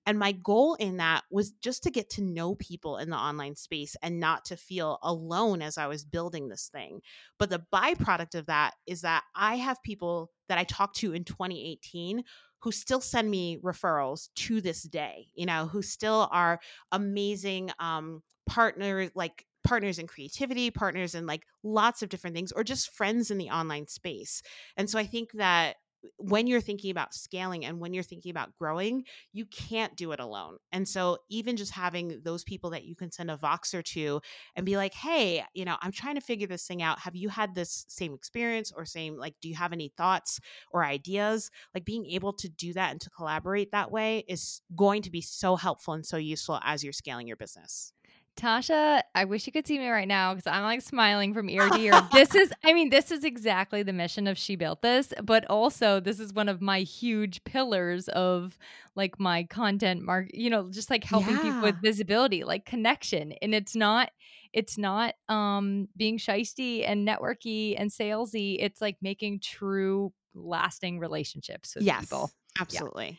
And 0.06 0.18
my 0.18 0.32
goal 0.32 0.76
in 0.76 0.98
that 0.98 1.24
was 1.30 1.52
just 1.52 1.84
to 1.84 1.92
get 1.92 2.10
to 2.12 2.24
know 2.24 2.56
people 2.56 2.98
in 2.98 3.10
the 3.10 3.18
online 3.18 3.56
space 3.56 3.96
and 4.02 4.20
not 4.20 4.46
to 4.46 4.58
feel 4.58 4.98
alone 5.04 5.62
as 5.62 5.78
I 5.78 5.88
was 5.88 6.04
building 6.04 6.48
this 6.48 6.70
thing. 6.72 7.02
But 7.38 7.50
the 7.50 7.64
byproduct 7.72 8.36
of 8.36 8.48
that 8.48 8.74
is 8.88 9.02
that 9.02 9.24
I 9.36 9.56
have 9.56 9.84
people 9.84 10.32
that 10.48 10.58
I 10.58 10.64
talked 10.64 10.98
to 10.98 11.14
in 11.14 11.24
2018 11.26 12.24
who 12.62 12.72
still 12.72 13.02
send 13.02 13.30
me 13.30 13.58
referrals 13.64 14.30
to 14.36 14.62
this 14.62 14.84
day, 14.84 15.28
you 15.34 15.46
know, 15.46 15.68
who 15.68 15.82
still 15.82 16.28
are 16.32 16.60
amazing 16.92 17.72
um, 17.80 18.22
partners, 18.48 19.12
like 19.16 19.46
partners 19.64 20.00
in 20.00 20.08
creativity, 20.08 20.72
partners 20.72 21.16
in 21.16 21.26
like 21.26 21.44
lots 21.64 22.02
of 22.02 22.10
different 22.10 22.36
things, 22.36 22.52
or 22.52 22.64
just 22.64 22.94
friends 22.94 23.32
in 23.32 23.38
the 23.38 23.50
online 23.50 23.88
space. 23.88 24.42
And 24.76 24.90
so 24.90 25.00
I 25.00 25.06
think 25.06 25.32
that 25.34 25.78
when 26.18 26.48
you're 26.48 26.62
thinking 26.62 26.92
about 26.92 27.14
scaling 27.14 27.66
and 27.66 27.80
when 27.80 27.94
you're 27.94 28.04
thinking 28.04 28.32
about 28.32 28.56
growing, 28.58 29.04
you 29.34 29.46
can't 29.46 29.96
do 29.96 30.12
it 30.12 30.20
alone. 30.20 30.58
And 30.72 30.88
so, 30.88 31.18
even 31.30 31.58
just 31.58 31.72
having 31.72 32.22
those 32.24 32.44
people 32.44 32.70
that 32.72 32.86
you 32.86 32.96
can 32.96 33.12
send 33.12 33.32
a 33.32 33.38
Voxer 33.38 33.84
to 33.84 34.22
and 34.56 34.66
be 34.66 34.78
like, 34.78 34.94
hey, 34.94 35.44
you 35.54 35.66
know, 35.66 35.78
I'm 35.82 35.92
trying 35.92 36.16
to 36.16 36.22
figure 36.22 36.48
this 36.48 36.66
thing 36.66 36.82
out. 36.82 37.00
Have 37.00 37.16
you 37.16 37.30
had 37.30 37.56
this 37.56 37.86
same 37.88 38.14
experience 38.14 38.72
or 38.76 38.86
same, 38.86 39.18
like, 39.18 39.36
do 39.42 39.50
you 39.50 39.56
have 39.56 39.74
any 39.74 39.94
thoughts 39.98 40.40
or 40.72 40.84
ideas? 40.84 41.52
Like, 41.74 41.86
being 41.86 42.06
able 42.08 42.34
to 42.34 42.50
do 42.50 42.74
that 42.74 42.92
and 42.92 43.02
to 43.02 43.10
collaborate 43.10 43.72
that 43.72 43.92
way 43.92 44.24
is 44.28 44.62
going 44.76 45.02
to 45.04 45.12
be 45.12 45.22
so 45.22 45.56
helpful 45.56 45.94
and 45.94 46.06
so 46.06 46.18
useful 46.18 46.60
as 46.64 46.84
you're 46.84 46.94
scaling 46.94 47.28
your 47.28 47.38
business. 47.38 47.94
Tasha, 48.40 49.02
I 49.14 49.26
wish 49.26 49.46
you 49.46 49.52
could 49.52 49.68
see 49.68 49.78
me 49.78 49.90
right 49.90 50.08
now 50.08 50.34
because 50.34 50.48
I'm 50.48 50.64
like 50.64 50.82
smiling 50.82 51.34
from 51.34 51.50
ear 51.50 51.70
to 51.70 51.78
ear. 51.78 51.94
this 52.14 52.34
is, 52.34 52.54
I 52.64 52.74
mean, 52.74 52.90
this 52.90 53.12
is 53.12 53.24
exactly 53.24 53.84
the 53.84 53.92
mission 53.92 54.28
of 54.28 54.38
She 54.38 54.56
Built 54.56 54.82
This, 54.82 55.14
but 55.24 55.46
also 55.50 56.00
this 56.00 56.20
is 56.20 56.34
one 56.34 56.48
of 56.48 56.62
my 56.62 56.80
huge 56.80 57.44
pillars 57.44 58.08
of 58.10 58.58
like 58.96 59.20
my 59.20 59.44
content 59.44 60.04
mark, 60.04 60.30
you 60.34 60.50
know, 60.50 60.70
just 60.70 60.90
like 60.90 61.04
helping 61.04 61.36
yeah. 61.36 61.42
people 61.42 61.62
with 61.62 61.82
visibility, 61.82 62.44
like 62.44 62.66
connection. 62.66 63.34
And 63.42 63.54
it's 63.54 63.76
not, 63.76 64.12
it's 64.54 64.78
not 64.78 65.16
um 65.28 65.90
being 65.98 66.18
shisty 66.18 66.84
and 66.88 67.08
networky 67.08 67.76
and 67.78 67.92
salesy. 67.92 68.56
It's 68.60 68.82
like 68.82 68.98
making 69.02 69.42
true 69.42 70.14
lasting 70.34 71.00
relationships 71.00 71.76
with 71.76 71.84
yes, 71.84 72.02
people. 72.02 72.32
Absolutely. 72.60 73.18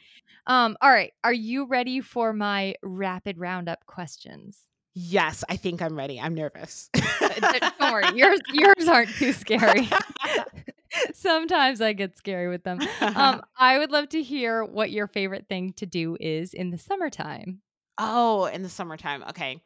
Yeah. 0.48 0.64
Um, 0.64 0.76
all 0.80 0.90
right. 0.90 1.12
Are 1.22 1.32
you 1.32 1.66
ready 1.66 2.00
for 2.00 2.32
my 2.32 2.74
rapid 2.82 3.38
roundup 3.38 3.84
questions? 3.86 4.58
Yes, 4.94 5.44
I 5.48 5.56
think 5.56 5.82
I'm 5.82 5.96
ready. 5.96 6.20
I'm 6.20 6.34
nervous. 6.34 6.90
Don't 6.94 7.80
worry, 7.80 8.04
yours 8.14 8.40
yours 8.52 8.88
aren't 8.88 9.10
too 9.10 9.32
scary. 9.32 9.88
Sometimes 11.14 11.80
I 11.80 11.92
get 11.92 12.16
scary 12.16 12.48
with 12.48 12.64
them. 12.64 12.80
Um, 13.00 13.42
I 13.56 13.78
would 13.78 13.90
love 13.90 14.08
to 14.10 14.22
hear 14.22 14.64
what 14.64 14.90
your 14.90 15.06
favorite 15.06 15.46
thing 15.48 15.72
to 15.74 15.86
do 15.86 16.16
is 16.20 16.54
in 16.54 16.70
the 16.70 16.78
summertime. 16.78 17.60
Oh, 17.98 18.46
in 18.46 18.62
the 18.62 18.68
summertime. 18.68 19.24
Okay. 19.28 19.62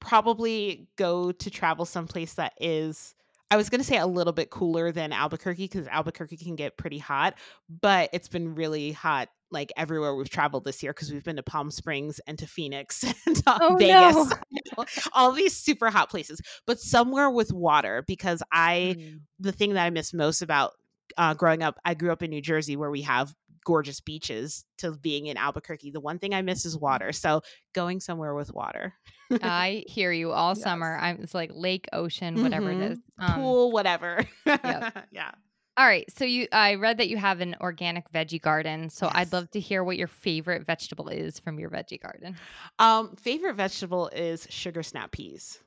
Probably 0.00 0.88
go 0.96 1.32
to 1.32 1.50
travel 1.50 1.84
someplace 1.84 2.34
that 2.34 2.54
is 2.60 3.14
I 3.50 3.56
was 3.56 3.68
going 3.70 3.80
to 3.80 3.86
say 3.86 3.98
a 3.98 4.06
little 4.06 4.32
bit 4.32 4.50
cooler 4.50 4.90
than 4.90 5.12
Albuquerque 5.12 5.64
because 5.68 5.86
Albuquerque 5.86 6.38
can 6.38 6.56
get 6.56 6.76
pretty 6.76 6.98
hot, 6.98 7.34
but 7.68 8.10
it's 8.12 8.26
been 8.26 8.54
really 8.54 8.90
hot 8.92 9.28
like 9.54 9.72
everywhere 9.76 10.14
we've 10.14 10.28
traveled 10.28 10.64
this 10.64 10.82
year 10.82 10.92
because 10.92 11.10
we've 11.10 11.24
been 11.24 11.36
to 11.36 11.42
Palm 11.42 11.70
Springs 11.70 12.20
and 12.26 12.38
to 12.38 12.46
Phoenix 12.46 13.02
and 13.26 13.36
to 13.36 13.42
oh, 13.46 13.76
Vegas, 13.78 14.34
no. 14.76 14.84
all 15.14 15.32
these 15.32 15.56
super 15.56 15.88
hot 15.88 16.10
places, 16.10 16.40
but 16.66 16.78
somewhere 16.78 17.30
with 17.30 17.52
water 17.52 18.04
because 18.06 18.42
I, 18.52 18.96
mm. 18.98 19.20
the 19.40 19.52
thing 19.52 19.72
that 19.74 19.84
I 19.84 19.90
miss 19.90 20.12
most 20.12 20.42
about 20.42 20.72
uh, 21.16 21.32
growing 21.32 21.62
up, 21.62 21.78
I 21.84 21.94
grew 21.94 22.12
up 22.12 22.22
in 22.22 22.30
New 22.30 22.42
Jersey 22.42 22.76
where 22.76 22.90
we 22.90 23.02
have 23.02 23.32
gorgeous 23.64 24.00
beaches 24.00 24.64
to 24.78 24.92
being 24.92 25.26
in 25.26 25.36
Albuquerque. 25.36 25.90
The 25.90 26.00
one 26.00 26.18
thing 26.18 26.34
I 26.34 26.42
miss 26.42 26.64
is 26.64 26.78
water. 26.78 27.12
So 27.12 27.42
going 27.72 28.00
somewhere 28.00 28.34
with 28.34 28.52
water. 28.52 28.94
I 29.42 29.84
hear 29.86 30.12
you 30.12 30.32
all 30.32 30.54
yes. 30.54 30.62
summer. 30.62 30.96
I'm 31.00 31.20
it's 31.22 31.34
like 31.34 31.50
lake, 31.54 31.86
ocean, 31.92 32.42
whatever 32.42 32.70
mm-hmm. 32.70 32.82
it 32.82 32.92
is. 32.92 32.98
Um, 33.18 33.34
Pool, 33.34 33.72
whatever. 33.72 34.20
yep. 34.46 35.06
yeah. 35.10 35.32
All 35.76 35.86
right. 35.86 36.08
So 36.16 36.24
you 36.24 36.46
I 36.52 36.74
read 36.74 36.98
that 36.98 37.08
you 37.08 37.16
have 37.16 37.40
an 37.40 37.56
organic 37.60 38.10
veggie 38.12 38.40
garden. 38.40 38.90
So 38.90 39.06
yes. 39.06 39.14
I'd 39.16 39.32
love 39.32 39.50
to 39.52 39.60
hear 39.60 39.82
what 39.82 39.96
your 39.96 40.06
favorite 40.06 40.64
vegetable 40.64 41.08
is 41.08 41.38
from 41.38 41.58
your 41.58 41.70
veggie 41.70 42.00
garden. 42.00 42.36
Um, 42.78 43.16
favorite 43.16 43.54
vegetable 43.54 44.08
is 44.08 44.46
sugar 44.50 44.82
snap 44.82 45.10
peas. 45.10 45.58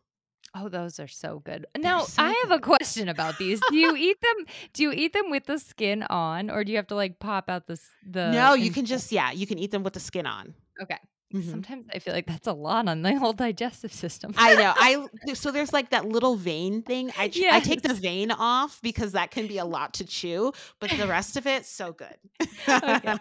Oh, 0.56 0.70
those 0.70 1.00
are 1.00 1.08
so 1.08 1.40
good. 1.40 1.68
Now, 1.78 2.02
so 2.02 2.24
I 2.24 2.34
have 2.44 2.52
a 2.52 2.60
question 2.60 3.10
about 3.10 3.38
these. 3.38 3.60
Do 3.70 3.76
you 3.76 3.96
eat 3.96 4.18
them? 4.22 4.46
Do 4.74 4.84
you 4.84 4.92
eat 4.92 5.14
them 5.14 5.30
with 5.30 5.46
the 5.46 5.60
skin 5.60 6.04
on, 6.04 6.50
or 6.50 6.64
do 6.64 6.72
you 6.72 6.78
have 6.78 6.88
to 6.88 6.96
like 6.96 7.20
pop 7.20 7.50
out 7.50 7.68
the 7.68 7.80
the? 8.10 8.32
No, 8.32 8.54
you 8.54 8.72
can 8.72 8.86
just 8.86 9.12
yeah, 9.12 9.32
you 9.32 9.46
can 9.46 9.60
eat 9.60 9.72
them 9.72 9.84
with 9.84 9.94
the 9.94 10.00
skin 10.00 10.26
on. 10.26 10.54
Okay. 10.82 10.98
Mm-hmm. 11.34 11.50
Sometimes 11.50 11.86
I 11.94 12.00
feel 12.00 12.14
like 12.14 12.26
that's 12.26 12.48
a 12.48 12.54
lot 12.54 12.88
on 12.88 13.02
the 13.02 13.16
whole 13.20 13.34
digestive 13.34 13.92
system. 13.92 14.34
I 14.38 14.56
know. 14.56 14.74
I 14.78 15.34
so 15.34 15.52
there's 15.52 15.74
like 15.74 15.90
that 15.90 16.06
little 16.06 16.36
vein 16.36 16.82
thing. 16.82 17.12
I 17.18 17.30
yes. 17.34 17.54
I 17.54 17.60
take 17.60 17.82
the 17.82 17.94
vein 17.94 18.32
off 18.32 18.80
because 18.82 19.12
that 19.12 19.32
can 19.32 19.48
be 19.48 19.58
a 19.58 19.66
lot 19.66 19.96
to 19.96 20.06
chew, 20.06 20.54
but 20.80 20.90
the 20.92 21.08
rest 21.08 21.36
of 21.36 21.46
it 21.46 21.66
so 21.66 21.92
good. 21.92 22.16
okay 22.70 23.18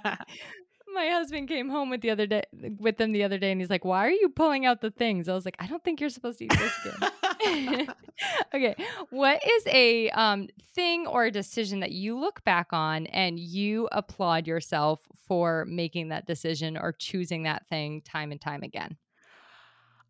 my 0.96 1.08
husband 1.10 1.46
came 1.46 1.68
home 1.68 1.90
with 1.90 2.00
the 2.00 2.10
other 2.10 2.26
day 2.26 2.42
with 2.78 2.96
them 2.96 3.12
the 3.12 3.22
other 3.22 3.38
day 3.38 3.52
and 3.52 3.60
he's 3.60 3.70
like 3.70 3.84
why 3.84 4.06
are 4.06 4.10
you 4.10 4.28
pulling 4.28 4.66
out 4.66 4.80
the 4.80 4.90
things? 4.90 5.28
I 5.28 5.34
was 5.34 5.44
like 5.44 5.56
i 5.60 5.66
don't 5.66 5.84
think 5.84 6.00
you're 6.00 6.10
supposed 6.10 6.38
to 6.38 6.46
eat 6.46 6.54
this 6.58 6.72
skin 6.72 7.88
okay 8.54 8.74
what 9.10 9.40
is 9.46 9.66
a 9.66 10.10
um, 10.10 10.48
thing 10.74 11.06
or 11.06 11.24
a 11.24 11.30
decision 11.30 11.80
that 11.80 11.92
you 11.92 12.18
look 12.18 12.42
back 12.44 12.68
on 12.72 13.06
and 13.06 13.38
you 13.38 13.88
applaud 13.92 14.46
yourself 14.46 15.00
for 15.28 15.64
making 15.66 16.08
that 16.08 16.26
decision 16.26 16.76
or 16.76 16.92
choosing 16.92 17.42
that 17.44 17.66
thing 17.68 18.00
time 18.00 18.32
and 18.32 18.40
time 18.40 18.62
again 18.62 18.96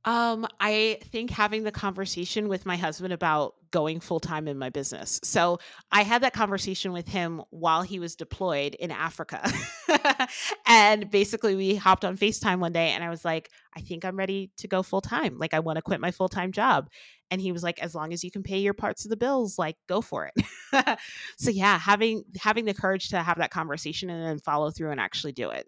um, 0.07 0.47
I 0.61 1.01
think 1.11 1.31
having 1.31 1.65
the 1.65 1.73
conversation 1.73 2.49
with 2.49 2.65
my 2.65 2.77
husband 2.77 3.13
about 3.13 3.55
going 3.73 3.99
full 3.99 4.21
time 4.21 4.47
in 4.47 4.57
my 4.57 4.71
business. 4.71 5.21
So 5.25 5.59
I 5.91 6.03
had 6.03 6.23
that 6.23 6.33
conversation 6.33 6.93
with 6.93 7.09
him 7.09 7.43
while 7.51 7.83
he 7.83 7.99
was 7.99 8.15
deployed 8.15 8.77
in 8.77 8.93
Africa. 8.93 9.51
and 10.67 11.11
basically, 11.11 11.57
we 11.57 11.75
hopped 11.75 12.05
on 12.05 12.17
FaceTime 12.17 12.61
one 12.61 12.73
day 12.73 12.91
and 12.91 13.03
I 13.03 13.11
was 13.11 13.25
like, 13.25 13.51
I 13.77 13.81
think 13.81 14.05
I'm 14.05 14.17
ready 14.17 14.53
to 14.59 14.69
go 14.69 14.85
full 14.85 15.01
time. 15.01 15.39
Like, 15.39 15.53
I 15.53 15.59
want 15.59 15.77
to 15.77 15.83
quit 15.83 16.01
my 16.01 16.13
full 16.13 16.29
time 16.29 16.53
job. 16.53 16.89
And 17.33 17.41
he 17.41 17.51
was 17.51 17.65
like, 17.65 17.83
as 17.83 17.93
long 17.93 18.13
as 18.13 18.23
you 18.23 18.31
can 18.31 18.45
pay 18.45 18.59
your 18.59 18.75
parts 18.75 19.05
of 19.05 19.11
the 19.11 19.17
bills, 19.17 19.59
like, 19.59 19.77
go 19.89 20.01
for 20.01 20.31
it. 20.33 20.99
so 21.37 21.51
yeah, 21.51 21.77
having 21.79 22.23
having 22.39 22.65
the 22.65 22.75
courage 22.75 23.09
to 23.09 23.21
have 23.21 23.39
that 23.39 23.51
conversation 23.51 24.09
and 24.09 24.25
then 24.25 24.39
follow 24.39 24.71
through 24.71 24.93
and 24.93 25.01
actually 25.01 25.33
do 25.33 25.51
it. 25.51 25.67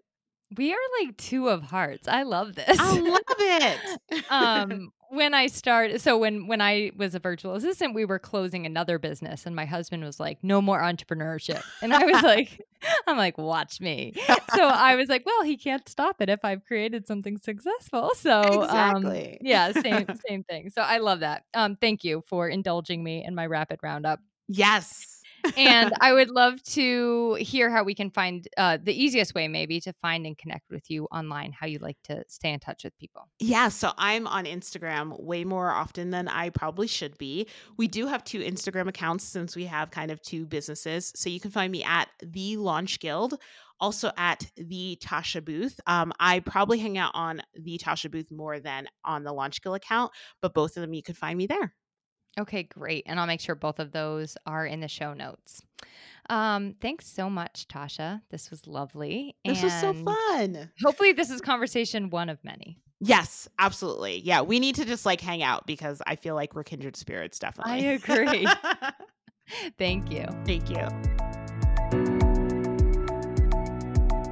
We 0.57 0.73
are 0.73 0.77
like 1.01 1.15
two 1.17 1.47
of 1.49 1.61
hearts. 1.63 2.07
I 2.07 2.23
love 2.23 2.55
this. 2.55 2.77
I 2.79 2.99
love 2.99 3.21
it. 3.27 4.25
um, 4.29 4.91
when 5.09 5.33
I 5.33 5.47
started, 5.47 6.01
so 6.01 6.17
when 6.17 6.47
when 6.47 6.61
I 6.61 6.91
was 6.95 7.15
a 7.15 7.19
virtual 7.19 7.55
assistant, 7.55 7.95
we 7.95 8.05
were 8.05 8.19
closing 8.19 8.65
another 8.65 8.99
business, 8.99 9.45
and 9.45 9.55
my 9.55 9.65
husband 9.65 10.03
was 10.03 10.19
like, 10.19 10.43
"No 10.43 10.61
more 10.61 10.79
entrepreneurship," 10.79 11.63
and 11.81 11.93
I 11.93 12.05
was 12.05 12.21
like, 12.23 12.61
"I'm 13.07 13.17
like, 13.17 13.37
watch 13.37 13.81
me." 13.81 14.13
So 14.55 14.67
I 14.67 14.95
was 14.95 15.09
like, 15.09 15.25
"Well, 15.25 15.43
he 15.43 15.57
can't 15.57 15.87
stop 15.89 16.21
it 16.21 16.29
if 16.29 16.43
I've 16.43 16.63
created 16.65 17.07
something 17.07 17.37
successful." 17.37 18.11
So 18.15 18.41
um, 18.41 18.63
exactly, 18.63 19.31
um, 19.33 19.37
yeah, 19.41 19.71
same 19.71 20.07
same 20.27 20.43
thing. 20.43 20.69
So 20.69 20.81
I 20.81 20.99
love 20.99 21.21
that. 21.21 21.43
Um, 21.53 21.75
thank 21.75 22.03
you 22.03 22.23
for 22.27 22.47
indulging 22.47 23.03
me 23.03 23.23
in 23.25 23.33
my 23.33 23.47
rapid 23.47 23.79
roundup. 23.81 24.19
Yes 24.47 25.18
and 25.57 25.93
I 26.01 26.13
would 26.13 26.29
love 26.29 26.61
to 26.63 27.35
hear 27.35 27.69
how 27.69 27.83
we 27.83 27.95
can 27.95 28.09
find 28.11 28.47
uh, 28.57 28.77
the 28.81 28.93
easiest 28.93 29.33
way, 29.33 29.47
maybe, 29.47 29.79
to 29.81 29.93
find 30.01 30.25
and 30.25 30.37
connect 30.37 30.69
with 30.69 30.89
you 30.89 31.05
online, 31.05 31.51
how 31.51 31.67
you 31.67 31.79
like 31.79 31.97
to 32.05 32.23
stay 32.27 32.51
in 32.51 32.59
touch 32.59 32.83
with 32.83 32.97
people. 32.97 33.27
Yeah. 33.39 33.69
So 33.69 33.91
I'm 33.97 34.27
on 34.27 34.45
Instagram 34.45 35.21
way 35.21 35.43
more 35.43 35.69
often 35.69 36.09
than 36.09 36.27
I 36.27 36.49
probably 36.49 36.87
should 36.87 37.17
be. 37.17 37.47
We 37.77 37.87
do 37.87 38.07
have 38.07 38.23
two 38.23 38.39
Instagram 38.39 38.87
accounts 38.87 39.23
since 39.23 39.55
we 39.55 39.65
have 39.65 39.91
kind 39.91 40.11
of 40.11 40.21
two 40.21 40.45
businesses. 40.45 41.11
So 41.15 41.29
you 41.29 41.39
can 41.39 41.51
find 41.51 41.71
me 41.71 41.83
at 41.83 42.09
The 42.21 42.57
Launch 42.57 42.99
Guild 42.99 43.39
also 43.79 44.11
at 44.17 44.45
the 44.57 44.97
Tasha 45.01 45.43
Booth. 45.43 45.79
Um, 45.87 46.11
I 46.19 46.41
probably 46.41 46.79
hang 46.79 46.97
out 46.97 47.11
on 47.13 47.41
the 47.55 47.77
Tasha 47.77 48.11
Booth 48.11 48.31
more 48.31 48.59
than 48.59 48.87
on 49.05 49.23
the 49.23 49.31
Launch 49.31 49.61
Guild 49.61 49.77
account, 49.77 50.11
but 50.41 50.53
both 50.53 50.77
of 50.77 50.81
them 50.81 50.93
you 50.93 51.03
can 51.03 51.15
find 51.15 51.37
me 51.37 51.47
there. 51.47 51.73
Okay, 52.39 52.63
great. 52.63 53.03
And 53.05 53.19
I'll 53.19 53.27
make 53.27 53.41
sure 53.41 53.55
both 53.55 53.79
of 53.79 53.91
those 53.91 54.37
are 54.45 54.65
in 54.65 54.79
the 54.79 54.87
show 54.87 55.13
notes. 55.13 55.61
Um, 56.29 56.75
thanks 56.79 57.07
so 57.07 57.29
much, 57.29 57.67
Tasha. 57.67 58.21
This 58.29 58.51
was 58.51 58.67
lovely. 58.67 59.35
This 59.43 59.63
was 59.63 59.73
so 59.73 59.93
fun. 59.93 60.69
Hopefully, 60.83 61.11
this 61.11 61.29
is 61.29 61.41
conversation 61.41 62.09
one 62.09 62.29
of 62.29 62.43
many. 62.43 62.77
Yes, 63.01 63.47
absolutely. 63.57 64.19
Yeah, 64.19 64.41
we 64.41 64.59
need 64.59 64.75
to 64.75 64.85
just 64.85 65.05
like 65.05 65.21
hang 65.21 65.41
out 65.41 65.65
because 65.65 66.01
I 66.05 66.15
feel 66.15 66.35
like 66.35 66.53
we're 66.53 66.63
kindred 66.63 66.95
spirits, 66.95 67.39
definitely. 67.39 67.73
I 67.73 67.93
agree. 67.93 68.47
Thank 69.77 70.11
you. 70.11 70.25
Thank 70.45 70.69
you. 70.69 71.28